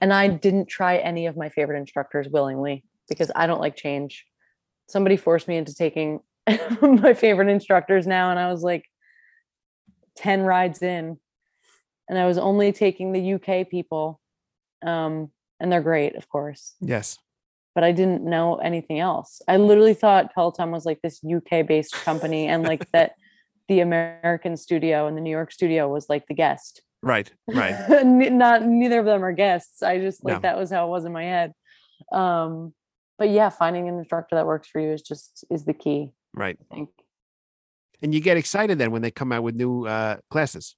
and 0.00 0.12
I 0.12 0.28
didn't 0.28 0.66
try 0.66 0.98
any 0.98 1.26
of 1.26 1.36
my 1.36 1.48
favorite 1.48 1.78
instructors 1.78 2.28
willingly 2.28 2.84
because 3.08 3.30
I 3.34 3.46
don't 3.46 3.60
like 3.60 3.76
change. 3.76 4.24
Somebody 4.88 5.16
forced 5.16 5.48
me 5.48 5.56
into 5.56 5.74
taking 5.74 6.20
my 6.80 7.14
favorite 7.14 7.48
instructors 7.48 8.06
now, 8.06 8.30
and 8.30 8.38
I 8.38 8.50
was 8.50 8.62
like 8.62 8.84
10 10.16 10.42
rides 10.42 10.82
in, 10.82 11.18
and 12.08 12.18
I 12.18 12.26
was 12.26 12.38
only 12.38 12.70
taking 12.72 13.12
the 13.12 13.34
UK 13.34 13.68
people. 13.68 14.20
Um, 14.86 15.30
and 15.60 15.72
they're 15.72 15.80
great, 15.80 16.14
of 16.16 16.28
course, 16.28 16.74
Yes. 16.80 17.18
But 17.74 17.84
I 17.84 17.92
didn't 17.92 18.22
know 18.24 18.56
anything 18.56 18.98
else. 19.00 19.40
I 19.48 19.56
literally 19.56 19.94
thought 19.94 20.34
Peloton 20.34 20.70
was 20.70 20.84
like 20.86 21.00
this 21.02 21.20
UK 21.24 21.66
based 21.66 21.92
company, 22.04 22.46
and 22.48 22.62
like 22.62 22.90
that 22.92 23.12
the 23.68 23.80
American 23.80 24.56
studio 24.56 25.06
and 25.06 25.16
the 25.16 25.20
New 25.22 25.30
York 25.30 25.50
studio 25.52 25.88
was 25.92 26.08
like 26.08 26.26
the 26.26 26.34
guest. 26.34 26.82
Right. 27.02 27.30
Right. 27.46 28.04
Not 28.04 28.62
neither 28.64 28.98
of 29.00 29.04
them 29.06 29.22
are 29.24 29.32
guests 29.32 29.82
i 29.82 29.98
just 29.98 30.24
like 30.24 30.36
No. 30.36 30.40
that 30.40 30.56
was 30.58 30.70
how 30.70 30.86
it 30.86 30.90
was 30.90 31.04
in 31.04 31.12
my 31.12 31.24
head 31.24 31.52
um 32.12 32.72
but 33.18 33.28
yeah 33.28 33.50
finding 33.50 33.88
an 33.88 33.98
instructor 33.98 34.36
that 34.36 34.46
works 34.46 34.68
for 34.68 34.80
you 34.80 34.92
is 34.92 35.02
just 35.02 35.44
is 35.50 35.64
the 35.66 35.74
key 35.74 36.12
Right. 36.32 36.56
i 36.70 36.74
think 36.74 36.88
And 38.02 38.14
you 38.14 38.20
get 38.20 38.36
excited 38.38 38.78
then 38.78 38.90
when 38.90 39.02
they 39.02 39.10
come 39.10 39.32
out 39.32 39.42
with 39.42 39.54
new 39.54 39.86
uh, 39.86 40.16
classes. 40.30 40.76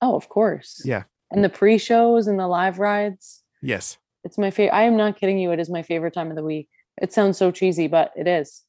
oh 0.00 0.16
of 0.16 0.26
course 0.30 0.80
Yeah. 0.86 1.04
and 1.30 1.44
the 1.44 1.50
pre-shows 1.50 2.26
and 2.28 2.38
the 2.40 2.46
live 2.48 2.78
rides 2.78 3.42
Yes. 3.62 3.98
It's 4.26 4.36
my 4.36 4.50
favorite 4.50 4.74
i 4.74 4.82
am 4.82 4.96
not 4.96 5.18
kidding 5.18 5.38
you 5.38 5.52
it 5.52 5.60
is 5.60 5.70
my 5.70 5.82
favorite 5.82 6.12
time 6.12 6.30
of 6.30 6.36
the 6.36 6.42
week 6.42 6.68
it 7.00 7.12
sounds 7.12 7.38
so 7.38 7.50
cheesy 7.50 7.86
but 7.86 8.12
it 8.16 8.26
is 8.26 8.62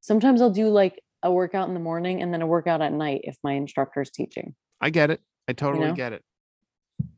sometimes 0.00 0.40
i'll 0.40 0.50
do 0.50 0.68
like 0.68 1.00
a 1.22 1.30
workout 1.30 1.68
in 1.68 1.74
the 1.74 1.80
morning 1.80 2.22
and 2.22 2.32
then 2.32 2.42
a 2.42 2.46
workout 2.46 2.80
at 2.80 2.92
night 2.92 3.20
if 3.24 3.36
my 3.44 3.52
instructor 3.52 4.00
is 4.00 4.10
teaching 4.10 4.54
I 4.80 4.88
get 4.88 5.10
it. 5.10 5.20
I 5.46 5.52
totally 5.52 5.88
know? 5.88 5.94
get 5.94 6.14
it. 6.14 6.24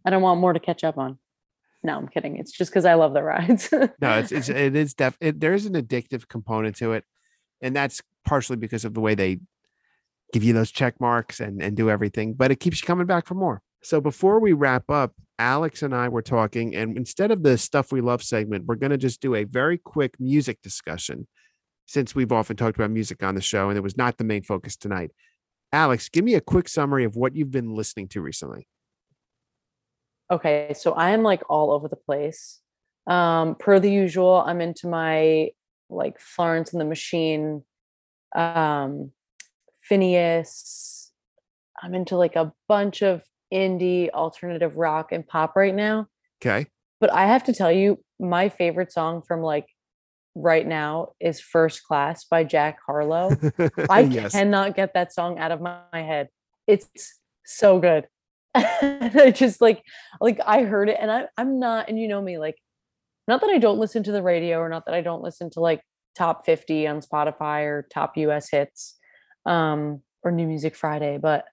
i 0.04 0.10
don't 0.10 0.22
want 0.22 0.40
more 0.40 0.52
to 0.52 0.60
catch 0.60 0.82
up 0.84 0.98
on 0.98 1.18
no 1.84 1.96
i'm 1.96 2.08
kidding 2.08 2.36
it's 2.36 2.50
just 2.50 2.70
because 2.70 2.84
i 2.84 2.94
love 2.94 3.14
the 3.14 3.22
rides 3.22 3.72
No, 3.72 4.18
it's, 4.18 4.32
it's 4.38 4.48
it 4.48 4.74
is 4.74 4.94
def 4.94 5.16
it, 5.20 5.40
there 5.40 5.54
is 5.54 5.66
an 5.66 5.74
addictive 5.74 6.28
component 6.28 6.76
to 6.76 6.92
it. 6.92 7.04
And 7.62 7.76
that's 7.76 8.02
partially 8.24 8.56
because 8.56 8.84
of 8.84 8.92
the 8.92 9.00
way 9.00 9.14
they 9.14 9.38
give 10.32 10.42
you 10.42 10.52
those 10.52 10.72
check 10.72 11.00
marks 11.00 11.38
and, 11.38 11.62
and 11.62 11.76
do 11.76 11.88
everything, 11.88 12.34
but 12.34 12.50
it 12.50 12.56
keeps 12.56 12.82
you 12.82 12.86
coming 12.86 13.06
back 13.06 13.26
for 13.26 13.34
more. 13.34 13.62
So 13.82 14.00
before 14.00 14.38
we 14.38 14.52
wrap 14.52 14.90
up, 14.90 15.12
Alex 15.38 15.82
and 15.82 15.94
I 15.94 16.08
were 16.08 16.22
talking, 16.22 16.76
and 16.76 16.96
instead 16.96 17.30
of 17.30 17.42
the 17.42 17.58
stuff 17.58 17.90
we 17.90 18.00
love 18.00 18.22
segment, 18.22 18.66
we're 18.66 18.76
going 18.76 18.90
to 18.90 18.98
just 18.98 19.20
do 19.20 19.34
a 19.34 19.44
very 19.44 19.76
quick 19.78 20.14
music 20.20 20.62
discussion 20.62 21.26
since 21.86 22.14
we've 22.14 22.32
often 22.32 22.56
talked 22.56 22.76
about 22.76 22.90
music 22.90 23.22
on 23.22 23.34
the 23.34 23.40
show 23.40 23.68
and 23.68 23.76
it 23.76 23.82
was 23.82 23.96
not 23.96 24.16
the 24.16 24.24
main 24.24 24.42
focus 24.42 24.76
tonight. 24.76 25.10
Alex, 25.72 26.08
give 26.08 26.24
me 26.24 26.34
a 26.34 26.40
quick 26.40 26.68
summary 26.68 27.04
of 27.04 27.16
what 27.16 27.34
you've 27.34 27.50
been 27.50 27.74
listening 27.74 28.08
to 28.08 28.20
recently. 28.20 28.68
Okay, 30.30 30.72
so 30.74 30.92
I 30.92 31.10
am 31.10 31.22
like 31.22 31.42
all 31.50 31.72
over 31.72 31.88
the 31.88 31.96
place. 31.96 32.60
Um, 33.06 33.56
per 33.56 33.80
the 33.80 33.90
usual, 33.90 34.42
I'm 34.46 34.60
into 34.60 34.86
my 34.86 35.50
like 35.90 36.20
Florence 36.20 36.72
and 36.72 36.80
the 36.80 36.86
Machine, 36.86 37.64
um, 38.34 39.10
FINNEAS. 39.90 41.10
I'm 41.82 41.94
into 41.94 42.16
like 42.16 42.36
a 42.36 42.52
bunch 42.68 43.02
of 43.02 43.22
indie 43.52 44.10
alternative 44.10 44.76
rock 44.76 45.12
and 45.12 45.26
pop 45.26 45.56
right 45.56 45.74
now. 45.74 46.06
Okay. 46.40 46.66
But 47.00 47.12
I 47.12 47.26
have 47.26 47.44
to 47.44 47.52
tell 47.52 47.72
you, 47.72 47.98
my 48.18 48.48
favorite 48.48 48.92
song 48.92 49.22
from 49.22 49.42
like 49.42 49.66
right 50.34 50.66
now 50.66 51.12
is 51.20 51.40
First 51.40 51.82
Class 51.84 52.24
by 52.24 52.44
Jack 52.44 52.78
Harlow. 52.86 53.36
I 53.90 54.00
yes. 54.00 54.32
cannot 54.32 54.76
get 54.76 54.94
that 54.94 55.12
song 55.12 55.38
out 55.38 55.52
of 55.52 55.60
my, 55.60 55.78
my 55.92 56.02
head. 56.02 56.28
It's 56.66 56.88
so 57.44 57.78
good. 57.78 58.06
I 58.54 59.32
just 59.34 59.60
like 59.60 59.82
like 60.20 60.38
I 60.46 60.62
heard 60.62 60.90
it 60.90 60.98
and 61.00 61.10
I 61.10 61.26
I'm 61.38 61.58
not 61.58 61.88
and 61.88 61.98
you 61.98 62.06
know 62.06 62.20
me 62.20 62.36
like 62.36 62.56
not 63.26 63.40
that 63.40 63.48
I 63.48 63.56
don't 63.56 63.78
listen 63.78 64.02
to 64.02 64.12
the 64.12 64.22
radio 64.22 64.58
or 64.58 64.68
not 64.68 64.84
that 64.84 64.94
I 64.94 65.00
don't 65.00 65.22
listen 65.22 65.48
to 65.50 65.60
like 65.60 65.80
top 66.14 66.44
50 66.44 66.86
on 66.86 67.00
Spotify 67.00 67.64
or 67.64 67.86
top 67.90 68.16
US 68.18 68.50
hits 68.50 68.98
um 69.46 70.02
or 70.22 70.32
New 70.32 70.46
Music 70.46 70.76
Friday 70.76 71.16
but 71.16 71.46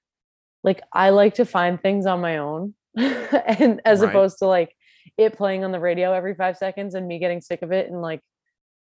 like 0.64 0.82
I 0.93 1.10
like 1.12 1.36
to 1.36 1.45
find 1.45 1.82
things 1.82 2.05
on 2.05 2.22
my 2.22 2.38
own 2.38 2.74
and 2.97 3.82
as 3.86 4.01
Right. 4.01 4.10
opposed 4.10 4.39
to 4.39 4.45
like 4.45 4.76
it 5.18 5.38
playing 5.38 5.64
on 5.64 5.72
the 5.72 5.80
radio 5.80 6.14
every 6.14 6.36
5 6.36 6.57
seconds 6.57 6.95
and 6.95 7.07
me 7.07 7.20
getting 7.20 7.41
sick 7.41 7.62
of 7.62 7.72
it 7.72 7.88
in 7.88 8.01
like 8.01 8.22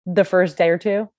the 0.05 0.23
first 0.23 0.57
day 0.57 0.69
or 0.69 0.77
two 0.77 1.09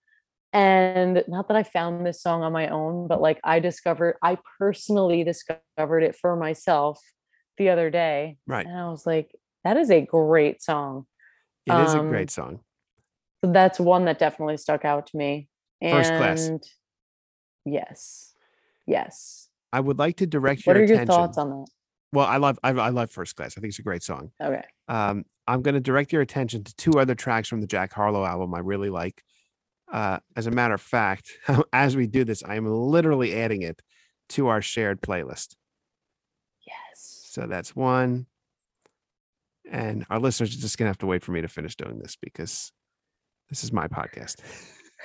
and 0.56 1.22
not 1.28 1.48
that 1.48 1.56
I 1.56 1.62
found 1.62 2.06
this 2.06 2.22
song 2.22 2.42
on 2.42 2.50
my 2.50 2.68
own, 2.68 3.08
but 3.08 3.20
like 3.20 3.38
I 3.44 3.60
discovered, 3.60 4.16
I 4.22 4.38
personally 4.58 5.22
discovered 5.22 6.00
it 6.00 6.16
for 6.16 6.34
myself 6.34 6.98
the 7.58 7.68
other 7.68 7.90
day. 7.90 8.38
Right. 8.46 8.64
And 8.66 8.74
I 8.74 8.88
was 8.88 9.04
like, 9.04 9.32
that 9.64 9.76
is 9.76 9.90
a 9.90 10.00
great 10.00 10.62
song. 10.62 11.06
It 11.66 11.74
is 11.74 11.92
a 11.92 11.98
um, 11.98 12.08
great 12.08 12.30
song. 12.30 12.60
So 13.44 13.52
that's 13.52 13.78
one 13.78 14.06
that 14.06 14.18
definitely 14.18 14.56
stuck 14.56 14.86
out 14.86 15.08
to 15.08 15.16
me. 15.18 15.48
First 15.82 16.14
Class. 16.14 16.48
And 16.48 16.64
yes, 17.66 18.32
yes. 18.86 19.45
I 19.76 19.80
would 19.80 19.98
like 19.98 20.16
to 20.16 20.26
direct 20.26 20.62
What 20.64 20.76
your 20.76 20.84
are 20.84 20.86
your 20.86 20.94
attention. 20.94 21.14
thoughts 21.14 21.38
on 21.38 21.50
that? 21.50 21.66
well, 22.12 22.26
I 22.26 22.38
love 22.38 22.58
I, 22.62 22.70
I 22.70 22.88
love 22.88 23.10
First 23.10 23.36
Class. 23.36 23.54
I 23.56 23.60
think 23.60 23.70
it's 23.70 23.78
a 23.78 23.82
great 23.82 24.02
song. 24.02 24.30
Okay. 24.42 24.62
Um, 24.88 25.24
I'm 25.46 25.60
going 25.62 25.74
to 25.74 25.80
direct 25.80 26.12
your 26.12 26.22
attention 26.22 26.64
to 26.64 26.74
two 26.76 26.92
other 26.98 27.14
tracks 27.14 27.48
from 27.48 27.60
the 27.60 27.66
Jack 27.66 27.92
Harlow 27.92 28.24
album 28.24 28.54
I 28.54 28.60
really 28.60 28.88
like. 28.90 29.22
Uh, 29.92 30.18
as 30.34 30.46
a 30.46 30.50
matter 30.50 30.74
of 30.74 30.80
fact, 30.80 31.30
as 31.72 31.94
we 31.94 32.06
do 32.06 32.24
this, 32.24 32.42
I 32.42 32.56
am 32.56 32.66
literally 32.66 33.34
adding 33.38 33.62
it 33.62 33.82
to 34.30 34.48
our 34.48 34.62
shared 34.62 35.00
playlist. 35.02 35.54
Yes. 36.66 37.26
So 37.30 37.46
that's 37.46 37.76
one. 37.76 38.26
And 39.70 40.06
our 40.10 40.18
listeners 40.18 40.54
are 40.56 40.60
just 40.60 40.78
going 40.78 40.86
to 40.86 40.90
have 40.90 40.98
to 40.98 41.06
wait 41.06 41.22
for 41.22 41.32
me 41.32 41.42
to 41.42 41.48
finish 41.48 41.76
doing 41.76 41.98
this 41.98 42.16
because 42.20 42.72
this 43.50 43.62
is 43.62 43.72
my 43.72 43.88
podcast. 43.88 44.36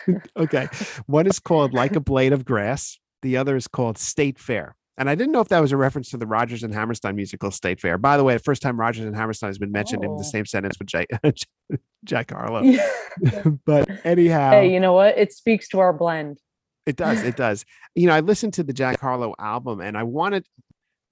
okay. 0.38 0.68
One 1.08 1.28
is 1.28 1.40
called 1.40 1.74
Like 1.74 1.96
a 1.96 2.00
Blade 2.00 2.32
of 2.34 2.46
Grass, 2.46 3.00
the 3.22 3.38
other 3.38 3.56
is 3.56 3.68
called 3.68 3.98
State 3.98 4.38
Fair. 4.40 4.76
And 4.98 5.10
I 5.10 5.16
didn't 5.16 5.32
know 5.32 5.40
if 5.40 5.48
that 5.48 5.62
was 5.62 5.72
a 5.72 5.78
reference 5.78 6.10
to 6.12 6.18
the 6.18 6.28
Rodgers 6.28 6.62
and 6.64 6.74
Hammerstein 6.74 7.16
musical 7.16 7.50
State 7.50 7.80
Fair. 7.80 7.98
By 7.98 8.18
the 8.18 8.24
way, 8.24 8.34
the 8.34 8.40
first 8.44 8.62
time 8.62 8.80
Rodgers 8.80 9.06
and 9.06 9.16
Hammerstein 9.16 9.50
has 9.50 9.58
been 9.58 9.72
mentioned 9.72 10.04
in 10.04 10.12
Oh. 10.12 10.18
the 10.18 10.24
same 10.24 10.46
sentence 10.46 10.78
with 10.78 10.88
Jack, 10.90 11.08
Jack 12.06 12.32
Harlow. 12.32 12.62
Yeah. 12.62 12.88
but 13.66 13.90
anyhow, 14.06 14.52
Hey, 14.52 14.72
you 14.74 14.80
know 14.80 14.94
what? 14.94 15.18
It 15.18 15.34
speaks 15.34 15.68
to 15.70 15.80
our 15.80 15.94
blend. 15.94 16.40
it 16.86 16.98
does. 16.98 17.24
It 17.24 17.36
does. 17.36 17.66
You 17.96 18.08
know, 18.08 18.14
I 18.14 18.20
listened 18.20 18.54
to 18.56 18.64
the 18.64 18.74
Jack 18.74 19.00
Harlow 19.00 19.34
album 19.40 19.80
and 19.82 19.98
I 19.98 20.04
wanted, 20.04 20.46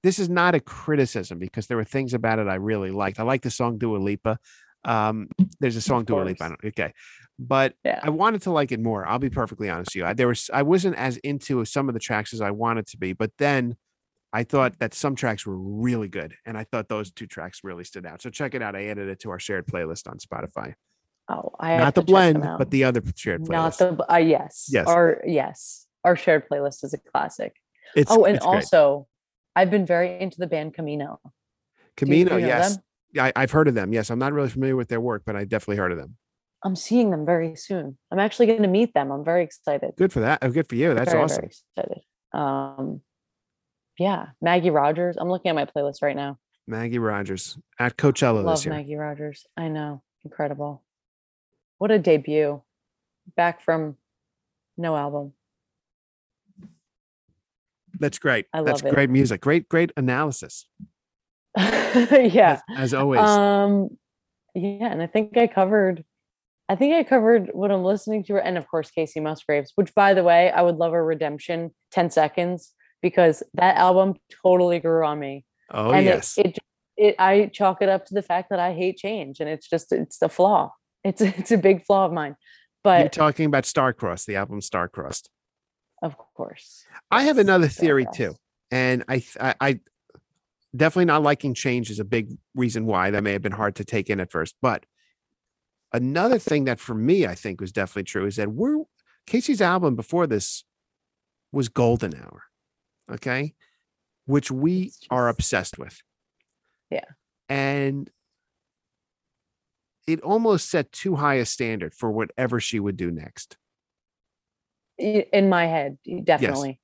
this 0.03 0.19
is 0.19 0.29
not 0.29 0.55
a 0.55 0.59
criticism 0.59 1.39
because 1.39 1.67
there 1.67 1.77
were 1.77 1.83
things 1.83 2.13
about 2.13 2.37
it 2.39 2.47
I 2.47 2.55
really 2.55 2.91
liked. 2.91 3.19
I 3.19 3.23
like 3.23 3.41
the 3.41 3.51
song 3.51 3.77
Dua 3.77 3.97
Lipa. 3.97 4.37
Um, 4.85 5.29
there's 5.59 5.75
a 5.75 5.81
song 5.81 6.03
Dua 6.05 6.23
Lipa. 6.23 6.55
Okay. 6.65 6.93
But 7.41 7.73
Yeah. 7.85 8.01
I 8.03 8.09
wanted 8.09 8.41
to 8.43 8.51
like 8.51 8.71
it 8.73 8.81
more. 8.81 9.07
I'll 9.07 9.17
be 9.17 9.29
perfectly 9.29 9.69
honest 9.69 9.91
with 9.91 9.95
you. 10.01 10.05
I, 10.05 10.13
there 10.13 10.27
was, 10.27 10.49
I 10.53 10.61
wasn't 10.63 10.97
as 10.97 11.15
into 11.17 11.63
some 11.65 11.87
of 11.87 11.93
the 11.93 11.99
tracks 11.99 12.33
as 12.33 12.41
I 12.41 12.51
wanted 12.51 12.85
to 12.87 12.97
be, 12.97 13.13
but 13.13 13.31
then 13.37 13.77
I 14.33 14.43
thought 14.43 14.77
that 14.79 14.93
some 14.93 15.15
tracks 15.15 15.45
were 15.45 15.57
really 15.57 16.09
good. 16.09 16.35
And 16.45 16.57
I 16.57 16.65
thought 16.65 16.89
those 16.89 17.11
two 17.11 17.27
tracks 17.27 17.61
really 17.63 17.85
stood 17.85 18.05
out. 18.05 18.21
So 18.21 18.29
check 18.29 18.53
it 18.55 18.61
out. 18.61 18.75
I 18.75 18.87
added 18.87 19.07
it 19.07 19.19
to 19.21 19.29
our 19.31 19.39
shared 19.39 19.65
playlist 19.67 20.07
on 20.09 20.17
Spotify. 20.17 20.73
Oh, 21.29 21.53
I 21.59 21.71
have 21.71 21.79
Not 21.81 21.95
the 21.95 22.01
to 22.01 22.11
check 22.11 22.33
them 22.33 22.41
blend, 22.41 22.57
but 22.57 22.71
the 22.71 22.83
other 22.83 23.01
shared 23.15 23.41
playlist. 23.43 23.49
not 23.49 23.77
the 23.97 24.11
uh, 24.13 24.17
yes 24.17 24.67
Yes. 24.69 24.87
our 24.87 25.21
yes 25.25 25.85
our 26.03 26.15
shared 26.15 26.49
playlist 26.49 26.83
is 26.83 26.93
a 26.93 26.97
classic 26.97 27.55
it's, 27.95 28.09
oh 28.11 28.25
and 28.25 28.35
it's 28.37 28.45
great. 28.45 28.55
also 28.55 29.07
i've 29.55 29.69
been 29.69 29.85
very 29.85 30.19
into 30.19 30.37
the 30.39 30.47
band 30.47 30.73
camino 30.73 31.19
you- 31.23 31.31
Camino, 31.97 32.35
you 32.35 32.41
know 32.41 32.47
yes. 32.47 32.75
them? 32.75 32.83
I, 33.25 33.33
I've 33.35 33.51
heard 33.51 33.67
of 33.67 33.73
them. 33.75 33.91
Yes, 33.93 34.09
I'm 34.09 34.17
not 34.19 34.31
really 34.33 34.49
familiar 34.49 34.75
with 34.75 34.87
their 34.87 35.01
work, 35.01 35.23
but 35.25 35.35
I 35.35 35.43
definitely 35.43 35.77
heard 35.77 35.91
of 35.91 35.97
them. 35.97 36.15
I'm 36.63 36.75
seeing 36.75 37.09
them 37.11 37.25
very 37.25 37.55
soon 37.55 37.97
i'm 38.11 38.19
actually 38.19 38.45
going 38.45 38.61
to 38.61 38.67
meet 38.67 38.93
them 38.93 39.11
i'm 39.11 39.23
very 39.23 39.43
excited 39.43 39.91
Good 39.97 40.11
for 40.13 40.19
that. 40.21 40.39
Oh, 40.41 40.49
good 40.49 40.67
for 40.67 40.75
you. 40.75 40.93
That's 40.93 41.11
very, 41.11 41.23
awesome. 41.23 41.41
very 41.41 41.51
excited 41.87 42.01
um 42.33 43.01
yeah 43.97 44.27
maggie 44.41 44.69
rogers 44.69 45.17
i'm 45.19 45.29
looking 45.29 45.49
at 45.49 45.55
my 45.55 45.65
playlist 45.65 46.01
right 46.01 46.15
now 46.15 46.37
Maggie 46.67 46.99
Rogers 46.99 47.57
at 47.79 47.97
Coachella 47.97 48.43
love 48.43 48.57
this 48.57 48.65
year. 48.65 48.73
maggie 48.75 48.95
rogers 48.95 49.45
i 49.57 49.67
know 49.67 50.03
incredible 50.23 50.83
what 51.79 51.89
a 51.89 51.97
debut 51.97 52.61
back 53.35 53.61
from 53.61 53.95
no 54.77 54.95
album 54.95 55.33
That's 57.99 58.17
great. 58.19 58.45
I 58.53 58.61
That's 58.61 58.81
love 58.81 58.91
it. 58.91 58.95
great 58.95 59.09
music. 59.09 59.41
Great, 59.41 59.67
great 59.67 59.91
analysis. 59.97 60.65
yeah 61.57 62.61
As, 62.71 62.77
as 62.77 62.93
always. 62.93 63.19
Um, 63.19 63.97
yeah, 64.55 64.87
and 64.91 65.01
I 65.01 65.07
think 65.07 65.37
I 65.37 65.47
covered. 65.47 66.05
I 66.69 66.75
think 66.75 66.93
I 66.93 67.03
covered 67.03 67.49
what 67.53 67.71
I'm 67.71 67.83
listening 67.83 68.23
to, 68.25 68.37
and 68.37 68.57
of 68.57 68.67
course 68.67 68.91
Kacey 68.95 69.21
Musgraves. 69.21 69.71
Which, 69.75 69.93
by 69.95 70.13
the 70.13 70.23
way, 70.23 70.51
I 70.51 70.61
would 70.61 70.75
love 70.75 70.93
a 70.93 71.01
redemption 71.01 71.71
ten 71.91 72.11
seconds 72.11 72.71
because 73.01 73.41
that 73.55 73.75
album 73.75 74.15
totally 74.43 74.79
grew 74.79 75.03
on 75.05 75.19
me. 75.19 75.45
oh 75.71 75.91
and 75.91 76.05
yes. 76.05 76.37
it, 76.37 76.45
it, 76.45 76.57
it, 76.95 77.15
I 77.17 77.49
chalk 77.51 77.81
it 77.81 77.89
up 77.89 78.05
to 78.05 78.13
the 78.13 78.21
fact 78.21 78.51
that 78.51 78.59
I 78.59 78.73
hate 78.73 78.97
change, 78.97 79.39
and 79.39 79.49
it's 79.49 79.67
just 79.67 79.91
it's 79.91 80.21
a 80.21 80.29
flaw. 80.29 80.71
It's 81.03 81.21
it's 81.39 81.51
a 81.51 81.57
big 81.57 81.85
flaw 81.85 82.05
of 82.05 82.13
mine. 82.13 82.35
But 82.83 82.99
you're 82.99 83.09
talking 83.09 83.47
about 83.47 83.63
Starcrossed, 83.63 84.25
the 84.25 84.35
album 84.35 84.61
Starcrossed. 84.61 85.27
Of 86.01 86.15
course. 86.35 86.85
I 87.11 87.23
have 87.23 87.39
another 87.39 87.67
theory 87.67 88.05
too, 88.13 88.35
and 88.69 89.03
I, 89.09 89.23
I, 89.39 89.55
I 89.59 89.79
definitely 90.75 91.05
not 91.05 91.23
liking 91.23 91.53
change 91.55 91.89
is 91.89 91.99
a 91.99 92.05
big 92.05 92.37
reason 92.55 92.85
why 92.85 93.11
that 93.11 93.23
may 93.23 93.33
have 93.33 93.41
been 93.41 93.51
hard 93.51 93.75
to 93.77 93.85
take 93.85 94.09
in 94.09 94.19
at 94.19 94.31
first. 94.31 94.55
But 94.61 94.85
another 95.93 96.37
thing 96.39 96.65
that 96.65 96.79
for 96.79 96.93
me 96.93 97.25
I 97.25 97.35
think 97.35 97.61
was 97.61 97.71
definitely 97.71 98.03
true 98.03 98.25
is 98.25 98.35
that 98.37 98.51
we're 98.51 98.83
Kacey's 99.27 99.61
album 99.61 99.95
before 99.95 100.27
this 100.27 100.63
was 101.51 101.69
Golden 101.69 102.15
Hour, 102.15 102.43
okay, 103.11 103.53
which 104.25 104.49
we 104.51 104.83
It's 104.83 104.99
are 105.09 105.27
obsessed 105.29 105.77
with. 105.77 106.01
Yeah. 106.91 107.05
and 107.47 108.09
it 110.07 110.21
almost 110.21 110.69
set 110.71 110.91
too 110.91 111.15
high 111.15 111.35
a 111.35 111.45
standard 111.45 111.93
for 111.93 112.09
whatever 112.09 112.59
she 112.59 112.79
would 112.79 112.97
do 112.97 113.11
next. 113.11 113.57
In 114.97 115.49
my 115.49 115.67
head, 115.67 115.99
definitely. 116.23 116.79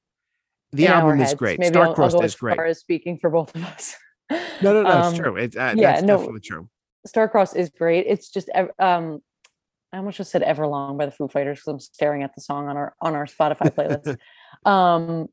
The 0.72 0.86
in 0.86 0.92
album 0.92 1.22
is 1.22 1.34
great. 1.34 1.58
Maybe 1.58 1.70
Star-Crossed 1.74 2.18
go 2.18 2.22
is 2.24 2.36
great. 2.36 2.56
far 2.56 2.66
as 2.66 2.80
speaking 2.80 3.18
for 3.18 3.32
both 3.32 3.56
of 3.56 3.64
us. 3.64 3.96
No, 4.62 4.74
no, 4.74 4.84
no, 4.84 4.90
it's 5.00 5.08
Um, 5.08 5.16
true. 5.16 5.36
It, 5.38 5.56
uh, 5.56 5.74
yeah, 5.76 5.94
that's 5.94 6.04
no, 6.04 6.18
definitely 6.18 6.42
true. 6.42 6.70
Starcross 7.08 7.56
is 7.56 7.70
great. 7.70 8.06
It's 8.08 8.30
just 8.30 8.50
um 8.80 9.22
I 9.94 9.98
almost 9.98 10.18
just 10.18 10.32
said 10.32 10.42
Everlong 10.42 10.98
by 10.98 11.06
the 11.06 11.12
Foo 11.12 11.28
Fighters 11.28 11.60
because 11.60 11.68
I'm 11.68 11.80
staring 11.80 12.24
at 12.24 12.36
the 12.36 12.42
song 12.42 12.68
on 12.68 12.78
our 12.78 12.96
on 13.02 13.16
our 13.16 13.26
Spotify 13.26 13.72
playlist. 13.74 14.18
um 14.70 15.28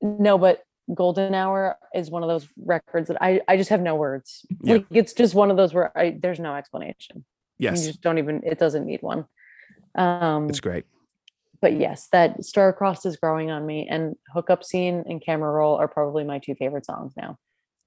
no, 0.00 0.38
but 0.38 0.62
Golden 0.94 1.34
Hour 1.34 1.76
is 1.94 2.10
one 2.10 2.22
of 2.22 2.28
those 2.28 2.48
records 2.64 3.08
that 3.08 3.18
I 3.20 3.40
I 3.46 3.56
just 3.56 3.70
have 3.70 3.80
no 3.80 3.94
words. 3.96 4.46
Yeah. 4.62 4.74
Like 4.74 4.86
it's 4.90 5.12
just 5.12 5.34
one 5.34 5.50
of 5.50 5.56
those 5.56 5.74
where 5.74 5.96
I 5.96 6.16
there's 6.20 6.40
no 6.40 6.54
explanation. 6.54 7.24
Yes, 7.58 7.80
You 7.80 7.88
just 7.92 8.00
don't 8.00 8.18
even 8.18 8.42
it 8.44 8.58
doesn't 8.58 8.86
need 8.86 9.02
one. 9.02 9.26
Um 9.96 10.48
it's 10.48 10.60
great. 10.60 10.84
but 11.60 11.76
yes, 11.76 12.08
that 12.12 12.38
Starcrossed 12.40 13.04
is 13.04 13.16
growing 13.16 13.50
on 13.50 13.66
me 13.66 13.86
and 13.90 14.14
Hookup 14.32 14.64
Scene 14.64 15.04
and 15.06 15.20
Camera 15.22 15.50
Roll 15.50 15.76
are 15.76 15.88
probably 15.88 16.24
my 16.24 16.38
two 16.38 16.54
favorite 16.54 16.86
songs 16.86 17.12
now. 17.16 17.36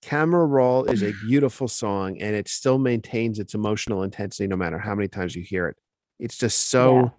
Camera 0.03 0.45
Roll 0.45 0.83
is 0.83 1.01
a 1.01 1.13
beautiful 1.25 1.69
song 1.69 2.21
and 2.21 2.35
it 2.35 2.49
still 2.49 2.77
maintains 2.77 3.39
its 3.39 3.53
emotional 3.53 4.03
intensity 4.03 4.47
no 4.47 4.57
matter 4.57 4.77
how 4.77 4.93
many 4.93 5.07
times 5.07 5.33
you 5.33 5.41
hear 5.41 5.67
it. 5.69 5.77
It's 6.19 6.37
just 6.37 6.69
so 6.69 7.13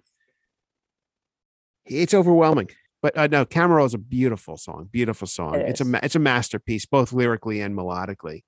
it's 1.85 2.13
overwhelming. 2.13 2.69
But 3.01 3.17
uh, 3.17 3.27
no, 3.27 3.43
Camera 3.43 3.77
Roll 3.77 3.87
is 3.87 3.95
a 3.95 3.99
beautiful 3.99 4.55
song. 4.57 4.87
Beautiful 4.91 5.27
song. 5.27 5.55
It 5.55 5.69
it's 5.69 5.81
a 5.81 5.83
is. 5.83 5.99
it's 6.03 6.15
a 6.15 6.19
masterpiece, 6.19 6.85
both 6.85 7.11
lyrically 7.11 7.59
and 7.61 7.75
melodically. 7.75 8.43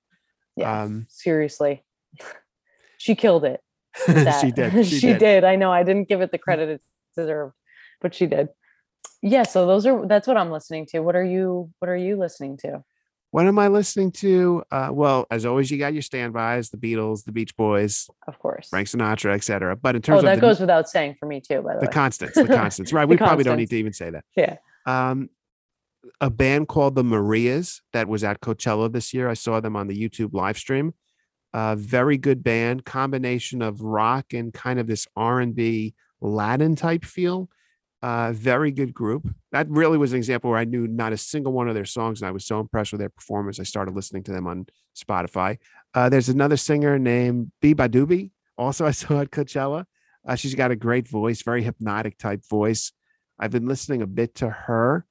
Yeah. 0.56 0.82
Um, 0.82 1.06
seriously. 1.08 1.84
she 2.98 3.16
killed 3.16 3.44
it. 3.44 3.60
she 4.40 4.52
did. 4.52 4.72
she, 4.86 5.00
She, 5.00 5.06
did. 5.08 5.18
did. 5.18 5.44
I 5.44 5.56
know. 5.56 5.72
I 5.72 5.82
didn't 5.82 6.08
give 6.08 6.20
it 6.20 6.30
the 6.30 6.38
credit 6.38 6.68
it 6.68 6.82
deserved, 7.16 7.54
but 8.00 8.14
she 8.14 8.26
did. 8.26 8.50
Yeah. 9.20 9.42
So 9.42 9.66
those 9.66 9.84
are 9.84 10.06
that's 10.06 10.28
what 10.28 10.36
I'm 10.36 10.52
listening 10.52 10.86
to. 10.90 11.00
What 11.00 11.16
are 11.16 11.24
you 11.24 11.72
What 11.80 11.88
are 11.88 11.96
you 11.96 12.16
listening 12.16 12.56
to? 12.58 12.84
What 13.30 13.46
am 13.46 13.58
I 13.58 13.68
listening 13.68 14.10
to? 14.12 14.62
Uh, 14.70 14.88
well, 14.90 15.26
as 15.30 15.44
always, 15.44 15.70
you 15.70 15.78
got 15.78 15.92
your 15.92 16.02
standbys: 16.02 16.70
the 16.70 16.78
Beatles, 16.78 17.24
the 17.24 17.32
Beach 17.32 17.54
Boys, 17.56 18.08
Of 18.26 18.38
course. 18.38 18.68
Frank 18.70 18.88
Sinatra, 18.88 19.34
etc. 19.34 19.76
But 19.76 19.96
in 19.96 20.02
terms 20.02 20.16
Oh, 20.16 20.18
of 20.20 20.24
that 20.24 20.40
goes 20.40 20.60
without 20.60 20.88
saying 20.88 21.16
for 21.20 21.26
me 21.26 21.40
too. 21.40 21.60
By 21.60 21.74
the, 21.74 21.80
the 21.80 21.86
way. 21.86 21.92
constants, 21.92 22.34
the 22.36 22.46
constants, 22.46 22.92
right? 22.92 23.06
We 23.08 23.16
probably 23.16 23.44
don't 23.44 23.58
need 23.58 23.70
to 23.70 23.76
even 23.76 23.92
say 23.92 24.10
that. 24.10 24.24
Yeah. 24.34 24.56
Um, 24.86 25.28
a 26.20 26.30
band 26.30 26.68
called 26.68 26.94
the 26.94 27.04
Marias 27.04 27.82
that 27.92 28.08
was 28.08 28.24
at 28.24 28.40
Coachella 28.40 28.90
this 28.90 29.12
year. 29.12 29.28
I 29.28 29.34
saw 29.34 29.60
them 29.60 29.76
on 29.76 29.88
the 29.88 30.08
YouTube 30.08 30.32
live 30.32 30.56
stream. 30.56 30.94
Uh, 31.52 31.74
very 31.76 32.16
good 32.16 32.42
band, 32.42 32.84
combination 32.84 33.60
of 33.62 33.82
rock 33.82 34.32
and 34.32 34.54
kind 34.54 34.78
of 34.78 34.86
this 34.86 35.06
R 35.16 35.40
and 35.40 35.54
B 35.54 35.94
Latin 36.20 36.76
type 36.76 37.04
feel. 37.04 37.50
Uh, 38.00 38.32
very 38.32 38.70
good 38.70 38.94
group. 38.94 39.28
That 39.50 39.68
really 39.68 39.98
was 39.98 40.12
an 40.12 40.18
example 40.18 40.50
where 40.50 40.58
I 40.58 40.64
knew 40.64 40.86
not 40.86 41.12
a 41.12 41.16
single 41.16 41.52
one 41.52 41.68
of 41.68 41.74
their 41.74 41.84
songs, 41.84 42.20
and 42.20 42.28
I 42.28 42.30
was 42.30 42.44
so 42.44 42.60
impressed 42.60 42.92
with 42.92 43.00
their 43.00 43.08
performance. 43.08 43.58
I 43.58 43.64
started 43.64 43.96
listening 43.96 44.22
to 44.24 44.32
them 44.32 44.46
on 44.46 44.66
Spotify. 44.96 45.58
Uh, 45.94 46.08
there's 46.08 46.28
another 46.28 46.56
singer 46.56 46.98
named 46.98 47.50
beabadoobee. 47.60 48.30
Also, 48.56 48.86
I 48.90 48.92
saw 48.92 49.20
at 49.20 49.30
Coachella. 49.30 49.84
Uh, 50.26 50.36
she's 50.36 50.54
got 50.54 50.70
a 50.70 50.76
great 50.76 51.08
voice, 51.08 51.42
very 51.42 51.62
hypnotic 51.62 52.18
type 52.18 52.42
voice. 52.48 52.92
I've 53.38 53.50
been 53.50 53.66
listening 53.66 54.02
a 54.02 54.06
bit 54.06 54.34
to 54.36 54.50
her. 54.50 55.06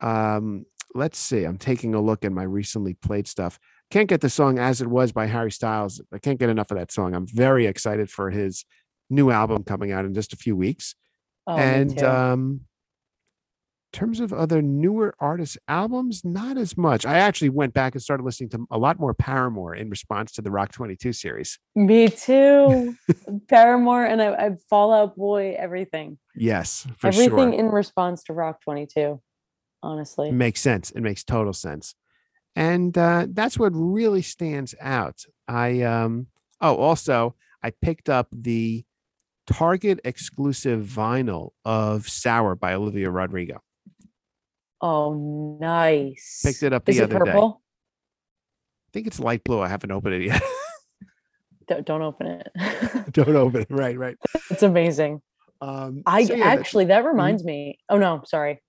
Um, 0.00 0.66
let's 0.94 1.18
see. 1.18 1.44
I'm 1.44 1.58
taking 1.58 1.94
a 1.94 2.00
look 2.00 2.24
at 2.24 2.32
my 2.32 2.42
recently 2.42 2.94
played 2.94 3.28
stuff. 3.28 3.58
Can't 3.90 4.08
get 4.08 4.20
the 4.20 4.30
song 4.30 4.58
"As 4.58 4.80
It 4.80 4.88
Was" 4.88 5.12
by 5.12 5.26
Harry 5.26 5.52
Styles. 5.52 6.02
I 6.12 6.18
can't 6.18 6.38
get 6.38 6.50
enough 6.50 6.70
of 6.70 6.78
that 6.78 6.92
song. 6.92 7.14
I'm 7.14 7.26
very 7.26 7.66
excited 7.66 8.10
for 8.10 8.30
his 8.30 8.64
new 9.08 9.30
album 9.30 9.62
coming 9.62 9.92
out 9.92 10.04
in 10.04 10.12
just 10.12 10.32
a 10.32 10.36
few 10.36 10.56
weeks. 10.56 10.94
Oh, 11.46 11.56
and 11.56 12.02
um, 12.02 12.60
in 13.92 13.98
terms 13.98 14.20
of 14.20 14.32
other 14.32 14.60
newer 14.60 15.14
artists' 15.20 15.56
albums, 15.68 16.24
not 16.24 16.58
as 16.58 16.76
much. 16.76 17.06
I 17.06 17.18
actually 17.18 17.50
went 17.50 17.72
back 17.72 17.94
and 17.94 18.02
started 18.02 18.24
listening 18.24 18.50
to 18.50 18.66
a 18.70 18.78
lot 18.78 18.98
more 18.98 19.14
Paramore 19.14 19.74
in 19.74 19.88
response 19.88 20.32
to 20.32 20.42
the 20.42 20.50
Rock 20.50 20.72
22 20.72 21.12
series. 21.12 21.58
me 21.74 22.08
too. 22.08 22.96
Paramore 23.48 24.04
and 24.04 24.20
I, 24.20 24.34
I 24.34 24.50
Fall 24.68 24.92
Out 24.92 25.16
Boy. 25.16 25.54
Everything. 25.58 26.18
Yes, 26.34 26.86
for 26.98 27.08
everything 27.08 27.52
sure. 27.52 27.54
in 27.54 27.66
response 27.66 28.24
to 28.24 28.32
Rock 28.32 28.60
22. 28.62 29.20
Honestly. 29.82 30.32
makes 30.32 30.60
sense. 30.60 30.90
It 30.90 31.00
makes 31.00 31.22
total 31.22 31.52
sense. 31.52 31.94
And 32.56 32.96
uh, 32.96 33.26
that's 33.30 33.58
what 33.58 33.72
really 33.74 34.22
stands 34.22 34.74
out. 34.80 35.22
I 35.46 35.82
um 35.82 36.26
oh 36.60 36.76
also 36.76 37.34
I 37.62 37.70
picked 37.70 38.08
up 38.08 38.28
the 38.32 38.84
Target 39.46 40.00
exclusive 40.04 40.84
vinyl 40.84 41.50
of 41.64 42.08
Sour 42.08 42.54
by 42.56 42.74
Olivia 42.74 43.10
Rodrigo. 43.10 43.60
Oh, 44.80 45.58
nice. 45.60 46.42
Picked 46.44 46.62
it 46.62 46.72
up 46.72 46.84
the 46.84 46.92
Is 46.92 46.98
it 46.98 47.04
other 47.04 47.24
day. 47.24 47.32
I 47.32 47.52
think 48.92 49.06
it's 49.06 49.20
light 49.20 49.44
blue. 49.44 49.60
I 49.60 49.68
haven't 49.68 49.90
opened 49.90 50.14
it 50.14 50.22
yet. 50.26 50.42
Don't, 51.68 51.84
don't 51.84 52.02
open 52.02 52.28
it. 52.28 52.48
Don't 53.10 53.34
open 53.34 53.62
it. 53.62 53.66
Right, 53.70 53.98
right. 53.98 54.16
it's 54.50 54.62
amazing. 54.62 55.20
Um 55.60 56.02
I 56.06 56.22
so 56.24 56.34
yeah, 56.34 56.44
actually 56.44 56.84
that 56.84 57.04
reminds 57.04 57.42
me. 57.42 57.80
Oh 57.88 57.98
no, 57.98 58.22
sorry. 58.24 58.62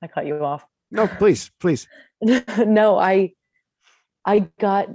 I 0.00 0.06
cut 0.06 0.26
you 0.26 0.44
off. 0.44 0.64
no, 0.92 1.08
please, 1.08 1.50
please. 1.58 1.88
no, 2.22 2.98
I 2.98 3.32
I 4.24 4.48
got 4.60 4.90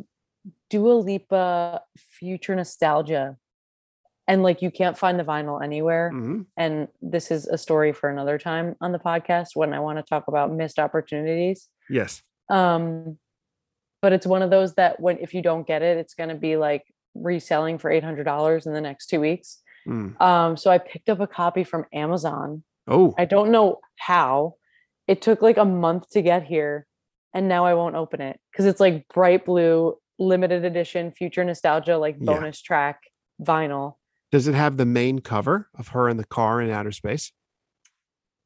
Dua 0.70 0.94
Lipa 0.94 1.82
Future 1.98 2.56
Nostalgia. 2.56 3.36
And 4.28 4.42
like 4.42 4.62
you 4.62 4.72
can't 4.72 4.98
find 4.98 5.20
the 5.20 5.24
vinyl 5.24 5.64
anywhere. 5.64 6.12
Mhm. 6.14 6.46
And 6.58 6.88
this 7.02 7.30
is 7.30 7.48
a 7.48 7.58
story 7.58 7.94
for 7.94 8.10
another 8.10 8.38
time 8.40 8.76
on 8.82 8.92
the 8.92 9.00
podcast 9.00 9.50
when 9.56 9.74
I 9.74 9.80
want 9.80 10.00
to 10.00 10.04
talk 10.04 10.28
about 10.28 10.52
missed 10.52 10.80
opportunities. 10.80 11.70
Yes. 11.90 12.24
Um, 12.50 13.20
but 14.02 14.14
it's 14.14 14.26
one 14.26 14.42
of 14.42 14.50
those 14.50 14.74
that 14.76 15.00
when 15.00 15.18
if 15.20 15.34
you 15.34 15.42
don't 15.42 15.68
get 15.68 15.82
it, 15.84 15.98
it's 15.98 16.14
gonna 16.16 16.36
be 16.36 16.58
like 16.58 16.84
reselling 17.14 17.78
for 17.78 17.90
eight 17.92 18.04
hundred 18.04 18.24
dollars 18.24 18.66
in 18.66 18.74
the 18.74 18.82
next 18.82 19.08
two 19.08 19.20
weeks. 19.20 19.62
Mm. 19.88 20.20
Um, 20.20 20.58
so 20.58 20.72
I 20.72 20.80
picked 20.80 21.10
up 21.10 21.20
a 21.20 21.28
copy 21.28 21.64
from 21.64 21.86
Amazon. 21.94 22.64
Oh, 22.88 23.14
I 23.18 23.26
don't 23.26 23.52
know 23.52 23.80
how. 23.98 24.56
It 25.08 25.22
took 25.22 25.42
like 25.44 25.58
a 25.58 25.66
month 25.66 26.10
to 26.12 26.22
get 26.24 26.44
here, 26.44 26.88
and 27.34 27.48
now 27.48 27.66
I 27.66 27.76
won't 27.76 27.96
open 27.96 28.22
it 28.22 28.40
because 28.52 28.66
it's 28.66 28.80
like 28.80 29.08
bright 29.14 29.46
blue, 29.46 29.98
limited 30.18 30.66
edition, 30.66 31.12
future 31.12 31.44
nostalgia, 31.44 31.98
like 32.00 32.16
Yeah. 32.20 32.26
bonus 32.34 32.60
track 32.62 33.02
vinyl. 33.42 33.96
Does 34.32 34.48
it 34.48 34.56
have 34.56 34.78
the 34.78 34.86
main 34.86 35.20
cover 35.20 35.70
of 35.76 35.90
her 35.90 36.10
in 36.10 36.18
the 36.18 36.26
car 36.26 36.62
in 36.62 36.70
outer 36.70 36.92
space? 36.92 37.32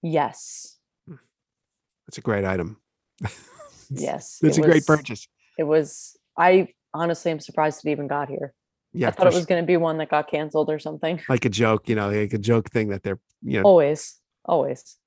Yes, 0.02 0.78
That's 1.08 2.18
a 2.18 2.22
great 2.22 2.46
item. 2.46 2.78
yes, 3.90 4.40
It's 4.42 4.58
it 4.58 4.64
a 4.64 4.68
great 4.68 4.86
purchase. 4.86 5.28
It 5.58 5.64
was. 5.64 6.18
I 6.38 6.70
honestly 6.94 7.32
am 7.32 7.40
surprised 7.40 7.86
it 7.86 7.92
even 7.92 8.08
got 8.08 8.30
here. 8.30 8.54
Yeah, 8.94 9.10
I 9.10 9.12
thought 9.12 9.28
it 9.28 9.34
was 9.34 9.46
going 9.46 9.62
to 9.62 9.68
be 9.68 9.78
one 9.78 9.98
that 9.98 10.10
got 10.10 10.30
canceled 10.32 10.70
or 10.70 10.80
something. 10.80 11.22
like 11.30 11.46
a 11.46 11.50
joke, 11.50 11.90
you 11.90 11.96
know, 11.96 12.10
like 12.10 12.34
a 12.34 12.38
joke 12.38 12.70
thing 12.72 12.90
that 12.90 13.04
they're, 13.04 13.20
you 13.44 13.60
know, 13.60 13.64
Always, 13.68 14.20
always. 14.46 14.98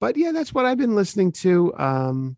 but 0.00 0.16
yeah, 0.16 0.32
that's 0.32 0.54
what 0.54 0.64
I've 0.64 0.78
been 0.78 0.94
listening 0.94 1.32
to. 1.32 1.74
Um, 1.76 2.36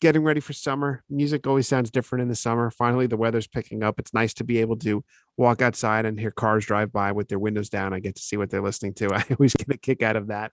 getting 0.00 0.22
ready 0.22 0.40
for 0.40 0.52
summer. 0.52 1.02
Music 1.08 1.46
always 1.46 1.66
sounds 1.66 1.90
different 1.90 2.22
in 2.22 2.28
the 2.28 2.34
summer. 2.36 2.70
Finally, 2.70 3.06
the 3.06 3.16
weather's 3.16 3.46
picking 3.46 3.82
up. 3.82 3.98
It's 3.98 4.14
nice 4.14 4.34
to 4.34 4.44
be 4.44 4.58
able 4.58 4.76
to 4.78 5.04
walk 5.36 5.62
outside 5.62 6.04
and 6.04 6.18
hear 6.18 6.30
cars 6.30 6.66
drive 6.66 6.92
by 6.92 7.12
with 7.12 7.28
their 7.28 7.38
windows 7.38 7.68
down. 7.68 7.92
I 7.92 8.00
get 8.00 8.14
to 8.16 8.22
see 8.22 8.36
what 8.36 8.50
they're 8.50 8.62
listening 8.62 8.94
to. 8.94 9.06
I 9.14 9.24
always 9.30 9.54
get 9.54 9.68
a 9.74 9.78
kick 9.78 10.02
out 10.02 10.16
of 10.16 10.28
that. 10.28 10.52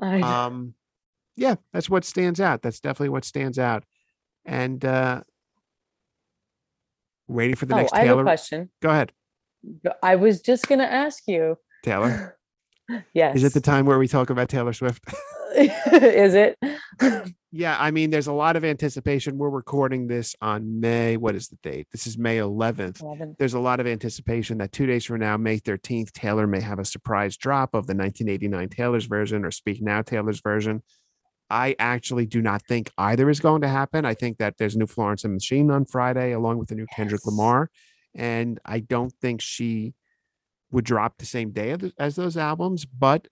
Um, 0.00 0.74
yeah, 1.36 1.56
that's 1.72 1.90
what 1.90 2.04
stands 2.04 2.40
out. 2.40 2.62
That's 2.62 2.80
definitely 2.80 3.10
what 3.10 3.24
stands 3.24 3.58
out. 3.58 3.84
And 4.44 4.84
uh, 4.84 5.22
waiting 7.28 7.56
for 7.56 7.66
the 7.66 7.74
oh, 7.74 7.78
next 7.78 7.92
I 7.92 7.98
have 7.98 8.06
a 8.06 8.08
Taylor. 8.10 8.22
question. 8.22 8.70
Go 8.80 8.90
ahead, 8.90 9.12
I 10.02 10.16
was 10.16 10.40
just 10.40 10.68
going 10.68 10.78
to 10.78 10.90
ask 10.90 11.22
you. 11.26 11.58
Taylor. 11.84 12.38
yes. 13.14 13.36
Is 13.36 13.44
it 13.44 13.54
the 13.54 13.60
time 13.60 13.86
where 13.86 13.98
we 13.98 14.08
talk 14.08 14.30
about 14.30 14.48
Taylor 14.48 14.72
Swift? 14.72 15.04
Is 15.92 16.34
it? 16.34 16.58
Yeah, 17.52 17.76
I 17.80 17.90
mean, 17.90 18.10
there's 18.10 18.26
a 18.26 18.32
lot 18.32 18.56
of 18.56 18.64
anticipation. 18.64 19.38
We're 19.38 19.48
recording 19.48 20.08
this 20.08 20.34
on 20.42 20.78
May. 20.80 21.16
What 21.16 21.34
is 21.34 21.48
the 21.48 21.56
date? 21.62 21.86
This 21.90 22.06
is 22.06 22.18
May 22.18 22.36
11th. 22.36 23.00
11. 23.00 23.36
There's 23.38 23.54
a 23.54 23.60
lot 23.60 23.80
of 23.80 23.86
anticipation 23.86 24.58
that 24.58 24.72
two 24.72 24.84
days 24.84 25.06
from 25.06 25.20
now, 25.20 25.38
May 25.38 25.58
13th, 25.58 26.12
Taylor 26.12 26.46
may 26.46 26.60
have 26.60 26.78
a 26.78 26.84
surprise 26.84 27.38
drop 27.38 27.70
of 27.70 27.86
the 27.86 27.94
1989 27.94 28.68
Taylor's 28.68 29.06
version 29.06 29.42
or 29.42 29.50
Speak 29.50 29.80
Now 29.80 30.02
Taylor's 30.02 30.40
version. 30.40 30.82
I 31.48 31.76
actually 31.78 32.26
do 32.26 32.42
not 32.42 32.60
think 32.68 32.90
either 32.98 33.30
is 33.30 33.40
going 33.40 33.62
to 33.62 33.68
happen. 33.68 34.04
I 34.04 34.12
think 34.12 34.36
that 34.36 34.58
there's 34.58 34.74
a 34.74 34.78
new 34.78 34.86
Florence 34.86 35.24
and 35.24 35.32
Machine 35.32 35.70
on 35.70 35.86
Friday, 35.86 36.32
along 36.32 36.58
with 36.58 36.68
the 36.68 36.74
new 36.74 36.86
Kendrick 36.94 37.24
Lamar, 37.24 37.70
and 38.14 38.60
I 38.66 38.80
don't 38.80 39.14
think 39.22 39.40
she 39.40 39.94
would 40.70 40.84
drop 40.84 41.16
the 41.16 41.24
same 41.24 41.52
day 41.52 41.74
as 41.98 42.16
those 42.16 42.36
albums. 42.36 42.84
But 42.84 43.28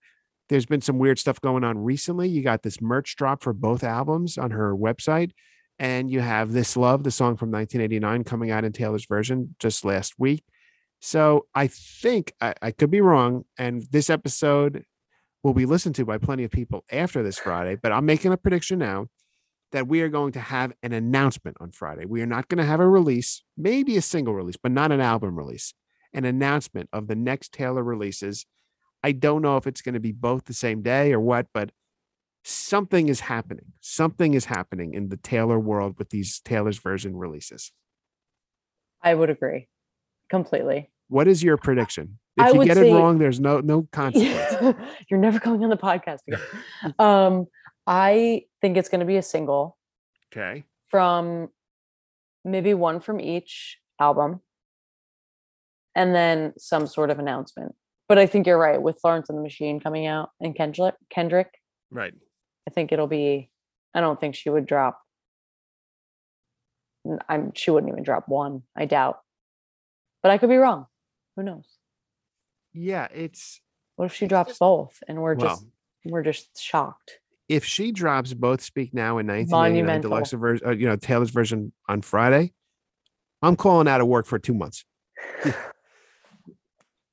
there's 0.48 0.66
been 0.66 0.80
some 0.80 0.98
weird 0.98 1.18
stuff 1.18 1.40
going 1.40 1.64
on 1.64 1.78
recently. 1.78 2.28
You 2.28 2.42
got 2.42 2.62
this 2.62 2.80
merch 2.80 3.16
drop 3.16 3.42
for 3.42 3.52
both 3.52 3.82
albums 3.82 4.38
on 4.38 4.50
her 4.50 4.74
website, 4.74 5.32
and 5.78 6.10
you 6.10 6.20
have 6.20 6.52
"This 6.52 6.76
Love," 6.76 7.02
the 7.02 7.10
song 7.10 7.36
from 7.36 7.50
1989, 7.50 8.24
coming 8.24 8.50
out 8.50 8.64
in 8.64 8.72
Taylor's 8.72 9.06
version 9.06 9.54
just 9.58 9.84
last 9.84 10.14
week. 10.18 10.44
So 11.00 11.46
I 11.54 11.66
think 11.66 12.32
I, 12.40 12.54
I 12.62 12.70
could 12.70 12.90
be 12.90 13.00
wrong, 13.00 13.44
and 13.58 13.82
this 13.90 14.10
episode 14.10 14.84
will 15.42 15.54
be 15.54 15.66
listened 15.66 15.94
to 15.96 16.04
by 16.04 16.18
plenty 16.18 16.44
of 16.44 16.50
people 16.50 16.84
after 16.90 17.22
this 17.22 17.38
Friday. 17.38 17.76
But 17.76 17.92
I'm 17.92 18.06
making 18.06 18.32
a 18.32 18.36
prediction 18.36 18.78
now 18.78 19.08
that 19.72 19.88
we 19.88 20.02
are 20.02 20.08
going 20.08 20.32
to 20.32 20.40
have 20.40 20.72
an 20.82 20.92
announcement 20.92 21.56
on 21.60 21.72
Friday. 21.72 22.06
We 22.06 22.22
are 22.22 22.26
not 22.26 22.48
going 22.48 22.58
to 22.58 22.64
have 22.64 22.80
a 22.80 22.88
release, 22.88 23.42
maybe 23.56 23.96
a 23.96 24.02
single 24.02 24.32
release, 24.32 24.56
but 24.56 24.72
not 24.72 24.92
an 24.92 25.00
album 25.00 25.36
release. 25.36 25.74
An 26.12 26.24
announcement 26.24 26.88
of 26.92 27.08
the 27.08 27.16
next 27.16 27.52
Taylor 27.52 27.82
releases. 27.82 28.46
I 29.04 29.12
don't 29.12 29.42
know 29.42 29.58
if 29.58 29.66
it's 29.66 29.82
going 29.82 29.92
to 29.92 30.00
be 30.00 30.12
both 30.12 30.46
the 30.46 30.54
same 30.54 30.80
day 30.80 31.12
or 31.12 31.20
what, 31.20 31.46
but 31.52 31.70
something 32.42 33.08
is 33.10 33.20
happening. 33.20 33.66
Something 33.80 34.32
is 34.32 34.46
happening 34.46 34.94
in 34.94 35.10
the 35.10 35.18
Taylor 35.18 35.60
world 35.60 35.96
with 35.98 36.08
these 36.08 36.40
Taylor's 36.40 36.78
version 36.78 37.14
releases. 37.14 37.70
I 39.02 39.14
would 39.14 39.28
agree 39.28 39.68
completely. 40.30 40.90
What 41.08 41.28
is 41.28 41.42
your 41.42 41.58
prediction? 41.58 42.18
If 42.38 42.46
I 42.46 42.50
you 42.52 42.64
get 42.64 42.78
say- 42.78 42.90
it 42.90 42.94
wrong, 42.94 43.18
there's 43.18 43.38
no 43.40 43.60
no 43.60 43.86
consequence. 43.92 44.78
You're 45.10 45.20
never 45.20 45.38
going 45.38 45.62
on 45.62 45.68
the 45.68 45.76
podcast 45.76 46.20
again. 46.26 46.94
um, 46.98 47.46
I 47.86 48.44
think 48.62 48.78
it's 48.78 48.88
going 48.88 49.00
to 49.00 49.06
be 49.06 49.16
a 49.18 49.22
single 49.22 49.76
Okay. 50.32 50.64
from 50.88 51.50
maybe 52.42 52.72
one 52.72 53.00
from 53.00 53.20
each 53.20 53.78
album 54.00 54.40
and 55.94 56.14
then 56.14 56.54
some 56.58 56.86
sort 56.86 57.10
of 57.10 57.18
announcement. 57.18 57.74
But 58.08 58.18
I 58.18 58.26
think 58.26 58.46
you're 58.46 58.58
right 58.58 58.80
with 58.80 58.98
Florence 59.00 59.28
and 59.30 59.38
the 59.38 59.42
Machine 59.42 59.80
coming 59.80 60.06
out 60.06 60.30
and 60.40 60.54
Kendrick 60.54 60.94
Kendrick, 61.10 61.48
Right. 61.90 62.12
I 62.68 62.70
think 62.70 62.92
it'll 62.92 63.06
be 63.06 63.50
I 63.94 64.00
don't 64.00 64.18
think 64.20 64.34
she 64.34 64.50
would 64.50 64.66
drop 64.66 65.00
I'm. 67.28 67.52
she 67.54 67.70
wouldn't 67.70 67.92
even 67.92 68.02
drop 68.02 68.28
one, 68.28 68.62
I 68.76 68.86
doubt. 68.86 69.20
But 70.22 70.32
I 70.32 70.38
could 70.38 70.48
be 70.48 70.56
wrong. 70.56 70.86
Who 71.36 71.42
knows? 71.42 71.66
Yeah, 72.72 73.08
it's 73.12 73.60
What 73.96 74.06
if 74.06 74.14
she 74.14 74.26
drops 74.26 74.58
both 74.58 75.02
and 75.06 75.20
we're 75.22 75.34
well, 75.34 75.48
just 75.48 75.66
we're 76.04 76.22
just 76.22 76.60
shocked? 76.60 77.18
if 77.48 77.64
she 77.64 77.92
drops 77.92 78.32
both 78.32 78.62
Speak 78.62 78.94
Now 78.94 79.18
and 79.18 79.28
1989 79.28 79.72
Monumental. 79.86 80.10
deluxe 80.10 80.32
version, 80.32 80.66
uh, 80.66 80.70
you 80.70 80.86
know, 80.86 80.96
Taylor's 80.96 81.30
version 81.30 81.72
on 81.88 82.00
Friday, 82.00 82.52
I'm 83.42 83.54
calling 83.56 83.86
out 83.86 84.00
of 84.00 84.06
work 84.06 84.26
for 84.26 84.38
two 84.38 84.54
months. 84.54 84.84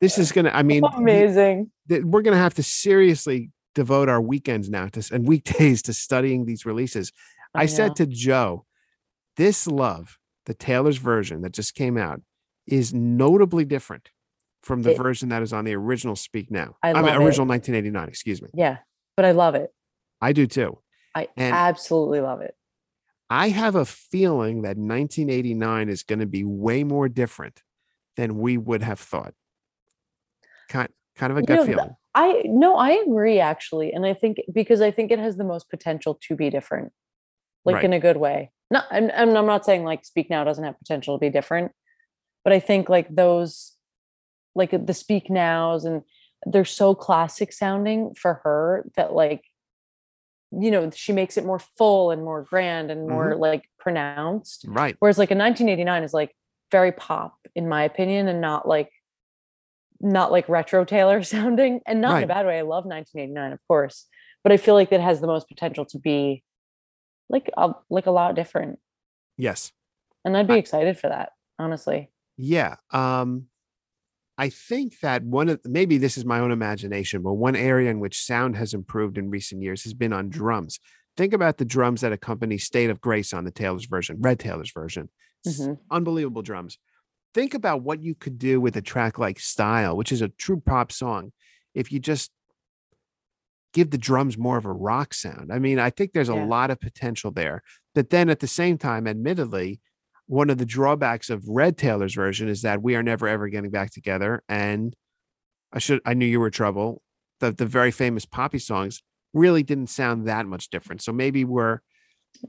This 0.01 0.17
is 0.17 0.31
gonna. 0.31 0.49
I 0.53 0.63
mean, 0.63 0.83
Amazing. 0.97 1.71
we're 1.89 2.21
gonna 2.23 2.37
have 2.37 2.55
to 2.55 2.63
seriously 2.63 3.51
devote 3.75 4.09
our 4.09 4.19
weekends 4.21 4.69
now 4.69 4.87
to 4.87 5.09
and 5.13 5.27
weekdays 5.27 5.81
to 5.83 5.93
studying 5.93 6.45
these 6.45 6.65
releases. 6.65 7.11
I, 7.53 7.61
know. 7.63 7.67
said 7.67 7.95
to 7.97 8.05
Joe, 8.07 8.65
"This 9.37 9.67
love, 9.67 10.17
the 10.47 10.53
Taylor's 10.53 10.97
version 10.97 11.41
that 11.41 11.53
just 11.53 11.75
came 11.75 11.97
out, 11.97 12.21
is 12.65 12.93
notably 12.93 13.63
different 13.63 14.09
from 14.63 14.81
the 14.83 14.91
It- 14.91 14.97
version 14.97 15.29
that 15.29 15.41
is 15.41 15.53
on 15.53 15.65
the 15.65 15.73
original 15.75 16.15
Speak 16.15 16.49
Now. 16.51 16.75
I 16.83 16.93
mean, 16.93 17.03
love 17.03 17.21
it. 17.21 17.23
original 17.25 17.47
1989. 17.47 18.07
Excuse 18.07 18.41
me. 18.41 18.49
Yeah, 18.53 18.77
but 19.15 19.25
I 19.25 19.31
love 19.31 19.55
it. 19.55 19.73
I 20.21 20.33
do 20.33 20.47
too. 20.47 20.79
I 21.15 21.27
And- 21.37 21.53
absolutely 21.55 22.21
love 22.21 22.41
it. 22.41 22.55
I 23.29 23.49
have 23.49 23.75
a 23.75 23.85
feeling 23.85 24.61
that 24.63 24.77
1989 24.77 25.89
is 25.89 26.03
going 26.03 26.19
to 26.19 26.25
be 26.25 26.43
way 26.43 26.83
more 26.83 27.07
different 27.09 27.63
than 28.17 28.37
we 28.39 28.57
would 28.57 28.83
have 28.83 28.99
thought. 28.99 29.33
Kind, 30.71 30.89
kind 31.17 31.31
of 31.31 31.37
a 31.37 31.41
You 31.41 31.45
gut 31.47 31.57
know, 31.57 31.65
feeling. 31.65 31.95
I 32.15 32.43
no, 32.45 32.77
I 32.77 32.91
agree 33.05 33.39
actually, 33.39 33.91
and 33.91 34.05
I 34.05 34.13
think 34.13 34.37
because 34.53 34.79
I 34.79 34.89
think 34.89 35.11
it 35.11 35.19
has 35.19 35.35
the 35.35 35.43
most 35.43 35.69
potential 35.69 36.17
to 36.27 36.35
be 36.35 36.49
different, 36.49 36.93
like 37.65 37.75
Right. 37.75 37.85
in 37.85 37.93
a 37.93 37.99
good 37.99 38.15
way. 38.15 38.51
Not, 38.69 38.85
and, 38.89 39.11
and 39.11 39.37
I'm 39.37 39.45
not 39.45 39.65
saying 39.65 39.83
like 39.83 40.05
Speak 40.05 40.29
Now 40.29 40.45
doesn't 40.45 40.63
have 40.63 40.79
potential 40.79 41.17
to 41.17 41.19
be 41.19 41.29
different, 41.29 41.73
but 42.45 42.53
I 42.53 42.61
think 42.61 42.87
like 42.87 43.13
those, 43.13 43.73
like 44.55 44.71
the 44.85 44.93
Speak 44.93 45.29
Nows, 45.29 45.83
and 45.83 46.03
they're 46.45 46.63
so 46.63 46.95
classic 46.95 47.51
sounding 47.51 48.13
for 48.15 48.39
her 48.45 48.85
that 48.95 49.11
like, 49.11 49.43
you 50.51 50.71
know, 50.71 50.89
she 50.91 51.11
makes 51.11 51.35
it 51.35 51.45
more 51.45 51.59
full 51.77 52.11
and 52.11 52.23
more 52.23 52.43
grand 52.43 52.91
and 52.91 53.09
more 53.09 53.31
mm-hmm. 53.31 53.41
like 53.41 53.65
pronounced. 53.77 54.63
Right. 54.69 54.95
Whereas 54.99 55.17
like 55.17 55.31
in 55.31 55.37
1989 55.37 56.03
is 56.03 56.13
like 56.13 56.33
very 56.71 56.93
pop 56.93 57.35
in 57.55 57.67
my 57.67 57.83
opinion 57.83 58.29
and 58.29 58.39
not 58.39 58.65
like 58.65 58.89
not 60.01 60.31
like 60.31 60.49
retro 60.49 60.83
Taylor 60.85 61.23
sounding 61.35 61.81
and 61.85 62.01
not 62.01 62.17
in 62.17 62.23
a 62.23 62.27
bad 62.27 62.45
way. 62.45 62.57
I 62.57 62.61
love 62.61 62.85
1989 62.85 63.53
of 63.53 63.59
course, 63.67 64.07
but 64.43 64.51
I 64.51 64.57
feel 64.57 64.73
like 64.75 64.89
that 64.89 65.01
has 65.01 65.21
the 65.21 65.27
most 65.27 65.47
potential 65.47 65.85
to 65.85 65.99
be 65.99 66.43
like 67.29 67.49
a, 67.57 67.71
like 67.89 68.07
a 68.07 68.11
lot 68.11 68.35
different. 68.35 68.79
Yes. 69.37 69.71
And 70.25 70.35
I'd 70.35 70.47
be 70.47 70.55
I- 70.55 70.57
excited 70.57 70.97
for 70.97 71.09
that, 71.09 71.29
honestly. 71.57 72.09
Yeah. 72.37 72.75
Um, 72.91 73.45
I 74.37 74.49
think 74.49 74.99
that 75.01 75.23
one 75.23 75.49
of 75.49 75.59
maybe 75.65 75.97
this 75.97 76.17
is 76.17 76.25
my 76.25 76.39
own 76.39 76.51
imagination, 76.51 77.21
but 77.21 77.33
one 77.33 77.55
area 77.55 77.91
in 77.91 77.99
which 77.99 78.23
sound 78.23 78.55
has 78.57 78.73
improved 78.73 79.17
in 79.17 79.29
recent 79.29 79.61
years 79.61 79.83
has 79.83 79.93
been 79.93 80.13
on 80.13 80.29
drums. 80.29 80.79
Think 81.17 81.33
about 81.33 81.57
the 81.57 81.65
drums 81.65 82.01
that 82.01 82.11
accompany 82.13 82.57
State 82.57 82.89
of 82.89 83.01
Grace 83.01 83.33
on 83.33 83.43
the 83.43 83.51
Taylor's 83.51 83.85
version, 83.85 84.17
Red 84.19 84.39
Taylor's 84.39 84.71
version. 84.71 85.09
Mhm. 85.45 85.77
Unbelievable 85.91 86.41
drums. 86.41 86.77
Think 87.33 87.53
about 87.53 87.81
what 87.81 88.01
you 88.01 88.13
could 88.15 88.37
do 88.37 88.59
with 88.59 88.75
a 88.75 88.81
track 88.81 89.17
like 89.17 89.39
Style, 89.39 89.95
which 89.95 90.11
is 90.11 90.21
a 90.21 90.27
true 90.29 90.59
pop 90.59 90.91
song, 90.91 91.31
if 91.73 91.91
you 91.91 91.99
just 91.99 92.31
give 93.73 93.89
the 93.91 93.97
drums 93.97 94.37
more 94.37 94.57
of 94.57 94.65
a 94.65 94.71
rock 94.73 95.13
sound. 95.13 95.51
I 95.51 95.57
mean, 95.59 95.79
I 95.79 95.89
think 95.89 96.11
there's 96.11 96.27
a 96.29 96.33
Yeah. 96.35 96.45
lot 96.45 96.71
of 96.71 96.79
potential 96.81 97.31
there. 97.31 97.63
But 97.95 98.09
then 98.09 98.29
at 98.29 98.39
the 98.41 98.47
same 98.47 98.77
time, 98.77 99.07
admittedly, 99.07 99.79
one 100.27 100.49
of 100.49 100.57
the 100.57 100.65
drawbacks 100.65 101.29
of 101.29 101.47
Red 101.47 101.77
Taylor's 101.77 102.15
version 102.15 102.49
is 102.49 102.61
that 102.63 102.81
we 102.81 102.95
are 102.95 103.03
never 103.03 103.27
ever 103.29 103.47
getting 103.47 103.71
back 103.71 103.91
together. 103.91 104.43
And 104.49 104.93
I 105.71 105.79
should 105.79 106.01
I 106.05 106.13
knew 106.13 106.25
you 106.25 106.39
were 106.41 106.49
trouble. 106.49 107.01
The 107.39 107.51
the 107.51 107.65
very 107.65 107.91
famous 107.91 108.25
poppy 108.25 108.59
songs 108.59 109.01
really 109.33 109.63
didn't 109.63 109.87
sound 109.87 110.27
that 110.27 110.45
much 110.45 110.69
different. 110.69 111.01
So 111.01 111.13
maybe 111.13 111.45
we're 111.45 111.79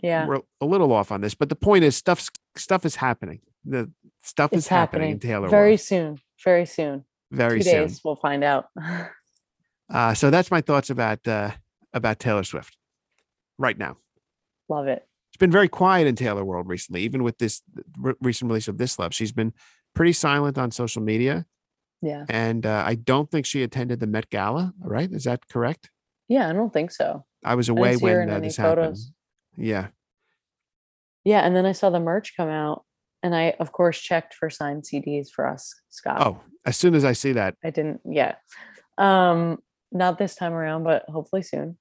Yeah. 0.02 0.26
we're 0.26 0.40
a 0.60 0.66
little 0.66 0.92
off 0.92 1.12
on 1.12 1.20
this. 1.20 1.34
But 1.34 1.48
the 1.50 1.56
point 1.56 1.84
is 1.84 1.96
stuff 1.96 2.28
stuff 2.56 2.84
is 2.84 2.96
happening. 2.96 3.40
The 3.64 3.90
stuff 4.22 4.52
It's 4.52 4.64
is 4.64 4.68
happening, 4.68 5.02
in 5.12 5.14
happening 5.16 5.20
Taylor 5.20 5.48
very 5.48 5.70
world 5.70 5.80
soon. 5.80 6.18
Very 6.44 6.66
soon. 6.66 7.04
very 7.30 7.58
Two 7.58 7.64
soon. 7.70 7.74
days 7.86 8.00
we'll 8.04 8.16
find 8.16 8.42
out. 8.44 8.66
Uh, 9.92 10.14
so 10.14 10.30
that's 10.30 10.50
my 10.50 10.62
thoughts 10.62 10.88
about 10.88 11.26
uh, 11.28 11.50
about 11.92 12.18
Taylor 12.18 12.44
Swift 12.44 12.78
right 13.58 13.76
now. 13.76 13.98
love 14.70 14.86
it. 14.86 15.06
It's 15.30 15.36
been 15.38 15.50
very 15.50 15.68
quiet 15.68 16.06
in 16.06 16.14
Taylor 16.16 16.44
world 16.46 16.66
recently, 16.66 17.02
even 17.02 17.22
with 17.22 17.36
this 17.36 17.60
re- 17.98 18.14
recent 18.22 18.48
release 18.50 18.68
of 18.68 18.78
This 18.78 18.98
Love. 18.98 19.12
She's 19.12 19.32
been 19.32 19.52
pretty 19.94 20.14
silent 20.14 20.56
on 20.56 20.70
social 20.70 21.02
media, 21.02 21.44
Yeah. 22.00 22.24
and 22.30 22.64
uh, 22.64 22.84
I 22.86 22.94
don't 22.94 23.30
think 23.30 23.44
she 23.44 23.62
attended 23.62 24.00
the 24.00 24.06
Met 24.06 24.30
Gala. 24.30 24.72
Right? 24.80 25.10
Is 25.12 25.24
that 25.24 25.46
correct? 25.48 25.90
Yeah, 26.26 26.48
I 26.48 26.54
don't 26.54 26.72
think 26.72 26.90
so. 26.90 27.26
I 27.44 27.54
was 27.54 27.68
away 27.68 27.98
her 27.98 28.20
when 28.20 28.30
uh, 28.30 28.40
this 28.40 28.56
happened. 28.56 28.96
Yeah, 29.58 29.88
Yeah, 31.24 31.40
and 31.40 31.54
then 31.54 31.66
I 31.66 31.72
saw 31.72 31.90
the 31.90 32.00
merch 32.00 32.34
come 32.36 32.48
out 32.48 32.84
and 33.22 33.34
I 33.34 33.54
of 33.60 33.72
course 33.72 34.00
checked 34.00 34.34
for 34.34 34.50
signed 34.50 34.82
CDs 34.82 35.28
for 35.30 35.46
us, 35.46 35.74
Scott. 35.90 36.20
Oh, 36.20 36.40
as 36.64 36.76
soon 36.76 36.94
as 36.94 37.04
I 37.04 37.12
see 37.12 37.32
that, 37.32 37.56
I 37.64 37.70
didn't 37.70 38.00
yet. 38.04 38.40
Um, 38.98 39.58
not 39.90 40.18
this 40.18 40.34
time 40.34 40.52
around, 40.52 40.84
but 40.84 41.04
hopefully 41.08 41.42
soon. 41.42 41.78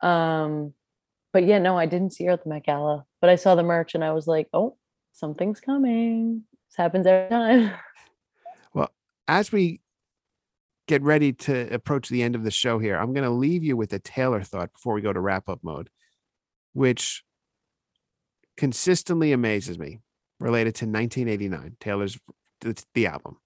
Um, 0.00 0.74
but 1.32 1.44
yeah, 1.44 1.58
no, 1.58 1.78
I 1.78 1.86
didn't 1.86 2.12
see 2.12 2.24
her 2.24 2.32
at 2.32 2.44
the 2.44 2.48
Met 2.48 2.64
Gala, 2.64 3.04
but 3.20 3.30
I 3.30 3.36
saw 3.36 3.54
the 3.54 3.62
merch 3.62 3.94
and 3.94 4.04
I 4.04 4.12
was 4.12 4.26
like, 4.26 4.48
oh, 4.52 4.76
something's 5.12 5.60
coming. 5.60 6.44
This 6.70 6.76
happens 6.76 7.06
every 7.06 7.30
time. 7.30 7.72
Well, 8.74 8.90
as 9.26 9.50
we 9.50 9.80
get 10.86 11.02
ready 11.02 11.32
to 11.32 11.72
approach 11.72 12.10
the 12.10 12.22
end 12.22 12.34
of 12.34 12.44
the 12.44 12.50
show 12.50 12.78
here, 12.78 12.96
I'm 12.96 13.14
going 13.14 13.24
to 13.24 13.30
leave 13.30 13.64
you 13.64 13.74
with 13.74 13.90
a 13.94 13.98
Taylor 13.98 14.42
thought 14.42 14.72
before 14.74 14.92
we 14.92 15.00
go 15.00 15.14
to 15.14 15.20
wrap 15.20 15.48
up 15.48 15.60
mode, 15.62 15.88
which 16.74 17.24
consistently 18.58 19.32
amazes 19.32 19.78
me 19.78 20.00
related 20.38 20.74
to 20.76 20.86
1989, 20.86 21.76
Taylor's 21.80 22.18
the, 22.60 23.06
album. 23.06 23.38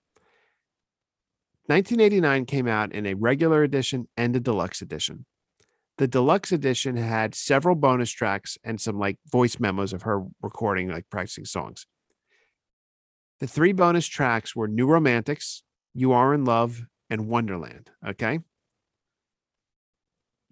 1989 1.66 2.46
came 2.46 2.66
out 2.66 2.92
in 2.92 3.06
a 3.06 3.14
regular 3.14 3.62
edition 3.62 4.08
and 4.16 4.34
a 4.34 4.40
deluxe 4.40 4.82
edition. 4.82 5.26
The 5.98 6.08
deluxe 6.08 6.52
edition 6.52 6.96
had 6.96 7.34
several 7.34 7.74
bonus 7.74 8.10
tracks 8.10 8.56
and 8.64 8.80
some 8.80 8.98
like 8.98 9.18
voice 9.30 9.60
memos 9.60 9.92
of 9.92 10.02
her 10.02 10.24
recording, 10.42 10.88
like 10.88 11.10
practicing 11.10 11.44
songs. 11.44 11.86
The 13.40 13.46
three 13.46 13.72
bonus 13.72 14.06
tracks 14.06 14.56
were 14.56 14.68
New 14.68 14.86
Romantics, 14.86 15.62
You 15.94 16.12
Are 16.12 16.34
in 16.34 16.44
Love, 16.44 16.82
and 17.08 17.28
Wonderland. 17.28 17.90
Okay. 18.06 18.40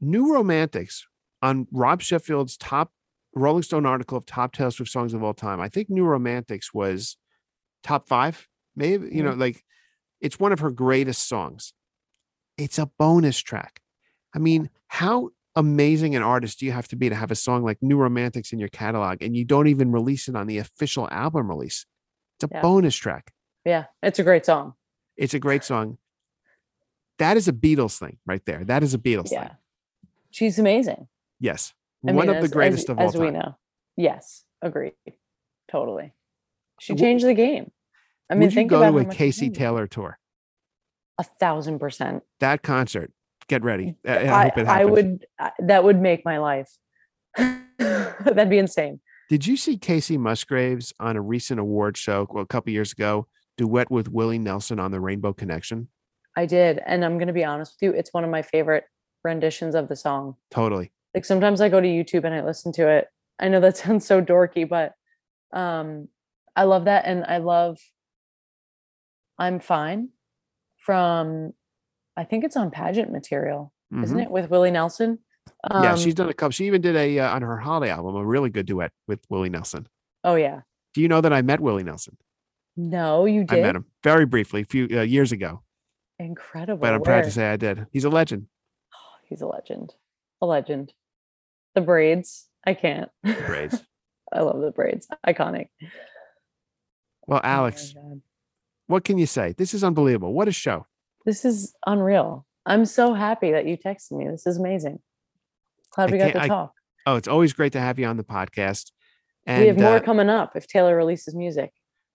New 0.00 0.32
Romantics 0.32 1.06
on 1.42 1.66
Rob 1.72 2.02
Sheffield's 2.02 2.56
top 2.56 2.92
Rolling 3.38 3.62
Stone 3.62 3.86
article 3.86 4.18
of 4.18 4.26
top 4.26 4.52
Taylor 4.52 4.70
Swift 4.70 4.90
songs 4.90 5.14
of 5.14 5.22
all 5.22 5.34
time. 5.34 5.60
I 5.60 5.68
think 5.68 5.88
New 5.88 6.04
Romantics 6.04 6.74
was 6.74 7.16
top 7.82 8.08
five, 8.08 8.46
maybe, 8.76 9.08
you 9.14 9.22
know, 9.22 9.30
mm-hmm. 9.30 9.40
like 9.40 9.64
it's 10.20 10.38
one 10.38 10.52
of 10.52 10.60
her 10.60 10.70
greatest 10.70 11.28
songs. 11.28 11.72
It's 12.56 12.78
a 12.78 12.86
bonus 12.98 13.38
track. 13.38 13.80
I 14.34 14.38
mean, 14.38 14.70
how 14.88 15.30
amazing 15.54 16.14
an 16.16 16.22
artist 16.22 16.58
do 16.60 16.66
you 16.66 16.72
have 16.72 16.88
to 16.88 16.96
be 16.96 17.08
to 17.08 17.14
have 17.14 17.30
a 17.30 17.36
song 17.36 17.64
like 17.64 17.78
New 17.80 17.96
Romantics 17.96 18.52
in 18.52 18.58
your 18.58 18.68
catalog 18.68 19.22
and 19.22 19.36
you 19.36 19.44
don't 19.44 19.68
even 19.68 19.92
release 19.92 20.28
it 20.28 20.36
on 20.36 20.46
the 20.46 20.58
official 20.58 21.08
album 21.10 21.48
release? 21.48 21.86
It's 22.36 22.44
a 22.44 22.54
Yeah. 22.54 22.62
bonus 22.62 22.96
track. 22.96 23.32
Yeah, 23.64 23.86
it's 24.02 24.18
a 24.18 24.22
great 24.22 24.46
song. 24.46 24.74
It's 25.16 25.34
a 25.34 25.38
great 25.38 25.64
song. 25.64 25.98
That 27.18 27.36
is 27.36 27.48
a 27.48 27.52
Beatles 27.52 27.98
thing 27.98 28.18
right 28.26 28.44
there. 28.44 28.64
That 28.64 28.82
is 28.82 28.94
a 28.94 28.98
Beatles 28.98 29.32
Yeah. 29.32 29.48
thing. 29.48 29.56
She's 30.30 30.58
amazing. 30.58 31.08
Yes. 31.40 31.74
I 32.06 32.12
one 32.12 32.26
mean, 32.28 32.36
of 32.36 32.42
the 32.42 32.48
greatest 32.48 32.84
as, 32.84 32.90
of 32.90 32.98
all 32.98 33.06
as 33.06 33.16
we 33.16 33.30
know. 33.30 33.56
Yes, 33.96 34.44
agreed. 34.62 34.94
Totally. 35.70 36.12
She 36.80 36.94
changed 36.94 37.26
the 37.26 37.34
game. 37.34 37.72
I 38.30 38.34
mean, 38.34 38.42
Would 38.42 38.52
you 38.52 38.54
think 38.54 38.70
go 38.70 38.82
about 38.82 38.90
to 38.92 38.98
a 38.98 39.04
Kacey. 39.04 39.52
Taylor 39.52 39.86
tour? 39.86 40.18
A 41.18 41.24
thousand 41.24 41.78
percent. 41.78 42.22
That 42.40 42.62
concert. 42.62 43.12
Get 43.48 43.64
ready. 43.64 43.96
I, 44.06 44.28
I 44.28 44.42
hope 44.44 44.58
it 44.58 44.68
I 44.68 44.84
would. 44.84 45.26
I, 45.38 45.52
that 45.60 45.82
would 45.82 46.00
make 46.00 46.24
my 46.24 46.38
life. 46.38 46.70
That'd 47.78 48.50
be 48.50 48.58
insane. 48.58 49.00
Did 49.28 49.46
you 49.46 49.56
see 49.56 49.76
Kacey 49.76 50.18
Musgraves 50.18 50.92
on 51.00 51.16
a 51.16 51.20
recent 51.20 51.58
award 51.58 51.96
show 51.96 52.26
well, 52.30 52.42
a 52.42 52.46
couple 52.46 52.72
years 52.72 52.92
ago 52.92 53.26
duet 53.56 53.90
with 53.90 54.08
Willie 54.08 54.38
Nelson 54.38 54.78
on 54.78 54.90
the 54.90 55.00
Rainbow 55.00 55.32
Connection? 55.32 55.88
I 56.36 56.46
did, 56.46 56.80
and 56.86 57.04
I'm 57.04 57.18
gonna 57.18 57.32
be 57.32 57.44
honest 57.44 57.74
with 57.74 57.90
you. 57.90 57.98
It's 57.98 58.12
one 58.12 58.22
of 58.22 58.30
my 58.30 58.42
favorite 58.42 58.84
renditions 59.24 59.74
of 59.74 59.88
the 59.88 59.96
song. 59.96 60.36
Totally. 60.50 60.92
Like 61.18 61.24
sometimes 61.24 61.60
I 61.60 61.68
go 61.68 61.80
to 61.80 61.88
YouTube 61.88 62.22
and 62.22 62.32
I 62.32 62.44
listen 62.44 62.70
to 62.74 62.86
it. 62.88 63.08
I 63.40 63.48
know 63.48 63.58
that 63.58 63.76
sounds 63.84 64.06
so 64.06 64.22
dorky, 64.22 64.68
but 64.68 64.92
um, 65.52 66.06
I 66.54 66.62
love 66.62 66.84
that, 66.84 67.06
and 67.06 67.24
I 67.24 67.38
love 67.38 67.78
"I'm 69.36 69.58
Fine" 69.58 70.10
from 70.76 71.54
I 72.16 72.22
think 72.22 72.44
it's 72.44 72.56
on 72.56 72.70
pageant 72.70 73.10
material, 73.10 73.72
isn't 74.02 74.16
Mhm. 74.16 74.22
it, 74.22 74.30
with 74.30 74.48
Willie 74.48 74.70
Nelson? 74.70 75.18
yeah, 75.72 75.96
she's 75.96 76.12
Um, 76.12 76.26
done 76.26 76.28
a 76.28 76.34
couple. 76.34 76.52
She 76.52 76.66
even 76.66 76.80
did 76.82 76.94
a 76.94 77.18
uh, 77.18 77.34
on 77.34 77.42
her 77.42 77.56
holiday 77.56 77.90
album 77.90 78.14
a 78.14 78.24
really 78.24 78.50
good 78.50 78.66
duet 78.66 78.92
with 79.08 79.18
Willie 79.28 79.48
Nelson. 79.50 79.88
Oh 80.22 80.36
yeah. 80.36 80.60
Do 80.94 81.00
you 81.00 81.08
know 81.08 81.20
that 81.20 81.32
I 81.32 81.42
met 81.42 81.58
Willie 81.58 81.82
Nelson? 81.82 82.16
No, 82.76 83.24
you 83.24 83.42
did. 83.42 83.58
I 83.58 83.62
met 83.62 83.74
him 83.76 83.86
very 84.04 84.24
briefly 84.24 84.60
a 84.60 84.64
few 84.64 84.86
uh, 84.92 85.02
years 85.02 85.32
ago, 85.32 85.62
Incredible. 86.20 86.80
but 86.80 86.94
I'm 86.94 87.02
proud 87.02 87.24
to 87.24 87.30
say 87.32 87.50
I 87.50 87.56
did. 87.56 87.86
He's 87.90 88.04
a 88.04 88.08
legend. 88.08 88.46
he's 89.28 89.40
a 89.40 89.46
legend. 89.48 89.94
A 90.40 90.46
legend. 90.46 90.92
The 91.74 91.80
braids. 91.80 92.46
I 92.66 92.74
can't. 92.74 93.08
Braids. 93.24 93.82
I 94.32 94.40
love 94.40 94.60
the 94.60 94.72
braids. 94.72 95.06
Iconic. 95.26 95.68
Well, 97.26 97.40
Oh 97.42 97.46
Alex, 97.46 97.92
God. 97.94 98.20
what 98.86 99.04
can 99.04 99.16
you 99.18 99.26
say? 99.26 99.54
This 99.56 99.74
is 99.74 99.84
unbelievable. 99.84 100.32
What 100.32 100.48
a 100.48 100.52
show. 100.52 100.86
This 101.24 101.44
is 101.44 101.74
unreal. 101.86 102.46
I'm 102.66 102.84
so 102.84 103.14
happy 103.14 103.52
that 103.52 103.66
you 103.66 103.76
texted 103.78 104.12
me. 104.12 104.28
This 104.28 104.46
is 104.46 104.58
amazing. 104.58 104.98
Glad 105.94 106.10
we 106.10 106.18
got 106.18 106.32
to 106.32 106.42
I- 106.42 106.48
talk. 106.48 106.72
Oh, 107.06 107.16
it's 107.16 107.28
always 107.28 107.54
great 107.54 107.72
to 107.72 107.80
have 107.80 107.98
you 107.98 108.04
on 108.06 108.18
the 108.18 108.24
podcast. 108.24 108.90
And 109.46 109.62
we 109.62 109.68
have 109.68 109.78
more 109.78 109.96
uh, 109.96 110.00
coming 110.00 110.28
up 110.28 110.56
if 110.56 110.66
Taylor 110.66 110.94
releases 110.94 111.34
music. 111.34 111.70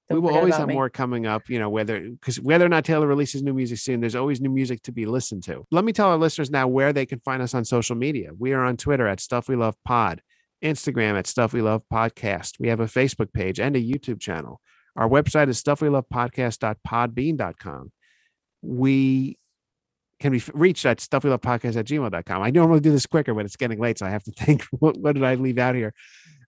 We 0.10 0.16
Don't 0.16 0.24
will 0.24 0.36
always 0.36 0.56
have 0.56 0.68
me. 0.68 0.74
more 0.74 0.90
coming 0.90 1.26
up 1.26 1.50
you 1.50 1.60
know 1.60 1.70
whether 1.70 2.00
because 2.00 2.40
whether 2.40 2.66
or 2.66 2.70
not 2.70 2.84
taylor 2.86 3.08
releases 3.08 3.42
new 3.42 3.54
music 3.54 3.80
soon 3.80 4.02
there's 4.02 4.16
always 4.16 4.42
new 4.42 4.50
music 4.50 4.82
to 4.84 4.92
be 4.92 5.06
listened 5.06 5.44
to. 5.44 5.66
Let 5.72 5.86
me 5.86 5.94
tell 5.94 6.10
our 6.10 6.18
listeners 6.18 6.52
now 6.52 6.68
where 6.68 6.94
they 6.94 7.06
can 7.06 7.20
find 7.20 7.42
us 7.42 7.54
on 7.54 7.66
social 7.66 7.96
media. 7.96 8.32
We 8.38 8.54
are 8.54 8.64
on 8.64 8.78
twitter 8.78 9.08
at 9.08 9.20
stuff 9.20 9.48
we 9.48 9.56
love 9.56 9.76
pod 9.86 10.22
instagram 10.64 11.18
at 11.18 11.28
stuff 11.28 11.54
we 11.54 11.62
love 11.62 11.84
podcast. 11.92 12.60
We 12.60 12.68
have 12.70 12.80
a 12.80 12.86
facebook 12.86 13.34
page 13.34 13.60
and 13.60 13.76
a 13.76 13.82
youtube 13.82 14.20
channel. 14.20 14.62
Our 14.96 15.10
website 15.10 15.50
is 15.50 15.62
stuffwelovepodcast.podbean.com 15.62 15.82
we 15.82 15.90
love 15.90 16.06
podcast.podbean.com. 16.12 17.92
We 18.62 19.38
can 20.20 20.32
be 20.32 20.42
reached 20.54 20.86
at 20.86 21.02
stuff 21.02 21.24
we 21.24 21.30
stuffwelovepodcast 21.30 21.76
at 21.76 21.86
gmail.com 21.86 22.42
i 22.42 22.50
normally 22.50 22.80
do 22.80 22.92
this 22.92 23.06
quicker 23.06 23.34
but 23.34 23.44
it's 23.46 23.58
getting 23.58 23.78
late 23.78 24.00
so 24.00 24.06
i 24.06 24.10
have 24.10 24.24
to 24.24 24.32
think 24.38 24.64
what, 24.72 24.98
what 24.98 25.16
did 25.16 25.24
i 25.24 25.36
leave 25.36 25.58
out 25.58 25.76
here 25.76 25.94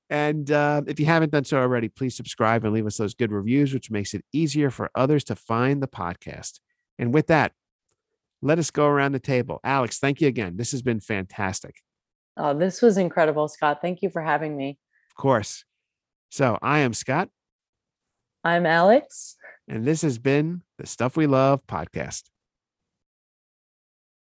and 0.10 0.50
uh, 0.52 0.82
if 0.88 1.00
you 1.00 1.06
haven't 1.06 1.32
done 1.32 1.46
so 1.46 1.58
already, 1.60 1.90
please 1.90 2.16
subscribe 2.16 2.64
and 2.64 2.74
leave 2.74 2.86
us 2.86 2.98
those 2.98 3.14
good 3.14 3.32
reviews, 3.32 3.74
which 3.74 3.90
makes 3.90 4.14
it 4.14 4.24
easier 4.32 4.70
for 4.70 4.92
others 4.94 5.24
to 5.26 5.36
find 5.36 5.82
the 5.82 5.88
podcast. 5.88 6.60
And 7.00 7.14
with 7.14 7.28
that, 7.28 7.54
let 8.42 8.60
us 8.60 8.70
go 8.70 8.86
around 8.86 9.14
the 9.14 9.20
table. 9.20 9.60
Alex, 9.64 9.98
thank 9.98 10.22
you 10.22 10.28
again. 10.28 10.58
This 10.58 10.72
has 10.72 10.82
been 10.82 11.00
fantastic. 11.00 11.78
Oh, 12.38 12.54
this 12.54 12.82
was 12.82 12.98
incredible, 12.98 13.48
Scott. 13.48 13.80
Thank 13.82 14.02
you 14.02 14.10
for 14.10 14.22
having 14.22 14.56
me. 14.56 14.78
Of 15.12 15.16
course. 15.16 15.64
So 16.30 16.60
I 16.62 16.80
am 16.80 16.94
Scott, 16.94 17.30
I'm 18.44 18.66
Alex. 18.66 19.38
and 19.68 19.86
this 19.86 20.02
has 20.02 20.20
been 20.20 20.62
the 20.78 20.86
Stuff 20.86 21.16
We 21.18 21.28
Love 21.28 21.66
podcast. 21.66 22.24